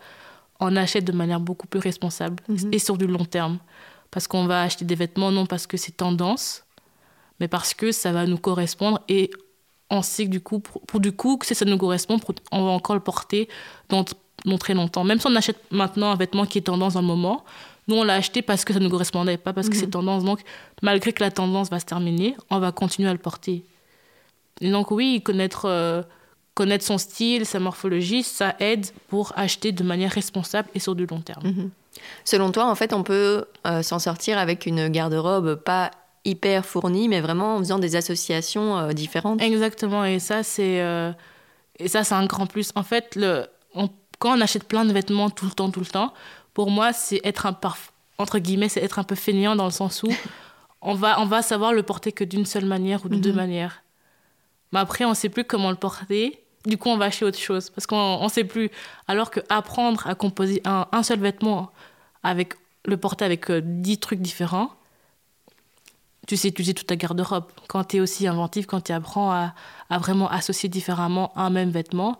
on 0.60 0.76
achète 0.76 1.04
de 1.04 1.10
manière 1.10 1.40
beaucoup 1.40 1.66
plus 1.66 1.80
responsable 1.80 2.40
mhm. 2.48 2.72
et 2.72 2.78
sur 2.78 2.96
du 2.98 3.08
long 3.08 3.24
terme 3.24 3.58
parce 4.12 4.28
qu'on 4.28 4.46
va 4.46 4.62
acheter 4.62 4.84
des 4.84 4.94
vêtements 4.94 5.32
non 5.32 5.46
parce 5.46 5.66
que 5.66 5.76
c'est 5.76 5.96
tendance, 5.96 6.64
mais 7.40 7.48
parce 7.48 7.74
que 7.74 7.90
ça 7.90 8.12
va 8.12 8.26
nous 8.26 8.38
correspondre 8.38 9.00
et 9.08 9.30
on 9.90 10.02
sait 10.02 10.26
que 10.26 10.30
du 10.30 10.40
coup, 10.40 10.60
pour, 10.60 11.00
du 11.00 11.10
coup, 11.10 11.36
que 11.36 11.46
si 11.46 11.54
ça 11.56 11.64
nous 11.64 11.78
correspond, 11.78 12.20
on 12.52 12.64
va 12.64 12.70
encore 12.70 12.94
le 12.94 13.02
porter 13.02 13.48
dans, 13.88 14.04
très 14.58 14.74
longtemps. 14.74 15.02
Même 15.02 15.18
si 15.18 15.26
on 15.26 15.34
achète 15.34 15.58
maintenant 15.72 16.12
un 16.12 16.16
vêtement 16.16 16.46
qui 16.46 16.58
est 16.58 16.62
tendance 16.62 16.94
dans 16.94 17.00
le 17.00 17.06
moment, 17.06 17.44
nous 17.88 17.96
on 17.96 18.04
l'a 18.04 18.14
acheté 18.14 18.42
parce 18.42 18.64
que 18.64 18.72
ça 18.72 18.80
nous 18.80 18.90
correspondait, 18.90 19.36
pas 19.36 19.52
parce 19.52 19.68
que 19.68 19.76
c'est 19.76 19.86
mhm. 19.86 19.92
tendance. 19.92 20.24
Donc, 20.24 20.40
malgré 20.82 21.12
que 21.12 21.22
la 21.22 21.30
tendance 21.30 21.70
va 21.70 21.80
se 21.80 21.86
terminer, 21.86 22.36
on 22.50 22.58
va 22.58 22.72
continuer 22.72 23.08
à 23.08 23.12
le 23.12 23.18
porter. 23.18 23.64
Et 24.60 24.70
donc 24.70 24.90
oui, 24.90 25.22
connaître, 25.22 25.66
euh, 25.66 26.02
connaître 26.54 26.84
son 26.84 26.98
style, 26.98 27.46
sa 27.46 27.60
morphologie, 27.60 28.22
ça 28.22 28.54
aide 28.60 28.86
pour 29.08 29.32
acheter 29.36 29.72
de 29.72 29.82
manière 29.82 30.12
responsable 30.12 30.68
et 30.74 30.80
sur 30.80 30.94
du 30.94 31.06
long 31.06 31.20
terme. 31.20 31.46
Mhm. 31.46 31.70
Selon 32.24 32.52
toi, 32.52 32.66
en 32.66 32.74
fait, 32.74 32.92
on 32.92 33.02
peut 33.02 33.46
euh, 33.66 33.82
s'en 33.82 33.98
sortir 33.98 34.38
avec 34.38 34.66
une 34.66 34.88
garde-robe 34.88 35.56
pas 35.56 35.90
hyper 36.24 36.64
fournie, 36.64 37.08
mais 37.08 37.20
vraiment 37.20 37.56
en 37.56 37.58
faisant 37.58 37.78
des 37.78 37.96
associations 37.96 38.78
euh, 38.78 38.92
différentes? 38.92 39.40
Exactement, 39.40 40.04
et 40.04 40.18
ça, 40.18 40.42
c'est 40.42 40.80
euh, 40.80 41.12
et 41.78 41.88
ça, 41.88 42.04
c'est 42.04 42.14
un 42.14 42.26
grand 42.26 42.46
plus. 42.46 42.70
En 42.74 42.82
fait, 42.82 43.16
le, 43.16 43.46
quand 44.18 44.36
on 44.36 44.40
achète 44.40 44.64
plein 44.64 44.84
de 44.84 44.92
vêtements 44.92 45.30
tout 45.30 45.46
le 45.46 45.52
temps, 45.52 45.70
tout 45.70 45.80
le 45.80 45.86
temps, 45.86 46.12
pour 46.58 46.72
moi, 46.72 46.92
c'est 46.92 47.20
être 47.22 47.46
un 47.46 47.56
entre 48.18 48.40
guillemets, 48.40 48.68
c'est 48.68 48.82
être 48.82 48.98
un 48.98 49.04
peu 49.04 49.14
feignant 49.14 49.54
dans 49.54 49.66
le 49.66 49.70
sens 49.70 50.02
où 50.02 50.08
on 50.82 50.94
va, 50.94 51.20
on 51.20 51.24
va 51.24 51.40
savoir 51.40 51.72
le 51.72 51.84
porter 51.84 52.10
que 52.10 52.24
d'une 52.24 52.46
seule 52.46 52.64
manière 52.64 53.04
ou 53.04 53.08
de 53.08 53.14
deux 53.14 53.30
mhm. 53.30 53.36
manières. 53.36 53.84
Mais 54.72 54.80
après, 54.80 55.04
on 55.04 55.10
ne 55.10 55.14
sait 55.14 55.28
plus 55.28 55.44
comment 55.44 55.70
le 55.70 55.76
porter. 55.76 56.42
Du 56.66 56.76
coup, 56.76 56.88
on 56.88 56.96
va 56.96 57.04
acheter 57.04 57.24
autre 57.24 57.38
chose 57.38 57.70
parce 57.70 57.86
qu'on 57.86 58.24
ne 58.24 58.28
sait 58.28 58.42
plus. 58.42 58.72
Alors 59.06 59.30
que 59.30 59.38
apprendre 59.48 60.04
à 60.08 60.16
composer 60.16 60.60
un, 60.64 60.88
un 60.90 61.04
seul 61.04 61.20
vêtement 61.20 61.70
avec 62.24 62.54
le 62.84 62.96
porter 62.96 63.24
avec 63.24 63.52
euh, 63.52 63.60
dix 63.64 63.98
trucs 63.98 64.20
différents, 64.20 64.72
tu 66.26 66.36
sais 66.36 66.48
utiliser 66.48 66.74
toute 66.74 66.88
ta 66.88 66.96
garde-robe. 66.96 67.46
Quand 67.68 67.84
tu 67.84 67.98
es 67.98 68.00
aussi 68.00 68.26
inventif, 68.26 68.66
quand 68.66 68.80
tu 68.80 68.90
apprends 68.90 69.30
à, 69.30 69.54
à, 69.90 69.98
vraiment 69.98 70.28
associer 70.28 70.68
différemment 70.68 71.30
un 71.36 71.50
même 71.50 71.70
vêtement, 71.70 72.18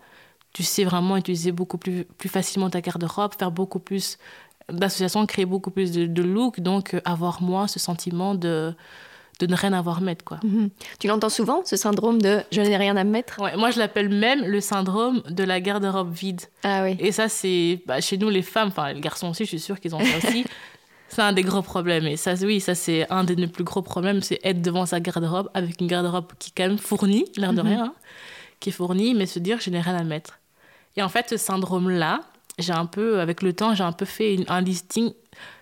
tu 0.59 0.65
sais 0.65 0.83
vraiment 0.83 1.17
utiliser 1.17 1.53
beaucoup 1.53 1.79
plus, 1.79 2.05
plus 2.05 2.29
facilement 2.29 2.69
ta 2.69 2.81
garde-robe, 2.81 3.31
faire 3.39 3.53
beaucoup 3.53 3.79
plus 3.79 4.19
d'associations, 4.69 5.25
créer 5.25 5.47
beaucoup 5.47 5.71
plus 5.71 5.93
de, 5.93 6.07
de 6.07 6.23
look, 6.25 6.59
donc 6.59 6.95
euh, 6.95 7.01
avoir 7.05 7.43
moins 7.43 7.69
ce 7.69 7.79
sentiment 7.79 8.35
de, 8.35 8.75
de 9.39 9.47
ne 9.47 9.55
rien 9.55 9.73
avoir 9.73 9.99
à 9.99 10.01
mettre. 10.01 10.25
Quoi. 10.25 10.41
Mhm. 10.43 10.71
Tu 10.99 11.07
l'entends 11.07 11.29
souvent, 11.29 11.63
ce 11.65 11.77
syndrome 11.77 12.21
de 12.21 12.43
je 12.51 12.61
n'ai 12.61 12.77
rien 12.77 12.97
à 12.97 13.05
mettre 13.05 13.41
ouais, 13.41 13.57
Moi, 13.57 13.71
je 13.71 13.79
l'appelle 13.79 14.09
même 14.09 14.45
le 14.45 14.61
syndrome 14.61 15.23
de 15.31 15.45
la 15.45 15.61
garde-robe 15.61 16.13
vide. 16.13 16.41
Ah 16.65 16.83
oui. 16.83 16.97
Et 16.99 17.13
ça, 17.13 17.29
c'est 17.29 17.81
bah, 17.87 18.01
chez 18.01 18.19
nous, 18.19 18.31
les 18.31 18.43
femmes, 18.43 18.71
enfin 18.71 18.93
les 18.93 19.01
garçons 19.01 19.29
aussi, 19.29 19.45
je 19.45 19.51
suis 19.51 19.61
sûre 19.61 19.79
qu'ils 19.79 19.95
ont 19.95 20.01
ça 20.01 20.27
aussi. 20.27 20.45
c'est 21.09 21.23
un 21.23 21.33
des 21.33 21.45
gros 21.45 21.63
problèmes. 21.63 22.09
Et 22.09 22.17
ça, 22.17 22.35
oui, 22.43 22.59
ça, 22.59 22.75
c'est 22.75 23.09
un 23.13 23.23
des 23.23 23.47
plus 23.47 23.63
gros 23.63 23.83
problèmes, 23.83 24.23
c'est 24.23 24.41
être 24.43 24.61
devant 24.61 24.87
sa 24.87 24.99
garde-robe 24.99 25.51
avec 25.55 25.81
une 25.81 25.87
garde-robe 25.87 26.33
qui 26.41 26.51
est 26.51 26.53
quand 26.57 26.69
même 26.69 26.79
fournie, 26.79 27.27
l'air 27.37 27.53
de 27.53 27.63
mhm. 27.63 27.69
rien, 27.69 27.85
hein, 27.85 27.95
qui 28.59 28.71
est 28.71 28.73
fournie, 28.73 29.15
mais 29.15 29.27
se 29.27 29.39
dire 29.39 29.61
je 29.61 29.71
n'ai 29.71 29.81
rien 29.81 29.95
à 29.95 30.03
mettre. 30.03 30.41
Et 30.99 31.03
en 31.03 31.09
fait, 31.09 31.31
ce 31.31 31.37
syndrome-là, 31.37 32.23
j'ai 32.59 32.73
un 32.73 32.85
peu, 32.85 33.21
avec 33.21 33.43
le 33.43 33.53
temps, 33.53 33.73
j'ai 33.73 33.85
un 33.85 33.93
peu 33.93 34.05
fait 34.05 34.45
un 34.49 34.61
listing. 34.61 35.13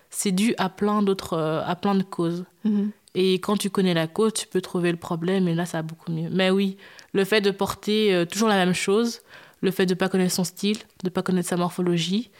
C'est 0.09 0.31
dû 0.31 0.55
à 0.57 0.67
plein 0.67 1.03
d'autres, 1.03 1.33
euh, 1.33 1.61
à 1.63 1.75
plein 1.75 1.93
de 1.93 2.01
causes. 2.01 2.43
Mhm. 2.63 2.89
Et 3.13 3.35
quand 3.35 3.55
tu 3.55 3.69
connais 3.69 3.93
la 3.93 4.07
cause, 4.07 4.33
tu 4.33 4.47
peux 4.47 4.61
trouver 4.61 4.91
le 4.91 4.97
problème 4.97 5.47
et 5.47 5.53
là, 5.53 5.67
ça 5.67 5.77
va 5.77 5.81
beaucoup 5.83 6.11
mieux. 6.11 6.29
Mais 6.31 6.49
oui, 6.49 6.77
le 7.13 7.23
fait 7.23 7.41
de 7.41 7.51
porter 7.51 8.15
euh, 8.15 8.25
toujours 8.25 8.49
la 8.49 8.55
même 8.55 8.73
chose, 8.73 9.21
le 9.61 9.69
fait 9.69 9.85
de 9.85 9.93
ne 9.93 9.97
pas 9.99 10.09
connaître 10.09 10.33
son 10.33 10.43
style, 10.43 10.77
de 10.77 11.05
ne 11.05 11.09
pas 11.09 11.21
connaître 11.21 11.49
sa 11.49 11.57
morphologie, 11.57 12.31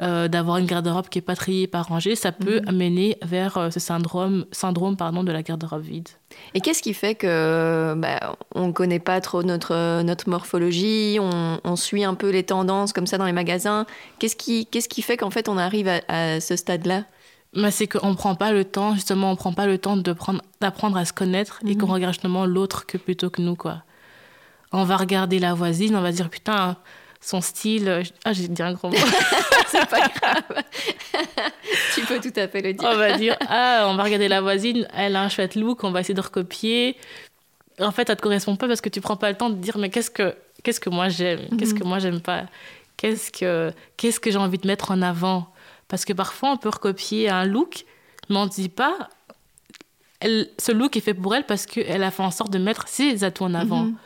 euh, 0.00 0.28
d'avoir 0.28 0.56
une 0.56 0.66
garde-robe 0.66 1.08
qui 1.08 1.18
n'est 1.18 1.22
pas 1.22 1.36
triée, 1.36 1.66
pas 1.66 1.82
rangée, 1.82 2.14
ça 2.14 2.32
peut 2.32 2.60
mhm. 2.60 2.68
amener 2.68 3.18
vers 3.22 3.58
euh, 3.58 3.70
ce 3.70 3.80
syndrome, 3.80 4.46
syndrome 4.50 4.96
pardon, 4.96 5.24
de 5.24 5.32
la 5.32 5.42
garde-robe 5.42 5.82
vide. 5.82 6.08
Et 6.54 6.60
qu'est-ce 6.60 6.80
qui 6.80 6.94
fait 6.94 7.14
que 7.14 7.94
bah, 7.96 8.36
on 8.54 8.68
ne 8.68 8.72
connaît 8.72 8.98
pas 8.98 9.20
trop 9.20 9.42
notre, 9.42 10.02
notre 10.02 10.30
morphologie, 10.30 11.18
on, 11.20 11.60
on, 11.62 11.76
suit 11.76 12.04
un 12.04 12.14
peu 12.14 12.30
les 12.30 12.44
tendances 12.44 12.94
comme 12.94 13.06
ça 13.06 13.18
dans 13.18 13.26
les 13.26 13.32
magasins? 13.32 13.84
Qu'est-ce 14.18 14.36
qui, 14.36 14.64
qu'est-ce 14.66 14.88
qui 14.88 15.02
fait 15.02 15.18
qu'en 15.18 15.30
fait 15.30 15.48
on 15.50 15.58
arrive 15.58 15.88
à, 15.88 16.00
à 16.08 16.40
ce 16.40 16.56
stade-là? 16.56 17.04
Mais 17.54 17.70
c'est 17.70 17.88
qu'on 17.88 18.10
ne 18.10 18.14
prend 18.14 18.36
pas 18.36 18.52
le 18.52 18.64
temps, 18.64 18.94
justement, 18.94 19.32
on 19.32 19.36
prend 19.36 19.52
pas 19.52 19.66
le 19.66 19.76
temps 19.76 19.96
d'apprendre 19.96 20.96
à 20.96 21.04
se 21.04 21.12
connaître 21.12 21.60
et 21.66 21.76
qu'on 21.76 21.86
mhm. 21.86 21.92
regarde 21.92 22.14
justement 22.14 22.46
l'autre 22.46 22.86
que 22.86 22.96
plutôt 22.96 23.28
que 23.28 23.42
nous, 23.42 23.56
quoi. 23.56 23.82
On 24.72 24.84
va 24.84 24.96
regarder 24.96 25.40
la 25.40 25.52
voisine, 25.52 25.96
on 25.96 26.00
va 26.00 26.12
dire, 26.12 26.30
putain, 26.30 26.76
son 27.20 27.40
style. 27.40 27.88
Euh, 27.88 28.02
ah, 28.24 28.32
j'ai 28.32 28.48
dit 28.48 28.62
un 28.62 28.72
gros 28.72 28.88
mot. 28.88 28.96
c'est 29.68 29.88
pas 29.88 30.08
grave. 30.20 30.64
tu 31.94 32.02
peux 32.02 32.20
tout 32.20 32.32
à 32.38 32.48
fait 32.48 32.62
le 32.62 32.72
dire. 32.72 32.88
On 32.90 32.96
va 32.96 33.16
dire, 33.16 33.36
ah, 33.48 33.86
on 33.88 33.94
va 33.94 34.04
regarder 34.04 34.28
la 34.28 34.40
voisine, 34.40 34.86
elle 34.94 35.16
a 35.16 35.22
un 35.22 35.28
chouette 35.28 35.54
look, 35.54 35.84
on 35.84 35.90
va 35.90 36.00
essayer 36.00 36.14
de 36.14 36.20
recopier. 36.20 36.96
En 37.78 37.92
fait, 37.92 38.08
ça 38.08 38.16
te 38.16 38.22
correspond 38.22 38.56
pas 38.56 38.68
parce 38.68 38.80
que 38.80 38.88
tu 38.88 39.00
prends 39.00 39.16
pas 39.16 39.30
le 39.30 39.36
temps 39.36 39.50
de 39.50 39.56
dire, 39.56 39.78
mais 39.78 39.90
qu'est-ce 39.90 40.10
que, 40.10 40.34
qu'est-ce 40.62 40.80
que 40.80 40.90
moi 40.90 41.08
j'aime? 41.08 41.40
Qu'est-ce 41.58 41.74
que 41.74 41.82
mhm. 41.82 41.88
moi 41.88 41.98
j'aime 41.98 42.20
pas? 42.20 42.44
Qu'est-ce 42.96 43.30
que, 43.30 43.72
qu'est-ce 43.96 44.20
que 44.20 44.30
j'ai 44.30 44.36
envie 44.36 44.58
de 44.58 44.66
mettre 44.66 44.90
en 44.90 45.00
avant? 45.00 45.48
Parce 45.88 46.04
que 46.04 46.12
parfois, 46.12 46.50
on 46.52 46.56
peut 46.56 46.68
recopier 46.68 47.30
un 47.30 47.44
look, 47.44 47.84
mais 48.28 48.36
on 48.36 48.44
ne 48.44 48.50
dit 48.50 48.68
pas, 48.68 49.08
elle, 50.20 50.48
ce 50.58 50.72
look 50.72 50.96
est 50.96 51.00
fait 51.00 51.14
pour 51.14 51.34
elle 51.34 51.46
parce 51.46 51.64
qu'elle 51.64 52.02
a 52.02 52.10
fait 52.10 52.22
en 52.22 52.30
sorte 52.30 52.52
de 52.52 52.58
mettre 52.58 52.86
ses 52.86 53.24
atouts 53.24 53.44
en 53.44 53.54
avant. 53.54 53.84
Mhm. 53.84 53.96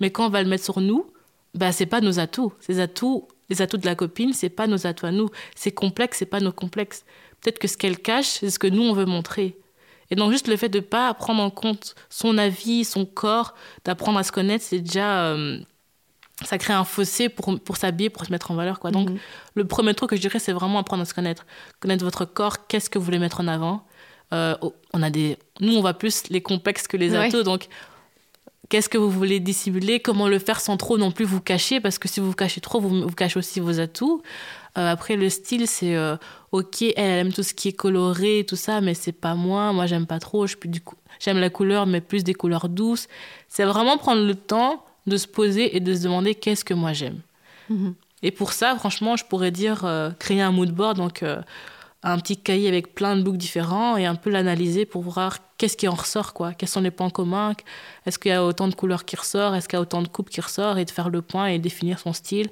Mais 0.00 0.10
quand 0.10 0.26
on 0.26 0.30
va 0.30 0.42
le 0.42 0.48
mettre 0.48 0.64
sur 0.64 0.80
nous, 0.80 1.06
bah, 1.54 1.72
c'est 1.72 1.86
pas 1.86 2.00
nos 2.00 2.18
atouts. 2.18 2.52
Ces 2.60 2.80
atouts, 2.80 3.28
les 3.48 3.62
atouts 3.62 3.78
de 3.78 3.86
la 3.86 3.94
copine, 3.94 4.32
c'est 4.32 4.48
pas 4.48 4.66
nos 4.66 4.86
atouts 4.86 5.06
à 5.06 5.12
nous. 5.12 5.28
C'est 5.54 5.72
complexe, 5.72 6.18
c'est 6.18 6.26
pas 6.26 6.40
nos 6.40 6.52
complexes. 6.52 7.04
Peut-être 7.40 7.58
que 7.58 7.68
ce 7.68 7.76
qu'elle 7.76 7.98
cache, 7.98 8.26
c'est 8.26 8.50
ce 8.50 8.58
que 8.58 8.66
nous, 8.66 8.82
on 8.82 8.92
veut 8.92 9.06
montrer. 9.06 9.56
Et 10.10 10.16
donc, 10.16 10.32
juste 10.32 10.48
le 10.48 10.56
fait 10.56 10.68
de 10.68 10.78
ne 10.78 10.84
pas 10.84 11.12
prendre 11.14 11.42
en 11.42 11.50
compte 11.50 11.94
son 12.08 12.36
avis, 12.38 12.84
son 12.84 13.06
corps, 13.06 13.54
d'apprendre 13.84 14.18
à 14.18 14.24
se 14.24 14.32
connaître, 14.32 14.64
c'est 14.64 14.80
déjà. 14.80 15.24
Euh, 15.24 15.60
ça 16.44 16.56
crée 16.56 16.72
un 16.72 16.84
fossé 16.84 17.28
pour, 17.28 17.60
pour 17.60 17.76
s'habiller, 17.76 18.08
pour 18.08 18.24
se 18.24 18.32
mettre 18.32 18.50
en 18.50 18.54
valeur. 18.54 18.80
Quoi. 18.80 18.90
Donc, 18.90 19.10
mhm. 19.10 19.18
le 19.54 19.64
premier 19.66 19.94
truc 19.94 20.10
que 20.10 20.16
je 20.16 20.20
dirais, 20.22 20.38
c'est 20.38 20.52
vraiment 20.52 20.78
apprendre 20.78 21.02
à 21.02 21.04
se 21.04 21.12
connaître. 21.12 21.44
Connaître 21.80 22.02
votre 22.02 22.24
corps, 22.24 22.66
qu'est-ce 22.66 22.88
que 22.88 22.98
vous 22.98 23.04
voulez 23.04 23.18
mettre 23.18 23.40
en 23.40 23.46
avant. 23.46 23.86
Euh, 24.32 24.54
on 24.94 25.02
a 25.02 25.10
des... 25.10 25.36
Nous, 25.60 25.76
on 25.76 25.80
voit 25.82 25.94
plus 25.94 26.28
les 26.30 26.40
complexes 26.40 26.86
que 26.88 26.96
les 26.96 27.14
atouts. 27.14 27.42
Donc, 27.42 27.68
qu'est-ce 28.70 28.88
que 28.88 28.96
vous 28.96 29.10
voulez 29.10 29.40
dissimuler, 29.40 30.00
comment 30.00 30.28
le 30.28 30.38
faire 30.38 30.60
sans 30.60 30.78
trop 30.78 30.96
non 30.96 31.10
plus 31.10 31.26
vous 31.26 31.40
cacher, 31.40 31.80
parce 31.80 31.98
que 31.98 32.08
si 32.08 32.20
vous 32.20 32.28
vous 32.28 32.34
cachez 32.34 32.62
trop, 32.62 32.80
vous, 32.80 33.02
vous 33.02 33.14
cachez 33.14 33.38
aussi 33.38 33.60
vos 33.60 33.80
atouts. 33.80 34.22
Euh, 34.78 34.90
après, 34.90 35.16
le 35.16 35.28
style, 35.28 35.66
c'est 35.66 35.96
euh, 35.96 36.16
ok, 36.52 36.82
elle, 36.82 37.26
aime 37.26 37.32
tout 37.32 37.42
ce 37.42 37.52
qui 37.52 37.68
est 37.68 37.72
coloré, 37.72 38.46
tout 38.48 38.56
ça, 38.56 38.80
mais 38.80 38.94
c'est 38.94 39.12
pas 39.12 39.34
moi. 39.34 39.72
Moi, 39.72 39.86
j'aime 39.86 40.06
pas 40.06 40.20
trop. 40.20 40.46
Je 40.46 40.56
du 40.64 40.80
coup, 40.80 40.94
j'aime 41.18 41.38
la 41.38 41.50
couleur, 41.50 41.86
mais 41.86 42.00
plus 42.00 42.22
des 42.22 42.34
couleurs 42.34 42.68
douces. 42.68 43.08
C'est 43.48 43.64
vraiment 43.64 43.98
prendre 43.98 44.24
le 44.24 44.34
temps 44.36 44.84
de 45.08 45.16
se 45.16 45.26
poser 45.26 45.76
et 45.76 45.80
de 45.80 45.92
se 45.92 46.04
demander 46.04 46.36
qu'est-ce 46.36 46.64
que 46.64 46.74
moi 46.74 46.92
j'aime. 46.92 47.18
Mhm. 47.68 47.94
Et 48.22 48.30
pour 48.30 48.52
ça, 48.52 48.76
franchement, 48.76 49.16
je 49.16 49.24
pourrais 49.24 49.50
dire 49.50 49.84
euh, 49.84 50.10
créer 50.18 50.42
un 50.42 50.52
mood 50.52 50.70
board, 50.70 50.96
donc 50.96 51.24
un 52.02 52.18
petit 52.18 52.38
cahier 52.38 52.68
avec 52.68 52.94
plein 52.94 53.16
de 53.16 53.22
looks 53.22 53.36
différents 53.36 53.96
et 53.96 54.06
un 54.06 54.14
peu 54.14 54.30
l'analyser 54.30 54.86
pour 54.86 55.02
voir 55.02 55.38
qu'est-ce 55.58 55.76
qui 55.76 55.86
en 55.86 55.94
ressort, 55.94 56.32
quoi. 56.32 56.54
Quels 56.54 56.68
sont 56.68 56.80
les 56.80 56.90
points 56.90 57.10
communs? 57.10 57.52
Est-ce 58.06 58.18
qu'il 58.18 58.30
y 58.30 58.34
a 58.34 58.42
autant 58.42 58.68
de 58.68 58.74
couleurs 58.74 59.04
qui 59.04 59.16
ressortent? 59.16 59.54
Est-ce 59.54 59.68
qu'il 59.68 59.76
y 59.76 59.80
a 59.80 59.82
autant 59.82 60.00
de 60.00 60.08
coupes 60.08 60.30
qui 60.30 60.40
ressortent? 60.40 60.78
Et 60.78 60.86
de 60.86 60.90
faire 60.90 61.10
le 61.10 61.20
point 61.20 61.46
et 61.46 61.58
définir 61.58 61.98
son 61.98 62.14
style 62.14 62.48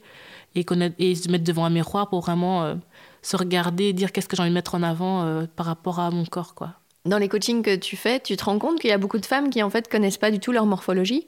et, 0.54 0.64
connaître, 0.64 0.96
et 0.98 1.14
se 1.14 1.30
mettre 1.30 1.44
devant 1.44 1.64
un 1.64 1.70
miroir 1.70 2.10
pour 2.10 2.20
vraiment 2.20 2.64
euh, 2.64 2.74
se 3.22 3.36
regarder, 3.36 3.94
dire 3.94 4.12
qu'est-ce 4.12 4.28
que 4.28 4.36
j'ai 4.36 4.42
envie 4.42 4.50
de 4.50 4.54
mettre 4.54 4.74
en 4.74 4.82
avant 4.82 5.22
euh, 5.22 5.46
par 5.56 5.64
rapport 5.64 5.98
à 5.98 6.10
mon 6.10 6.26
corps, 6.26 6.54
quoi. 6.54 6.74
Dans 7.06 7.18
les 7.18 7.28
coachings 7.28 7.62
que 7.62 7.76
tu 7.76 7.96
fais, 7.96 8.20
tu 8.20 8.36
te 8.36 8.44
rends 8.44 8.58
compte 8.58 8.80
qu'il 8.80 8.90
y 8.90 8.92
a 8.92 8.98
beaucoup 8.98 9.18
de 9.18 9.24
femmes 9.24 9.48
qui 9.48 9.62
en 9.62 9.70
fait 9.70 9.88
connaissent 9.88 10.18
pas 10.18 10.30
du 10.30 10.40
tout 10.40 10.52
leur 10.52 10.66
morphologie? 10.66 11.26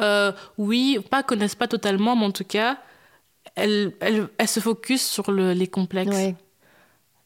Euh, 0.00 0.30
Oui, 0.58 1.00
pas 1.10 1.24
connaissent 1.24 1.56
pas 1.56 1.66
totalement, 1.66 2.14
mais 2.14 2.26
en 2.26 2.30
tout 2.30 2.44
cas, 2.44 2.78
elles, 3.56 3.94
elles, 3.98 4.28
elles 4.38 4.48
se 4.48 4.60
focus 4.60 5.04
sur 5.04 5.32
le, 5.32 5.54
les 5.54 5.66
complexes. 5.66 6.34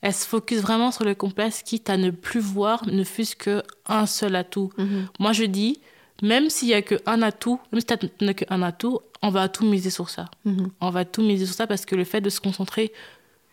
Elles 0.02 0.12
se 0.12 0.26
focus 0.26 0.60
vraiment 0.60 0.90
sur 0.90 1.04
le 1.04 1.14
complexe, 1.14 1.62
quitte 1.62 1.88
à 1.88 1.96
ne 1.96 2.10
plus 2.10 2.40
voir 2.40 2.84
ne 2.86 3.04
fût-ce 3.04 3.36
qu'un 3.36 4.06
seul 4.06 4.36
atout. 4.36 4.70
Mhm. 4.76 5.06
Moi, 5.20 5.32
je 5.32 5.44
dis, 5.44 5.80
même 6.22 6.50
s'il 6.50 6.68
n'y 6.68 6.74
a 6.74 6.82
qu'un 6.82 7.22
atout, 7.22 7.60
même 7.72 7.80
si 7.80 7.86
tu 7.86 8.24
n'as 8.24 8.34
qu'un 8.34 8.62
atout, 8.62 9.00
on 9.22 9.30
va 9.30 9.48
tout 9.48 9.64
miser 9.64 9.90
sur 9.90 10.10
ça. 10.10 10.26
Mhm. 10.44 10.70
On 10.80 10.90
va 10.90 11.04
tout 11.04 11.22
miser 11.22 11.46
sur 11.46 11.54
ça 11.54 11.66
parce 11.66 11.86
que 11.86 11.94
le 11.94 12.04
fait 12.04 12.20
de 12.20 12.30
se 12.30 12.40
concentrer 12.40 12.92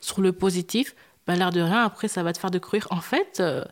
sur 0.01 0.21
le 0.21 0.33
positif, 0.33 0.95
ben, 1.27 1.35
l'air 1.35 1.51
de 1.51 1.61
rien, 1.61 1.83
après, 1.83 2.07
ça 2.07 2.23
va 2.23 2.33
te 2.33 2.39
faire 2.39 2.49
découvrir. 2.49 2.87
En 2.89 3.01
fait, 3.01 3.37
euh, 3.39 3.63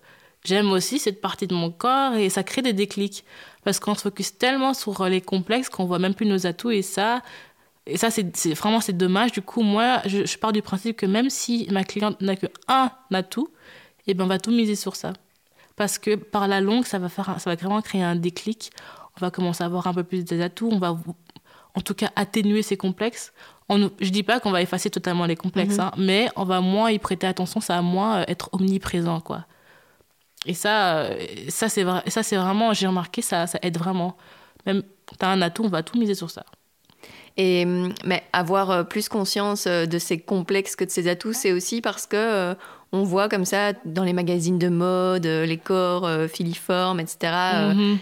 j'aime 0.43 0.71
aussi 0.71 0.99
cette 0.99 1.19
partie 1.19 1.47
de 1.47 1.55
mon 1.55 1.71
corps 1.71 2.13
et 2.13 2.29
ça 2.29 2.43
crée 2.43 2.61
des 2.61 2.73
déclics. 2.73 3.25
Parce 3.63 3.79
qu'on 3.79 3.95
se 3.95 4.01
focus 4.01 4.37
tellement 4.37 4.75
sur 4.75 5.03
les 5.05 5.21
complexes 5.21 5.69
qu'on 5.69 5.85
voit 5.85 5.99
même 5.99 6.13
plus 6.13 6.27
nos 6.27 6.45
atouts 6.45 6.71
et 6.71 6.83
ça, 6.83 7.21
et 7.87 7.97
ça, 7.97 8.09
c'est 8.11 8.53
vraiment 8.53 8.81
c'est 8.81 8.95
dommage. 8.95 9.31
Du 9.31 9.41
coup, 9.41 9.61
moi, 9.61 10.01
je, 10.05 10.37
pars 10.37 10.51
du 10.51 10.61
principe 10.61 10.97
que 10.97 11.05
même 11.05 11.29
si 11.29 11.67
ma 11.71 11.83
cliente 11.83 12.19
n'a 12.21 12.35
qu'un 12.35 12.91
atout, 13.13 13.49
et 14.05 14.11
eh 14.11 14.13
ben, 14.13 14.25
on 14.25 14.27
va 14.27 14.39
tout 14.39 14.51
miser 14.51 14.75
sur 14.75 14.95
ça. 14.95 15.13
Parce 15.75 15.97
que 15.97 16.15
par 16.15 16.47
la 16.47 16.61
longue, 16.61 16.85
ça 16.85 16.99
va, 16.99 17.09
faire 17.09 17.39
ça 17.39 17.49
va 17.49 17.55
vraiment 17.55 17.81
créer 17.81 18.03
un 18.03 18.15
déclic. 18.15 18.71
On 19.17 19.19
va 19.19 19.31
commencer 19.31 19.63
à 19.63 19.67
avoir 19.67 19.87
un 19.87 19.93
peu 19.93 20.03
plus 20.03 20.23
des 20.23 20.41
atouts. 20.41 20.69
On 20.71 20.79
va, 20.79 20.97
en 21.75 21.81
tout 21.81 21.93
cas, 21.93 22.11
atténuer 22.15 22.61
ces 22.61 22.77
complexes. 22.77 23.33
On, 23.69 23.89
je 23.99 24.09
dis 24.09 24.23
pas 24.23 24.39
qu'on 24.39 24.51
va 24.51 24.61
effacer 24.61 24.89
totalement 24.89 25.25
les 25.25 25.35
complexes, 25.35 25.75
mhm. 25.75 25.81
hein, 25.81 25.91
mais 25.97 26.29
on 26.35 26.45
va 26.45 26.61
moins 26.61 26.89
y 26.89 26.99
prêter 26.99 27.27
attention. 27.27 27.59
Ça 27.59 27.75
va 27.75 27.81
moins 27.81 28.19
euh, 28.19 28.25
être 28.27 28.49
omniprésent, 28.53 29.21
quoi. 29.21 29.45
Et 30.45 30.53
ça, 30.53 30.99
euh, 30.99 31.25
ça 31.49 31.67
c'est 31.67 31.85
ça 32.07 32.23
c'est 32.23 32.37
vraiment, 32.37 32.73
j'ai 32.73 32.87
remarqué, 32.87 33.21
ça, 33.21 33.47
ça 33.47 33.59
aide 33.61 33.77
vraiment. 33.77 34.15
Même, 34.65 34.83
tu 35.07 35.25
as 35.25 35.29
un 35.29 35.41
atout, 35.41 35.63
on 35.65 35.69
va 35.69 35.83
tout 35.83 35.97
miser 35.97 36.15
sur 36.15 36.29
ça. 36.29 36.45
Et, 37.39 37.65
mais 38.03 38.23
avoir 38.33 38.71
euh, 38.71 38.83
plus 38.83 39.09
conscience 39.09 39.65
euh, 39.67 39.85
de 39.85 39.99
ces 39.99 40.17
complexes 40.17 40.75
que 40.75 40.83
de 40.83 40.89
ces 40.89 41.07
atouts, 41.07 41.33
c'est 41.33 41.51
aussi 41.51 41.81
parce 41.81 42.07
que 42.07 42.17
euh, 42.17 42.55
on 42.91 43.03
voit 43.03 43.29
comme 43.29 43.45
ça 43.45 43.73
dans 43.85 44.03
les 44.03 44.13
magazines 44.13 44.57
de 44.57 44.69
mode, 44.69 45.25
les 45.25 45.57
corps 45.57 46.09
filiformes, 46.29 47.01
etc. 47.01 47.17
Mm-hmm. 47.21 47.97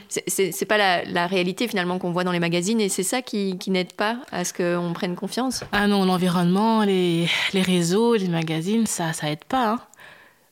C'est 0.52 0.66
pas 0.66 0.78
la, 1.04 1.26
réalité 1.26 1.68
finalement 1.68 1.98
qu'on 1.98 2.12
voit 2.12 2.24
dans 2.24 2.32
les 2.32 2.40
magazines 2.40 2.80
et 2.80 2.88
c'est 2.88 3.04
ça 3.04 3.24
qui, 3.24 3.58
qui 3.58 3.72
n'aide 3.72 3.94
pas 3.94 4.20
à 4.32 4.46
ce 4.46 4.54
qu'on 4.54 4.94
prenne 4.94 5.16
confiance. 5.16 5.64
Ah 5.72 5.88
non, 5.88 6.06
l'environnement, 6.06 6.84
les, 6.84 7.28
les, 7.54 7.62
réseaux, 7.64 8.14
les 8.14 8.30
magazines, 8.30 8.86
ça, 8.86 9.12
ça 9.12 9.32
aide 9.32 9.44
pas. 9.46 9.72
Hein. 9.72 9.80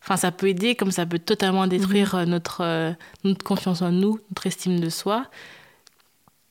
Enfin, 0.01 0.17
ça 0.17 0.31
peut 0.31 0.47
aider 0.49 0.73
comme 0.73 0.91
ça 0.91 1.05
peut 1.05 1.19
totalement 1.19 1.67
détruire 1.67 2.15
mm-hmm. 2.15 2.25
notre, 2.25 2.95
notre 3.23 3.43
confiance 3.45 3.83
en 3.83 3.91
nous, 3.91 4.19
notre 4.31 4.47
estime 4.47 4.79
de 4.79 4.89
soi. 4.89 5.27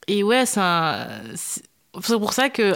Et 0.07 0.23
ouais, 0.23 0.47
ça 0.47 1.09
c'est 2.01 2.19
pour 2.19 2.33
ça 2.33 2.49
que 2.49 2.75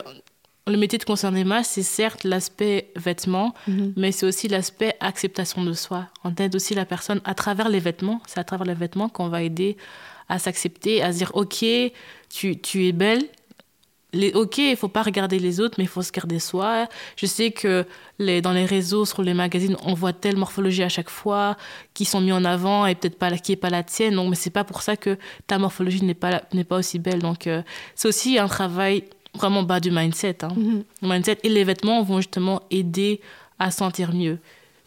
le 0.68 0.76
métier 0.76 0.98
de 0.98 1.04
concerne 1.04 1.36
image, 1.38 1.66
c'est 1.66 1.82
certes 1.82 2.24
l'aspect 2.24 2.90
vêtements, 2.96 3.54
mhm. 3.68 3.94
mais 3.96 4.12
c'est 4.12 4.26
aussi 4.26 4.48
l'aspect 4.48 4.94
acceptation 5.00 5.64
de 5.64 5.72
soi. 5.72 6.08
On 6.24 6.34
aide 6.34 6.56
aussi 6.56 6.74
la 6.74 6.84
personne 6.84 7.20
à 7.24 7.34
travers 7.34 7.68
les 7.68 7.78
vêtements. 7.78 8.20
C'est 8.26 8.40
à 8.40 8.44
travers 8.44 8.66
les 8.66 8.74
vêtements 8.74 9.08
qu'on 9.08 9.28
va 9.28 9.42
aider 9.42 9.76
à 10.28 10.38
s'accepter, 10.38 11.02
à 11.02 11.12
se 11.12 11.18
dire 11.18 11.30
Ok, 11.34 11.64
tu, 12.28 12.60
tu 12.60 12.86
es 12.86 12.92
belle, 12.92 13.22
les, 14.16 14.32
ok, 14.32 14.58
il 14.58 14.76
faut 14.76 14.88
pas 14.88 15.02
regarder 15.02 15.38
les 15.38 15.60
autres, 15.60 15.74
mais 15.78 15.84
il 15.84 15.88
faut 15.88 16.02
se 16.02 16.10
garder 16.10 16.38
soi. 16.38 16.88
Je 17.16 17.26
sais 17.26 17.50
que 17.50 17.84
les, 18.18 18.40
dans 18.40 18.52
les 18.52 18.64
réseaux, 18.64 19.04
sur 19.04 19.22
les 19.22 19.34
magazines, 19.34 19.76
on 19.84 19.94
voit 19.94 20.12
telle 20.12 20.36
morphologie 20.36 20.82
à 20.82 20.88
chaque 20.88 21.10
fois 21.10 21.56
qui 21.94 22.04
sont 22.04 22.20
mis 22.20 22.32
en 22.32 22.44
avant 22.44 22.86
et 22.86 22.94
peut-être 22.94 23.18
pas 23.18 23.30
qui 23.36 23.52
est 23.52 23.56
pas 23.56 23.70
la 23.70 23.82
tienne. 23.82 24.14
Donc, 24.16 24.30
mais 24.30 24.36
c'est 24.36 24.50
pas 24.50 24.64
pour 24.64 24.82
ça 24.82 24.96
que 24.96 25.18
ta 25.46 25.58
morphologie 25.58 26.04
n'est 26.04 26.14
pas 26.14 26.42
n'est 26.52 26.64
pas 26.64 26.78
aussi 26.78 26.98
belle. 26.98 27.20
Donc, 27.20 27.46
euh, 27.46 27.62
c'est 27.94 28.08
aussi 28.08 28.38
un 28.38 28.48
travail 28.48 29.04
vraiment 29.34 29.62
bas 29.62 29.80
du 29.80 29.90
mindset. 29.90 30.44
Hein. 30.44 30.48
Mm-hmm. 30.56 30.82
mindset 31.02 31.38
et 31.42 31.48
les 31.48 31.64
vêtements 31.64 32.02
vont 32.02 32.18
justement 32.18 32.62
aider 32.70 33.20
à 33.58 33.70
sentir 33.70 34.14
mieux. 34.14 34.38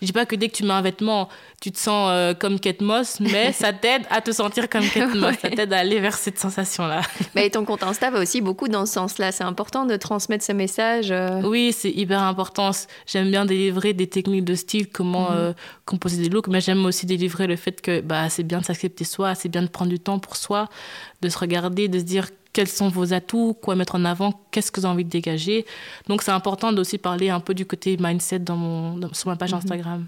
Je 0.01 0.07
dis 0.07 0.13
pas 0.13 0.25
que 0.25 0.35
dès 0.35 0.47
que 0.47 0.55
tu 0.55 0.63
mets 0.63 0.73
un 0.73 0.81
vêtement, 0.81 1.27
tu 1.61 1.71
te 1.71 1.77
sens 1.77 2.09
euh, 2.11 2.33
comme 2.33 2.59
Kate 2.59 2.81
Moss, 2.81 3.19
mais 3.19 3.51
ça 3.53 3.73
t'aide 3.73 4.03
à 4.09 4.21
te 4.21 4.31
sentir 4.31 4.69
comme 4.69 4.87
Kate 4.87 5.13
Moss. 5.13 5.35
Ça 5.41 5.49
t'aide 5.49 5.73
à 5.73 5.79
aller 5.79 5.99
vers 5.99 6.15
cette 6.15 6.39
sensation-là. 6.39 7.01
Mais 7.35 7.49
ton 7.49 7.65
compte 7.65 7.83
Insta 7.83 8.09
va 8.09 8.21
aussi 8.21 8.41
beaucoup 8.41 8.67
dans 8.67 8.85
ce 8.85 8.93
sens-là. 8.93 9.31
C'est 9.31 9.43
important 9.43 9.85
de 9.85 9.95
transmettre 9.97 10.43
ce 10.43 10.53
message. 10.53 11.11
Euh. 11.11 11.41
Oui, 11.43 11.73
c'est 11.77 11.91
hyper 11.91 12.23
important. 12.23 12.71
J'aime 13.05 13.29
bien 13.29 13.45
délivrer 13.45 13.93
des 13.93 14.07
techniques 14.07 14.45
de 14.45 14.55
style, 14.55 14.87
comment 14.87 15.31
mhm. 15.31 15.37
euh, 15.37 15.53
composer 15.85 16.21
des 16.21 16.29
looks, 16.29 16.47
mais 16.47 16.61
j'aime 16.61 16.85
aussi 16.85 17.05
délivrer 17.05 17.47
le 17.47 17.55
fait 17.55 17.81
que 17.81 18.01
bah, 18.01 18.29
c'est 18.29 18.43
bien 18.43 18.59
de 18.59 18.65
s'accepter 18.65 19.03
soi, 19.03 19.35
c'est 19.35 19.49
bien 19.49 19.61
de 19.61 19.67
prendre 19.67 19.89
du 19.89 19.99
temps 19.99 20.19
pour 20.19 20.35
soi, 20.37 20.69
de 21.21 21.29
se 21.29 21.37
regarder, 21.37 21.87
de 21.87 21.99
se 21.99 22.03
dire 22.03 22.27
quels 22.53 22.67
sont 22.67 22.89
vos 22.89 23.13
atouts, 23.13 23.53
quoi 23.61 23.75
mettre 23.75 23.95
en 23.95 24.05
avant, 24.05 24.41
qu'est-ce 24.51 24.71
que 24.71 24.79
vous 24.79 24.85
avez 24.85 24.93
envie 24.93 25.05
de 25.05 25.09
dégager. 25.09 25.65
Donc 26.07 26.23
c'est 26.23 26.31
important 26.31 26.71
d'aussi 26.71 26.97
parler 26.97 27.29
un 27.29 27.39
peu 27.39 27.53
du 27.53 27.65
côté 27.65 27.97
mindset 27.99 28.39
dans 28.39 28.55
mon, 28.55 29.13
sur 29.13 29.29
ma 29.29 29.35
page 29.35 29.51
mhm. 29.51 29.57
Instagram. 29.59 30.07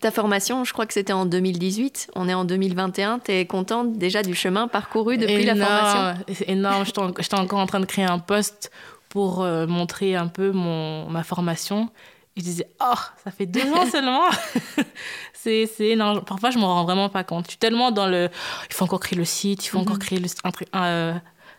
Ta 0.00 0.10
formation, 0.10 0.64
je 0.64 0.72
crois 0.72 0.86
que 0.86 0.92
c'était 0.92 1.12
en 1.12 1.26
2018. 1.26 2.10
On 2.14 2.28
est 2.28 2.34
en 2.34 2.44
2021. 2.44 3.20
Tu 3.20 3.32
es 3.32 3.46
contente 3.46 3.94
déjà 3.94 4.22
du 4.22 4.34
chemin 4.34 4.68
parcouru 4.68 5.16
depuis 5.16 5.44
la 5.44 5.56
formation? 5.56 6.24
C'est 6.32 6.48
énorme. 6.48 6.84
J'étais 6.84 7.34
encore 7.34 7.60
en 7.60 7.66
train 7.66 7.80
de 7.80 7.86
créer 7.86 8.04
un 8.04 8.18
post 8.18 8.70
pour 9.08 9.42
euh, 9.42 9.66
montrer 9.66 10.16
un 10.16 10.26
peu 10.26 10.50
mon, 10.52 11.08
ma 11.08 11.22
formation. 11.22 11.88
Et 12.36 12.40
je 12.40 12.44
disais, 12.44 12.68
oh, 12.80 12.98
ça 13.24 13.30
fait 13.30 13.46
deux 13.46 13.72
ans 13.72 13.86
seulement. 13.90 14.28
c'est 15.32 15.68
énorme. 15.80 16.24
Parfois, 16.24 16.50
je 16.50 16.58
me 16.58 16.64
rends 16.64 16.84
vraiment 16.84 17.08
pas 17.08 17.24
compte. 17.24 17.44
Je 17.46 17.50
suis 17.52 17.58
tellement 17.58 17.90
dans 17.90 18.06
le. 18.06 18.28
Il 18.68 18.74
faut 18.74 18.84
encore 18.84 19.00
créer 19.00 19.18
le 19.18 19.24
site, 19.24 19.64
il 19.64 19.68
faut 19.68 19.78
encore 19.78 19.94
mhm. 19.94 20.00
créer 20.00 20.18
le, 20.18 20.28
euh, 20.74 21.14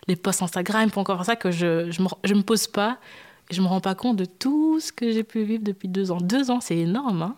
les 0.07 0.15
posts 0.15 0.41
Instagram, 0.41 0.89
faut 0.89 0.99
encore 1.01 1.17
faire 1.17 1.25
ça 1.25 1.35
que 1.35 1.51
je, 1.51 1.91
je, 1.91 2.01
me, 2.01 2.07
je 2.23 2.33
me 2.33 2.41
pose 2.41 2.67
pas. 2.67 2.97
Et 3.49 3.53
je 3.53 3.61
me 3.61 3.67
rends 3.67 3.81
pas 3.81 3.93
compte 3.93 4.17
de 4.17 4.25
tout 4.25 4.79
ce 4.79 4.91
que 4.91 5.11
j'ai 5.11 5.23
pu 5.23 5.43
vivre 5.43 5.63
depuis 5.63 5.87
deux 5.87 6.11
ans. 6.11 6.17
Deux 6.17 6.49
ans, 6.49 6.61
c'est 6.61 6.77
énorme. 6.77 7.21
Hein 7.21 7.35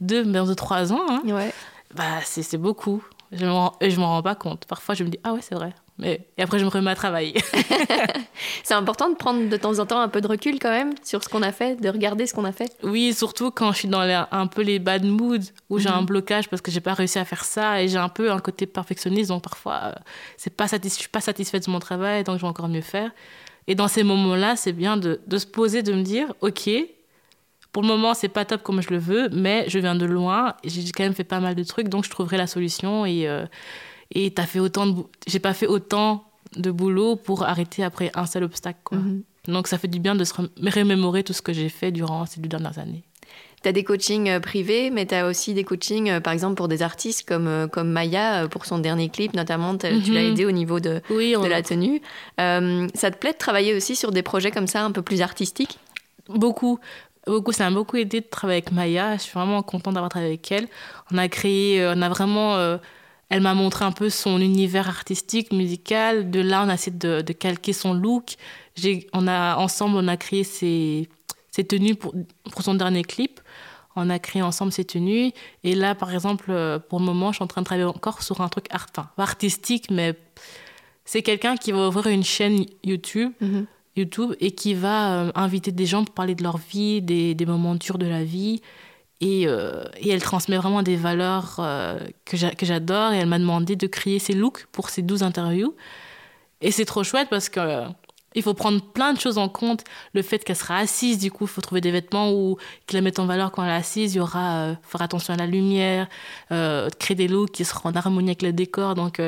deux, 0.00 0.24
de 0.24 0.54
trois 0.54 0.92
ans, 0.92 1.06
hein, 1.08 1.22
ouais. 1.24 1.52
bah, 1.94 2.20
c'est 2.24 2.58
beaucoup. 2.58 3.02
Je 3.32 3.44
ne 3.44 3.50
me 3.50 4.04
rends 4.04 4.22
pas 4.22 4.34
compte. 4.34 4.64
Parfois, 4.66 4.94
je 4.94 5.04
me 5.04 5.08
dis, 5.08 5.18
ah 5.24 5.32
ouais, 5.32 5.40
c'est 5.42 5.54
vrai. 5.54 5.74
Mais, 5.98 6.26
et 6.36 6.42
après, 6.42 6.58
je 6.58 6.64
me 6.64 6.68
remets 6.68 6.90
à 6.90 6.94
travailler. 6.94 7.34
c'est 8.64 8.74
important 8.74 9.08
de 9.08 9.14
prendre 9.14 9.48
de 9.48 9.56
temps 9.56 9.78
en 9.78 9.86
temps 9.86 10.00
un 10.00 10.08
peu 10.08 10.20
de 10.20 10.26
recul 10.26 10.58
quand 10.58 10.70
même 10.70 10.92
sur 11.02 11.24
ce 11.24 11.28
qu'on 11.28 11.42
a 11.42 11.52
fait, 11.52 11.80
de 11.80 11.88
regarder 11.88 12.26
ce 12.26 12.34
qu'on 12.34 12.44
a 12.44 12.52
fait. 12.52 12.70
Oui, 12.82 13.14
surtout 13.14 13.50
quand 13.50 13.72
je 13.72 13.78
suis 13.78 13.88
dans 13.88 14.26
un 14.30 14.46
peu 14.46 14.62
les 14.62 14.78
bad 14.78 15.04
moods, 15.04 15.52
où 15.70 15.78
j'ai 15.78 15.88
un 15.88 16.00
mhm. 16.00 16.06
blocage 16.06 16.48
parce 16.48 16.60
que 16.60 16.70
j'ai 16.70 16.80
pas 16.80 16.92
réussi 16.92 17.18
à 17.18 17.24
faire 17.24 17.44
ça 17.44 17.82
et 17.82 17.88
j'ai 17.88 17.96
un 17.96 18.10
peu 18.10 18.30
un 18.30 18.40
côté 18.40 18.66
perfectionniste, 18.66 19.30
donc 19.30 19.42
parfois, 19.42 19.80
euh, 19.84 19.92
c'est 20.36 20.54
pas 20.54 20.66
je 20.66 20.88
suis 20.88 21.08
pas 21.08 21.20
satisfaite 21.20 21.64
de 21.66 21.70
mon 21.70 21.80
travail, 21.80 22.24
donc 22.24 22.36
je 22.36 22.42
vais 22.42 22.48
encore 22.48 22.68
mieux 22.68 22.82
faire. 22.82 23.10
Et 23.66 23.74
dans 23.74 23.88
ces 23.88 24.02
moments-là, 24.02 24.54
c'est 24.56 24.72
bien 24.72 24.96
de, 24.96 25.20
de 25.26 25.38
se 25.38 25.46
poser, 25.46 25.82
de 25.82 25.92
me 25.92 26.02
dire, 26.02 26.32
OK, 26.40 26.68
pour 27.76 27.82
le 27.82 27.88
moment, 27.88 28.14
c'est 28.14 28.28
pas 28.28 28.46
top 28.46 28.62
comme 28.62 28.80
je 28.80 28.88
le 28.88 28.96
veux, 28.96 29.28
mais 29.30 29.66
je 29.68 29.78
viens 29.78 29.94
de 29.94 30.06
loin. 30.06 30.54
J'ai 30.64 30.90
quand 30.92 31.02
même 31.02 31.14
fait 31.14 31.24
pas 31.24 31.40
mal 31.40 31.54
de 31.54 31.62
trucs, 31.62 31.88
donc 31.88 32.04
je 32.04 32.10
trouverai 32.10 32.38
la 32.38 32.46
solution. 32.46 33.04
Et 33.04 33.28
euh, 33.28 33.44
et 34.12 34.30
t'as 34.32 34.46
fait 34.46 34.60
autant 34.60 34.86
de, 34.86 35.02
j'ai 35.26 35.38
pas 35.38 35.54
fait 35.54 35.66
autant 35.66 36.24
de 36.56 36.70
boulot 36.70 37.16
pour 37.16 37.42
arrêter 37.44 37.82
après 37.82 38.10
un 38.14 38.26
seul 38.26 38.44
obstacle. 38.44 38.78
Quoi. 38.84 38.98
Mhm. 38.98 39.22
Donc 39.48 39.68
ça 39.68 39.78
fait 39.78 39.88
du 39.88 40.00
bien 40.00 40.14
de 40.14 40.24
se 40.24 40.34
remémorer 40.34 41.22
tout 41.22 41.32
ce 41.32 41.42
que 41.42 41.52
j'ai 41.52 41.68
fait 41.68 41.92
durant 41.92 42.26
ces 42.26 42.40
deux 42.40 42.48
dernières 42.48 42.78
années. 42.78 43.04
Tu 43.62 43.68
as 43.68 43.72
des 43.72 43.84
coachings 43.84 44.28
euh, 44.28 44.40
privés, 44.40 44.90
mais 44.90 45.06
tu 45.06 45.14
as 45.14 45.26
aussi 45.26 45.54
des 45.54 45.64
coachings, 45.64 46.10
euh, 46.10 46.20
par 46.20 46.32
exemple, 46.32 46.56
pour 46.56 46.68
des 46.68 46.82
artistes 46.82 47.26
comme, 47.26 47.68
comme 47.72 47.90
Maya, 47.90 48.48
pour 48.48 48.64
son 48.66 48.78
dernier 48.78 49.08
clip, 49.08 49.34
notamment, 49.34 49.76
tu 49.76 49.86
l'as 49.86 50.22
mhm. 50.22 50.32
aidé 50.32 50.44
au 50.44 50.52
niveau 50.52 50.78
de, 50.78 51.00
de 51.08 51.48
la 51.48 51.62
tenue. 51.62 52.00
ça 52.38 53.10
te 53.10 53.16
plaît 53.16 53.32
de 53.32 53.38
travailler 53.38 53.74
aussi 53.74 53.96
sur 53.96 54.12
des 54.12 54.22
projets 54.22 54.50
comme 54.50 54.66
ça, 54.66 54.84
un 54.84 54.92
peu 54.92 55.02
plus 55.02 55.22
artistiques? 55.22 55.78
Beaucoup 56.28 56.80
beaucoup, 57.26 57.52
ça 57.52 57.68
m'a 57.68 57.76
beaucoup 57.76 57.96
aidé 57.96 58.20
de 58.20 58.26
travailler 58.26 58.58
avec 58.58 58.72
Maya. 58.72 59.16
Je 59.16 59.22
suis 59.22 59.32
vraiment 59.32 59.62
contente 59.62 59.94
d'avoir 59.94 60.10
travaillé 60.10 60.32
avec 60.32 60.52
elle. 60.52 60.68
On 61.12 61.18
a 61.18 61.28
créé, 61.28 61.82
euh, 61.82 61.94
on 61.96 62.02
a 62.02 62.08
vraiment, 62.08 62.56
euh, 62.56 62.78
elle 63.28 63.40
m'a 63.40 63.54
montré 63.54 63.84
un 63.84 63.92
peu 63.92 64.08
son 64.08 64.40
univers 64.40 64.88
artistique, 64.88 65.52
musical. 65.52 66.30
De 66.30 66.40
là, 66.40 66.62
on 66.64 66.68
a 66.68 66.74
essayé 66.74 66.96
de, 66.96 67.22
de 67.22 67.32
calquer 67.32 67.72
son 67.72 67.92
look. 67.92 68.36
On 69.12 69.26
a, 69.26 69.56
ensemble, 69.56 69.96
on 69.96 70.06
a 70.08 70.16
créé 70.16 70.44
ses, 70.44 71.08
ses 71.50 71.64
tenues 71.64 71.96
pour, 71.96 72.14
pour 72.50 72.62
son 72.62 72.74
dernier 72.74 73.02
clip. 73.02 73.40
On 73.96 74.10
a 74.10 74.18
créé 74.18 74.42
ensemble 74.42 74.72
ses 74.72 74.84
tenues. 74.84 75.32
Et 75.64 75.74
là, 75.74 75.94
par 75.94 76.12
exemple, 76.12 76.46
euh, 76.50 76.78
pour 76.78 77.00
le 77.00 77.04
moment, 77.04 77.32
je 77.32 77.36
suis 77.36 77.42
en 77.42 77.48
train 77.48 77.62
de 77.62 77.66
travailler 77.66 77.86
encore 77.86 78.22
sur 78.22 78.42
un 78.42 78.48
truc 78.48 78.66
art, 78.70 78.86
enfin, 78.90 79.08
artistique, 79.16 79.90
mais 79.90 80.14
c'est 81.04 81.22
quelqu'un 81.22 81.56
qui 81.56 81.72
va 81.72 81.88
ouvrir 81.88 82.08
une 82.08 82.24
chaîne 82.24 82.66
YouTube. 82.84 83.32
Mm-hmm. 83.42 83.64
YouTube 83.96 84.34
et 84.40 84.50
qui 84.50 84.74
va 84.74 85.14
euh, 85.14 85.32
inviter 85.34 85.72
des 85.72 85.86
gens 85.86 86.04
pour 86.04 86.14
parler 86.14 86.34
de 86.34 86.42
leur 86.42 86.58
vie, 86.58 87.00
des, 87.00 87.34
des 87.34 87.46
moments 87.46 87.74
durs 87.74 87.96
de 87.96 88.06
la 88.06 88.24
vie. 88.24 88.60
Et, 89.20 89.44
euh, 89.46 89.84
et, 89.96 90.10
elle 90.10 90.22
transmet 90.22 90.56
vraiment 90.56 90.82
des 90.82 90.96
valeurs 90.96 91.56
euh, 91.58 91.98
que 92.24 92.36
j'adore. 92.36 93.12
Et 93.12 93.18
elle 93.18 93.28
m'a 93.28 93.38
demandé 93.38 93.76
de 93.76 93.86
créer 93.86 94.18
ses 94.18 94.34
looks 94.34 94.66
pour 94.72 94.90
ces 94.90 95.02
12 95.02 95.22
interviews. 95.22 95.74
Et 96.60 96.70
c'est 96.70 96.84
trop 96.84 97.02
chouette 97.02 97.28
parce 97.30 97.48
que 97.48 97.60
euh, 97.60 97.86
il 98.34 98.42
faut 98.42 98.54
prendre 98.54 98.82
plein 98.82 99.14
de 99.14 99.20
choses 99.20 99.38
en 99.38 99.48
compte. 99.48 99.84
Le 100.12 100.22
fait 100.22 100.44
qu'elle 100.44 100.56
sera 100.56 100.76
assise, 100.76 101.18
du 101.18 101.30
coup, 101.30 101.44
il 101.44 101.50
faut 101.50 101.62
trouver 101.62 101.80
des 101.80 101.90
vêtements 101.90 102.32
où, 102.32 102.58
qui 102.86 102.94
la 102.94 103.00
mettent 103.00 103.18
en 103.18 103.26
valeur 103.26 103.52
quand 103.52 103.64
elle 103.64 103.70
est 103.70 103.74
assise. 103.74 104.14
Il 104.14 104.18
y 104.18 104.20
aura 104.20 104.76
faire 104.82 105.00
attention 105.00 105.32
à 105.32 105.36
la 105.38 105.46
lumière, 105.46 106.08
créer 106.50 107.14
des 107.14 107.28
looks 107.28 107.52
qui 107.52 107.64
seront 107.64 107.88
en 107.88 107.96
harmonie 107.96 108.28
avec 108.28 108.42
le 108.42 108.52
décor. 108.52 108.94
Donc, 108.94 109.20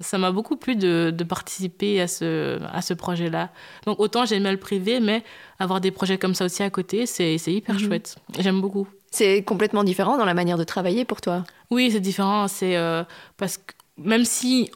ça 0.00 0.18
m'a 0.18 0.30
beaucoup 0.30 0.56
plu 0.56 0.76
de, 0.76 1.12
de, 1.16 1.24
participer 1.24 2.00
à 2.00 2.08
ce, 2.08 2.58
à 2.72 2.82
ce 2.82 2.94
projet-là. 2.94 3.50
Donc, 3.86 3.98
autant 4.00 4.24
j'aimais 4.24 4.52
le 4.52 4.58
privé, 4.58 5.00
mais 5.00 5.24
avoir 5.58 5.80
des 5.80 5.90
projets 5.90 6.18
comme 6.18 6.34
ça 6.34 6.44
aussi 6.44 6.62
à 6.62 6.70
côté, 6.70 7.06
c'est 7.06 7.36
hyper 7.36 7.74
mhm. 7.74 7.80
chouette. 7.80 8.16
J'aime 8.38 8.60
beaucoup. 8.60 8.88
C'est 9.10 9.42
complètement 9.42 9.84
différent 9.84 10.18
dans 10.18 10.24
la 10.24 10.34
manière 10.34 10.58
de 10.58 10.64
travailler 10.64 11.04
pour 11.04 11.20
toi 11.20 11.44
Oui, 11.70 11.90
c'est 11.90 12.00
différent. 12.00 12.48
C'est 12.48 12.76
euh, 12.76 13.04
parce 13.36 13.56
que 13.58 13.72
même 13.96 14.24
si 14.24 14.70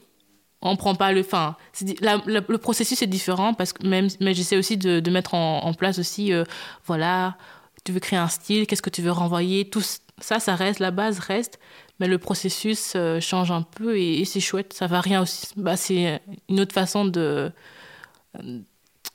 on 0.63 0.77
prend 0.77 0.95
pas 0.95 1.13
le 1.13 1.23
fin, 1.23 1.57
le 1.81 2.57
processus 2.57 3.03
est 3.03 3.07
différent 3.07 3.53
parce 3.53 3.73
que 3.73 3.87
même, 3.87 4.09
mais 4.21 4.33
j'essaie 4.33 4.57
aussi 4.57 4.77
de, 4.77 5.01
de, 5.01 5.11
mettre 5.11 5.35
en, 5.35 5.75
place 5.75 5.99
aussi, 5.99 6.33
euh, 6.33 6.45
voilà, 6.87 7.37
tu 7.85 7.93
veux 7.93 8.01
créer 8.01 8.19
un 8.19 8.29
style, 8.29 8.67
qu'est-ce 8.67 8.83
que 8.83 8.91
tu 8.91 9.03
veux 9.03 9.11
renvoyer, 9.11 9.69
tout 9.69 9.83
ça, 10.21 10.39
ça 10.39 10.55
reste, 10.55 10.79
la 10.79 10.93
base 10.93 11.19
reste, 11.19 11.59
mais 11.99 12.07
le 12.07 12.19
processus 12.19 12.93
euh, 12.95 13.19
change 13.19 13.51
un 13.51 13.63
peu 13.63 13.99
et, 13.99 14.25
c'est 14.25 14.41
chouette, 14.41 14.73
ça 14.73 14.87
va 14.87 15.01
rien 15.01 15.23
aussi. 15.23 15.49
Bah, 15.57 15.77
c'est 15.77 16.23
une 16.49 16.61
autre 16.61 16.73
façon 16.73 17.05
de, 17.05 17.51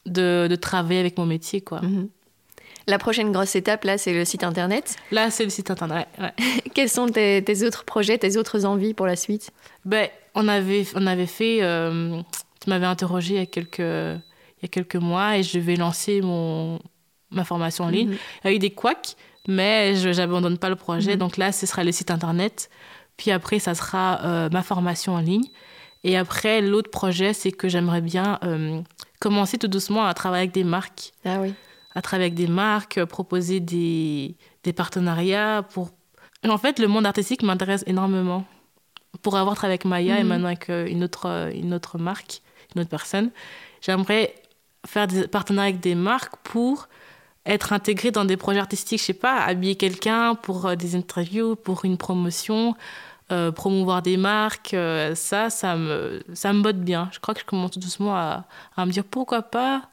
de, 0.06 0.48
de, 0.50 0.56
travailler 0.56 1.00
avec 1.00 1.18
mon 1.18 1.26
métier, 1.26 1.62
quoi. 1.62 1.80
Mm-hmm. 1.80 2.08
La 2.88 2.98
prochaine 2.98 3.34
grosse 3.34 3.56
étape, 3.58 3.84
là, 3.84 3.98
c'est 3.98 4.14
le 4.14 4.24
site 4.24 4.46
internet. 4.46 4.96
Là, 5.12 5.30
c'est 5.30 5.44
le 5.44 5.50
site 5.50 5.70
internet. 5.70 6.08
Ouais. 6.20 6.32
Quels 6.74 6.90
sont 6.90 7.08
tes, 7.08 7.64
autres 7.64 7.84
projets, 7.84 8.18
tes 8.18 8.38
autres 8.38 8.64
envies 8.64 8.94
pour 8.94 9.06
la 9.06 9.18
suite? 9.18 9.52
Ben, 9.84 10.08
on, 10.36 10.48
avait, 10.48 10.86
on 10.96 11.06
avait 11.06 11.26
fait. 11.26 11.62
Euh, 11.62 12.22
tu 12.62 12.70
m'avais 12.70 12.86
interrogé 12.86 13.34
il 13.36 13.40
y, 13.40 13.44
a 13.44 13.46
quelques, 13.46 13.80
il 13.80 14.64
y 14.64 14.66
a 14.66 14.68
quelques 14.70 14.96
mois 14.96 15.38
et 15.38 15.44
je 15.44 15.60
vais 15.60 15.76
lancer 15.76 16.22
mon, 16.22 16.80
ma 17.30 17.44
formation 17.44 17.84
en 17.84 17.90
ligne. 17.90 18.10
Mhm. 18.10 18.18
Il 18.46 18.48
y 18.48 18.54
a 18.54 18.56
eu 18.56 18.60
des 18.60 18.72
couacs, 18.72 19.16
mais 19.50 19.96
je 19.96 20.08
n'abandonne 20.08 20.58
pas 20.58 20.70
le 20.70 20.78
projet. 20.78 21.14
Mhm. 21.14 21.20
Donc 21.20 21.36
là, 21.36 21.52
ce 21.52 21.66
sera 21.66 21.84
le 21.84 21.92
site 21.92 22.10
internet. 22.10 22.70
Puis 23.18 23.32
après, 23.32 23.60
ça 23.60 23.76
sera 23.76 24.22
euh, 24.24 24.50
ma 24.50 24.64
formation 24.64 25.16
en 25.16 25.20
ligne. 25.20 25.48
Et 26.06 26.16
après, 26.16 26.62
l'autre 26.62 26.90
projet, 26.90 27.34
c'est 27.34 27.52
que 27.52 27.68
j'aimerais 27.68 28.00
bien 28.02 28.40
euh, 28.44 28.80
commencer 29.20 29.58
tout 29.58 29.68
doucement 29.68 30.06
à 30.06 30.14
travailler 30.14 30.44
avec 30.44 30.54
des 30.54 30.64
marques. 30.64 31.12
Ah 31.26 31.40
oui 31.42 31.54
à 31.98 32.02
travers 32.04 32.30
des 32.30 32.46
marques, 32.46 33.04
proposer 33.06 33.60
des, 33.60 34.38
des 34.64 34.72
partenariats. 34.72 35.64
Pour... 35.74 35.90
En 36.48 36.60
fait, 36.60 36.78
le 36.78 36.88
monde 36.88 37.08
artistique 37.08 37.42
m'intéresse 37.42 37.84
énormément. 37.88 38.46
Pour 39.24 39.36
avoir 39.36 39.56
travaillé 39.56 39.80
avec 39.80 39.86
Maya 39.86 40.20
et 40.20 40.24
mhm. 40.24 40.30
maintenant 40.30 40.48
avec 40.50 40.70
euh, 40.70 40.86
une 40.86 41.04
autre, 41.04 41.50
une 41.56 41.74
autre 41.74 41.98
marque, 41.98 42.44
une 42.76 42.82
autre 42.82 42.90
personne, 42.92 43.32
j'aimerais 43.82 44.36
faire 44.86 45.08
des 45.08 45.28
partenariats 45.28 45.70
avec 45.70 45.80
des 45.82 45.96
marques 45.96 46.36
pour 46.44 46.88
être 47.48 47.74
intégré 47.74 48.12
dans 48.12 48.26
des 48.26 48.38
projets 48.38 48.60
artistiques, 48.60 49.00
je 49.00 49.06
sais 49.06 49.14
pas, 49.14 49.40
habiller 49.40 49.76
quelqu'un 49.76 50.36
pour 50.36 50.68
euh, 50.68 50.76
des 50.76 50.96
interviews, 50.96 51.56
pour 51.56 51.84
une 51.84 51.98
promotion, 51.98 52.76
euh, 53.32 53.52
promouvoir 53.52 54.04
des 54.04 54.18
marques, 54.18 54.76
ça, 55.16 55.50
ça 55.50 55.76
me, 55.76 56.22
ça 56.36 56.54
me 56.54 56.62
botte 56.62 56.78
bien. 56.78 57.10
Je 57.12 57.20
crois 57.20 57.34
que 57.34 57.40
je 57.40 57.46
commence 57.46 57.72
tout 57.72 57.80
doucement 57.80 58.16
à, 58.16 58.46
à 58.76 58.86
me 58.86 58.92
dire 58.92 59.04
pourquoi 59.04 59.42
pas 59.42 59.90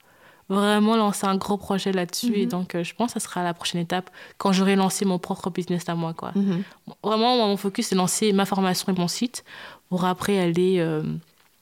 vraiment 0.49 0.97
lancer 0.97 1.27
un 1.27 1.37
gros 1.37 1.57
projet 1.57 1.93
là-dessus. 1.93 2.33
Et 2.35 2.45
mhm. 2.45 2.51
donc, 2.51 2.75
euh, 2.75 2.85
je 2.85 2.95
pense 2.95 3.15
que 3.15 3.21
ça 3.21 3.29
sera 3.29 3.43
la 3.43 3.55
prochaine 3.55 3.81
étape 3.81 4.11
quand 4.39 4.53
j'aurai 4.53 4.77
lancé 4.77 5.05
mon 5.05 5.19
propre 5.19 5.51
business 5.51 5.89
à 5.89 5.95
moi. 5.95 6.13
Quoi. 6.13 6.33
Mhm. 6.35 6.63
Vraiment, 7.03 7.37
mon 7.37 7.57
focus, 7.57 7.89
c'est 7.89 7.95
lancer 7.95 8.33
ma 8.33 8.45
formation 8.45 8.93
et 8.93 8.99
mon 8.99 9.09
site 9.09 9.45
pour 9.89 10.05
après 10.05 10.39
aller 10.39 10.77
euh, 10.79 11.03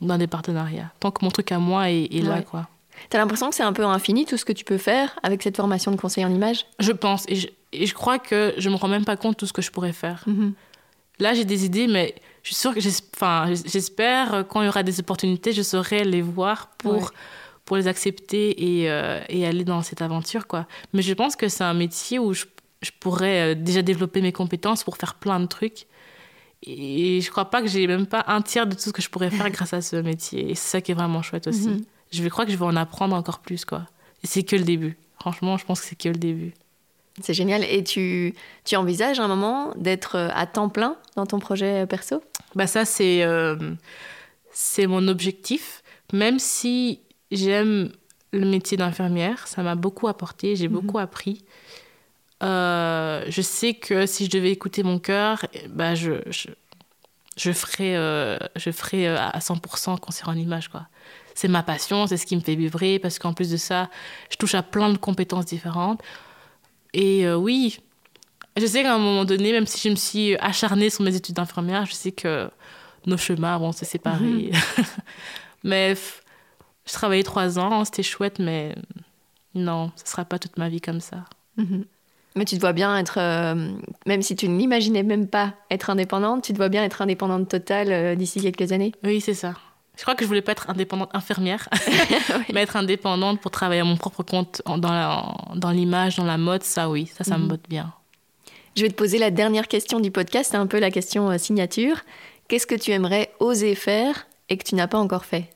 dans 0.00 0.18
des 0.18 0.26
partenariats. 0.26 0.92
Tant 1.00 1.10
que 1.10 1.24
mon 1.24 1.30
truc 1.30 1.52
à 1.52 1.58
moi 1.58 1.90
est, 1.90 2.22
là. 2.22 2.42
quoi. 2.42 2.68
T'as 3.10 3.18
l'impression 3.18 3.48
que 3.50 3.54
c'est 3.54 3.62
un 3.62 3.72
peu 3.72 3.84
infini 3.84 4.26
tout 4.26 4.36
ce 4.36 4.44
que 4.44 4.52
tu 4.52 4.64
peux 4.64 4.78
faire 4.78 5.18
avec 5.22 5.42
cette 5.42 5.56
formation 5.56 5.90
de 5.90 5.96
conseil 5.96 6.24
en 6.24 6.30
image? 6.30 6.66
Je 6.78 6.92
pense. 6.92 7.24
Et 7.28 7.36
je, 7.36 7.48
et 7.72 7.86
je, 7.86 7.94
crois 7.94 8.18
que 8.18 8.54
je 8.58 8.68
me 8.68 8.74
rends 8.74 8.88
même 8.88 9.04
pas 9.04 9.16
compte 9.16 9.32
de 9.32 9.36
tout 9.38 9.46
ce 9.46 9.52
que 9.52 9.62
je 9.62 9.70
pourrais 9.70 9.92
faire. 9.92 10.22
Mhm. 10.26 10.52
Là, 11.18 11.34
j'ai 11.34 11.44
des 11.44 11.64
idées, 11.64 11.86
mais 11.86 12.14
je 12.42 12.48
suis 12.48 12.56
sûre 12.56 12.74
que 12.74 12.80
j'espère 12.80 14.34
euh, 14.34 14.42
quand 14.42 14.62
il 14.62 14.66
y 14.66 14.68
aura 14.68 14.82
des 14.82 14.98
opportunités, 15.00 15.52
je 15.52 15.62
saurai 15.62 16.04
les 16.04 16.22
voir 16.22 16.68
pour 16.78 17.12
pour 17.72 17.78
les 17.78 17.88
accepter 17.88 18.82
et, 18.82 18.90
euh, 18.90 19.24
et, 19.30 19.46
aller 19.46 19.64
dans 19.64 19.80
cette 19.80 20.02
aventure. 20.02 20.46
Quoi. 20.46 20.66
Mais 20.92 21.00
je 21.00 21.14
pense 21.14 21.36
que 21.36 21.48
c'est 21.48 21.64
un 21.64 21.72
métier 21.72 22.18
où 22.18 22.34
je, 22.34 22.44
je 22.82 22.90
pourrais 23.00 23.52
euh, 23.52 23.54
déjà 23.54 23.80
développer 23.80 24.20
mes 24.20 24.30
compétences 24.30 24.84
pour 24.84 24.98
faire 24.98 25.14
plein 25.14 25.40
de 25.40 25.46
trucs. 25.46 25.86
Et 26.64 27.22
je 27.22 27.30
crois 27.30 27.48
pas 27.48 27.62
que 27.62 27.68
j'ai 27.68 27.86
même 27.86 28.04
pas 28.04 28.24
un 28.26 28.42
tiers 28.42 28.66
de 28.66 28.74
tout 28.74 28.82
ce 28.82 28.90
que 28.90 29.00
je 29.00 29.08
pourrais 29.08 29.30
faire 29.30 29.48
grâce 29.56 29.72
à 29.72 29.80
ce 29.80 29.96
métier. 29.96 30.50
Et 30.50 30.54
c'est 30.54 30.68
ça 30.68 30.80
qui 30.82 30.92
est 30.92 30.94
vraiment 30.94 31.22
chouette 31.22 31.46
aussi. 31.46 31.68
Mhm. 31.68 31.80
Je 32.10 32.28
crois 32.28 32.44
que 32.44 32.52
je 32.52 32.58
vais 32.58 32.66
en 32.66 32.76
apprendre 32.76 33.16
encore 33.16 33.38
plus. 33.38 33.64
Quoi. 33.64 33.86
Et 34.22 34.26
c'est 34.26 34.42
que 34.42 34.56
le 34.56 34.64
début. 34.64 34.98
Franchement, 35.18 35.56
je 35.56 35.64
pense 35.64 35.80
que 35.80 35.86
c'est 35.86 35.96
que 35.96 36.10
le 36.10 36.16
début. 36.16 36.52
C'est 37.22 37.32
génial. 37.32 37.64
Et 37.64 37.82
tu, 37.82 38.34
tu 38.66 38.76
envisages 38.76 39.18
un 39.18 39.28
moment 39.28 39.72
d'être 39.76 40.16
euh, 40.16 40.28
à 40.34 40.44
temps 40.46 40.68
plein 40.68 40.98
dans 41.16 41.24
ton 41.24 41.38
projet 41.38 41.86
perso? 41.86 42.22
Bah 42.54 42.66
Ça, 42.66 42.84
c'est 42.84 43.26
c'est 44.52 44.86
mon 44.86 45.08
objectif. 45.08 45.82
Même 46.12 46.38
si 46.38 47.00
J'aime 47.32 47.90
le 48.32 48.46
métier 48.46 48.76
d'infirmière, 48.76 49.48
ça 49.48 49.62
m'a 49.62 49.74
beaucoup 49.74 50.06
apporté, 50.06 50.54
j'ai 50.54 50.68
mhm. 50.68 50.74
beaucoup 50.74 50.98
appris. 50.98 51.44
Euh, 52.42 53.24
je 53.28 53.40
sais 53.40 53.74
que 53.74 54.06
si 54.06 54.26
je 54.26 54.30
devais 54.30 54.50
écouter 54.50 54.82
mon 54.82 54.98
cœur, 54.98 55.46
bah 55.70 55.94
je, 55.94 56.12
je, 56.26 56.48
je 57.36 57.52
ferais, 57.52 57.96
euh, 57.96 58.36
je 58.56 58.70
ferais 58.70 59.06
euh, 59.06 59.16
à 59.18 59.38
100% 59.38 59.98
concert 59.98 60.28
en 60.28 60.34
image. 60.34 60.68
Quoi. 60.68 60.86
C'est 61.34 61.48
ma 61.48 61.62
passion, 61.62 62.06
c'est 62.06 62.16
ce 62.16 62.26
qui 62.26 62.36
me 62.36 62.40
fait 62.40 62.54
vibrer, 62.54 62.98
parce 62.98 63.18
qu'en 63.18 63.32
plus 63.32 63.50
de 63.50 63.56
ça, 63.56 63.88
je 64.30 64.36
touche 64.36 64.54
à 64.54 64.62
plein 64.62 64.90
de 64.90 64.98
compétences 64.98 65.46
différentes. 65.46 66.02
Et 66.94 67.26
oui, 67.32 67.78
je 68.58 68.66
sais 68.66 68.82
qu'à 68.82 68.94
un 68.94 68.98
moment 68.98 69.24
donné, 69.24 69.52
même 69.52 69.66
si 69.66 69.88
je 69.88 69.90
me 69.90 69.96
suis 69.96 70.36
acharnée 70.36 70.90
sur 70.90 71.02
mes 71.04 71.16
études 71.16 71.36
d'infirmière, 71.36 71.86
je 71.86 71.94
sais 71.94 72.12
que 72.12 72.50
nos 73.06 73.16
chemins 73.16 73.56
vont 73.56 73.72
se 73.72 73.86
séparer. 73.86 74.50
Mhm. 74.52 74.84
Mais 75.64 75.94
je 76.86 76.92
travaillais 76.92 77.22
trois 77.22 77.58
ans, 77.58 77.84
c'était 77.84 78.02
chouette, 78.02 78.38
mais 78.38 78.74
non, 79.54 79.90
ce 79.96 80.04
ne 80.04 80.08
sera 80.08 80.24
pas 80.24 80.38
toute 80.38 80.58
ma 80.58 80.68
vie 80.68 80.80
comme 80.80 81.00
ça. 81.00 81.24
Mhm. 81.56 81.84
Mais 82.34 82.44
tu 82.46 82.56
te 82.56 82.60
vois 82.60 82.72
bien 82.72 82.96
être, 82.96 83.18
euh, 83.18 83.72
même 84.06 84.22
si 84.22 84.34
tu 84.36 84.48
ne 84.48 84.56
l'imaginais 84.56 85.02
même 85.02 85.26
pas 85.26 85.54
être 85.70 85.90
indépendante, 85.90 86.44
tu 86.44 86.52
te 86.52 86.56
vois 86.56 86.70
bien 86.70 86.82
être 86.82 87.02
indépendante 87.02 87.48
totale 87.48 87.92
euh, 87.92 88.14
d'ici 88.14 88.40
quelques 88.40 88.72
années 88.72 88.92
Oui, 89.04 89.20
c'est 89.20 89.34
ça. 89.34 89.54
Je 89.96 90.02
crois 90.02 90.14
que 90.14 90.22
je 90.24 90.28
voulais 90.28 90.40
pas 90.40 90.52
être 90.52 90.70
indépendante 90.70 91.10
infirmière, 91.12 91.68
mais 92.52 92.62
être 92.62 92.76
indépendante 92.76 93.40
pour 93.40 93.50
travailler 93.50 93.82
à 93.82 93.84
mon 93.84 93.96
propre 93.96 94.22
compte 94.22 94.62
dans 94.64 95.70
l'image, 95.70 96.16
dans, 96.16 96.24
la 96.24 96.38
mode, 96.38 96.62
ça 96.62 96.88
oui, 96.88 97.06
ça, 97.06 97.24
ça 97.24 97.36
me 97.36 97.42
mhm. 97.42 97.48
botte 97.48 97.68
bien. 97.68 97.92
Je 98.76 98.82
vais 98.82 98.88
te 98.88 98.94
poser 98.94 99.18
la 99.18 99.30
dernière 99.30 99.68
question 99.68 100.00
du 100.00 100.10
podcast, 100.10 100.52
c'est 100.52 100.56
un 100.56 100.66
peu 100.66 100.78
la 100.78 100.90
question 100.90 101.30
euh, 101.30 101.36
signature. 101.36 102.00
Qu'est-ce 102.48 102.66
que 102.66 102.74
tu 102.74 102.90
aimerais 102.90 103.30
oser 103.38 103.74
faire 103.74 104.26
et 104.48 104.56
que 104.56 104.64
tu 104.64 104.74
n'as 104.74 104.86
pas 104.86 104.98
encore 104.98 105.26
fait? 105.26 105.50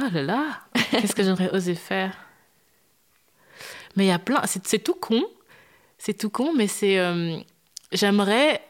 Ah 0.00 0.08
là 0.12 0.22
là, 0.22 0.60
qu'est-ce 0.90 1.14
que 1.14 1.24
j'aurais 1.24 1.50
osé 1.50 1.74
faire? 1.74 2.16
Mais 3.96 4.04
il 4.04 4.08
y 4.08 4.12
a 4.12 4.18
plein, 4.18 4.40
c'est 4.44 4.82
tout 4.82 4.94
con, 4.94 5.24
c'est 5.98 6.16
tout 6.16 6.30
con, 6.30 6.52
mais 6.56 6.68
c'est, 6.68 6.98
euh, 6.98 7.36
j'aimerais 7.90 8.62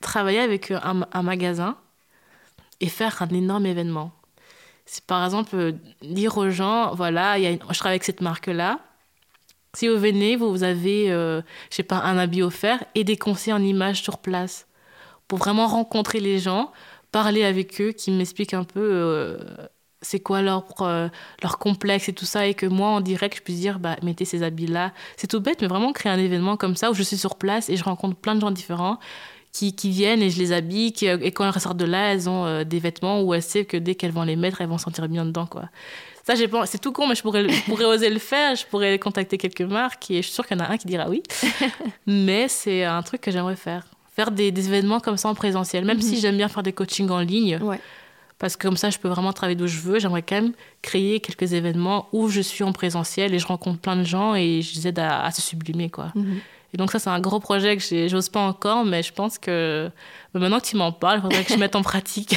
travailler 0.00 0.38
avec 0.38 0.70
un, 0.70 1.22
magasin 1.22 1.76
et 2.80 2.88
faire 2.88 3.20
un 3.22 3.28
énorme 3.28 3.66
événement. 3.66 4.12
C'est 4.84 5.04
par 5.04 5.24
exemple 5.24 5.56
euh, 5.56 5.72
dire 6.02 6.36
aux 6.38 6.50
gens, 6.50 6.94
voilà, 6.94 7.38
y 7.38 7.46
a 7.46 7.52
je 7.52 7.56
travaille 7.56 7.94
avec 7.94 8.04
cette 8.04 8.20
marque-là. 8.20 8.78
Si 9.74 9.88
vous 9.88 9.98
venez, 9.98 10.36
vous 10.36 10.62
avez, 10.62 11.10
euh, 11.10 11.42
je 11.70 11.76
sais 11.76 11.82
pas, 11.82 11.98
un 11.98 12.16
habit 12.16 12.42
offert 12.42 12.84
et 12.94 13.02
des 13.02 13.16
conseils 13.16 13.52
en 13.52 13.62
images 13.62 14.02
sur 14.02 14.18
place 14.18 14.68
pour 15.26 15.38
vraiment 15.38 15.66
rencontrer 15.66 16.20
les 16.20 16.38
gens, 16.38 16.70
parler 17.10 17.44
avec 17.44 17.80
eux, 17.80 17.90
qui 17.90 18.12
m'expliquent 18.12 18.54
un 18.54 18.64
peu 18.64 19.36
c'est 20.02 20.20
quoi 20.20 20.42
leur, 20.42 20.64
euh, 20.80 21.08
leur 21.42 21.58
complexe 21.58 22.08
et 22.08 22.12
tout 22.12 22.24
ça, 22.24 22.46
et 22.46 22.54
que 22.54 22.66
moi, 22.66 22.88
en 22.88 23.00
direct, 23.00 23.36
je 23.38 23.42
puisse 23.42 23.60
dire, 23.60 23.78
bah, 23.78 23.96
mettez 24.02 24.24
ces 24.24 24.42
habits-là. 24.42 24.92
C'est 25.16 25.26
tout 25.26 25.40
bête, 25.40 25.60
mais 25.62 25.68
vraiment 25.68 25.92
créer 25.92 26.12
un 26.12 26.18
événement 26.18 26.56
comme 26.56 26.76
ça 26.76 26.90
où 26.90 26.94
je 26.94 27.02
suis 27.02 27.16
sur 27.16 27.36
place 27.36 27.68
et 27.68 27.76
je 27.76 27.84
rencontre 27.84 28.16
plein 28.16 28.34
de 28.34 28.40
gens 28.40 28.50
différents 28.50 28.98
qui, 29.52 29.74
qui, 29.74 29.90
viennent 29.90 30.20
et 30.20 30.28
je 30.28 30.38
les 30.38 30.52
habille. 30.52 30.92
et 31.00 31.32
quand 31.32 31.44
elles 31.44 31.50
ressortent 31.50 31.78
de 31.78 31.86
là, 31.86 32.12
elles 32.12 32.28
ont 32.28 32.44
euh, 32.44 32.64
des 32.64 32.78
vêtements 32.78 33.22
où 33.22 33.32
elles 33.32 33.42
savent 33.42 33.64
que 33.64 33.78
dès 33.78 33.94
qu'elles 33.94 34.12
vont 34.12 34.24
les 34.24 34.36
mettre, 34.36 34.60
elles 34.60 34.68
vont 34.68 34.78
sentir 34.78 35.08
bien 35.08 35.24
dedans. 35.24 35.46
quoi. 35.46 35.70
Ça, 36.24 36.34
c'est 36.36 36.78
tout 36.80 36.92
con, 36.92 37.06
mais 37.06 37.14
je 37.14 37.22
pourrais, 37.22 37.48
je 37.48 37.62
pourrais 37.62 37.84
oser 37.84 38.10
le 38.10 38.18
faire. 38.18 38.54
Je 38.56 38.66
pourrais 38.66 38.98
contacter 38.98 39.38
quelques 39.38 39.62
marques 39.62 40.10
et 40.10 40.16
je 40.16 40.22
suis 40.22 40.32
sûre 40.32 40.46
qu'il 40.46 40.58
y 40.58 40.60
en 40.60 40.64
a 40.64 40.68
un 40.68 40.76
qui 40.76 40.86
dira 40.86 41.08
oui. 41.08 41.22
mais 42.06 42.48
c'est 42.48 42.84
un 42.84 43.00
truc 43.02 43.20
que 43.20 43.30
j'aimerais 43.30 43.56
faire. 43.56 43.86
Faire 44.14 44.30
des, 44.30 44.50
des, 44.50 44.66
événements 44.66 44.98
comme 44.98 45.16
ça 45.16 45.28
en 45.28 45.34
présentiel, 45.34 45.84
même 45.84 46.00
si 46.00 46.16
mhm. 46.16 46.20
j'aime 46.20 46.36
bien 46.36 46.48
faire 46.48 46.62
des 46.62 46.72
coachings 46.72 47.10
en 47.10 47.20
ligne. 47.20 47.58
Ouais 47.62 47.80
parce 48.38 48.56
que 48.56 48.66
comme 48.66 48.76
ça, 48.76 48.90
je 48.90 48.98
peux 48.98 49.08
vraiment 49.08 49.32
travailler 49.32 49.56
d'où 49.56 49.66
je 49.66 49.80
veux. 49.80 49.98
J'aimerais 49.98 50.22
quand 50.22 50.36
même 50.36 50.52
créer 50.82 51.20
quelques 51.20 51.54
événements 51.54 52.08
où 52.12 52.28
je 52.28 52.40
suis 52.40 52.64
en 52.64 52.72
présentiel 52.72 53.34
et 53.34 53.38
je 53.38 53.46
rencontre 53.46 53.80
plein 53.80 53.96
de 53.96 54.04
gens 54.04 54.34
et 54.34 54.60
je 54.62 54.74
les 54.74 54.88
aide 54.88 54.98
à, 54.98 55.30
se 55.30 55.40
sublimer, 55.40 55.88
quoi. 55.90 56.12
Mhm. 56.14 56.40
Et 56.74 56.76
donc 56.76 56.90
ça, 56.90 56.98
c'est 56.98 57.08
un 57.08 57.20
gros 57.20 57.40
projet 57.40 57.76
que 57.76 58.08
j'ose 58.08 58.28
pas 58.28 58.40
encore, 58.40 58.84
mais 58.84 59.02
je 59.02 59.12
pense 59.12 59.38
que 59.38 59.90
maintenant 60.34 60.60
que 60.60 60.66
tu 60.66 60.76
m'en 60.76 60.92
parles, 60.92 61.18
il 61.18 61.22
faudrait 61.22 61.44
que 61.44 61.52
je 61.52 61.58
mette 61.58 61.76
en 61.76 61.82
pratique 61.82 62.36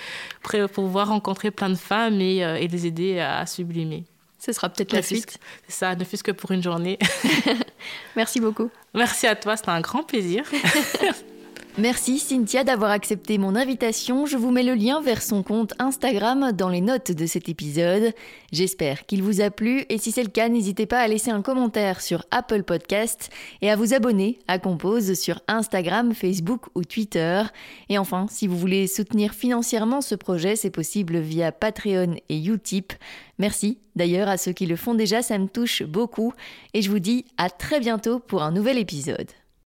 pour 0.42 0.70
pouvoir 0.70 1.08
rencontrer 1.08 1.50
plein 1.50 1.68
de 1.68 1.74
femmes 1.74 2.20
et, 2.20 2.44
euh, 2.44 2.56
et 2.56 2.68
les 2.68 2.86
aider 2.86 3.20
à 3.20 3.44
sublimer. 3.44 4.04
Ce 4.38 4.52
sera 4.52 4.68
peut-être 4.68 4.92
la 4.92 5.02
suite. 5.02 5.38
C'est 5.66 5.74
ça, 5.74 5.94
ne 5.96 6.04
fût-ce 6.04 6.22
que 6.22 6.30
pour 6.30 6.50
une 6.52 6.62
journée. 6.62 6.98
Merci 8.16 8.40
beaucoup. 8.40 8.70
Merci 8.92 9.26
à 9.26 9.34
toi, 9.36 9.56
c'était 9.56 9.70
un 9.70 9.80
grand 9.80 10.02
plaisir. 10.02 10.44
Merci 11.76 12.20
Cynthia 12.20 12.62
d'avoir 12.62 12.92
accepté 12.92 13.36
mon 13.36 13.56
invitation. 13.56 14.26
Je 14.26 14.36
vous 14.36 14.52
mets 14.52 14.62
le 14.62 14.74
lien 14.74 15.00
vers 15.00 15.20
son 15.20 15.42
compte 15.42 15.74
Instagram 15.80 16.52
dans 16.52 16.68
les 16.68 16.80
notes 16.80 17.10
de 17.10 17.26
cet 17.26 17.48
épisode. 17.48 18.12
J'espère 18.52 19.06
qu'il 19.06 19.24
vous 19.24 19.40
a 19.40 19.50
plu 19.50 19.84
et 19.88 19.98
si 19.98 20.12
c'est 20.12 20.22
le 20.22 20.28
cas, 20.28 20.48
n'hésitez 20.48 20.86
pas 20.86 21.00
à 21.00 21.08
laisser 21.08 21.32
un 21.32 21.42
commentaire 21.42 22.00
sur 22.00 22.26
Apple 22.30 22.62
Podcast 22.62 23.28
et 23.60 23.72
à 23.72 23.76
vous 23.76 23.92
abonner 23.92 24.38
à 24.46 24.60
Compose 24.60 25.14
sur 25.14 25.40
Instagram, 25.48 26.14
Facebook 26.14 26.66
ou 26.76 26.84
Twitter. 26.84 27.42
Et 27.88 27.98
enfin, 27.98 28.26
si 28.30 28.46
vous 28.46 28.56
voulez 28.56 28.86
soutenir 28.86 29.34
financièrement 29.34 30.00
ce 30.00 30.14
projet, 30.14 30.54
c'est 30.54 30.70
possible 30.70 31.18
via 31.18 31.50
Patreon 31.50 32.14
et 32.28 32.38
Utip. 32.38 32.92
Merci 33.40 33.78
d'ailleurs 33.96 34.28
à 34.28 34.36
ceux 34.36 34.52
qui 34.52 34.66
le 34.66 34.76
font 34.76 34.94
déjà, 34.94 35.22
ça 35.22 35.38
me 35.38 35.48
touche 35.48 35.82
beaucoup 35.82 36.34
et 36.72 36.82
je 36.82 36.90
vous 36.90 37.00
dis 37.00 37.24
à 37.36 37.50
très 37.50 37.80
bientôt 37.80 38.20
pour 38.20 38.44
un 38.44 38.52
nouvel 38.52 38.78
épisode. 38.78 39.26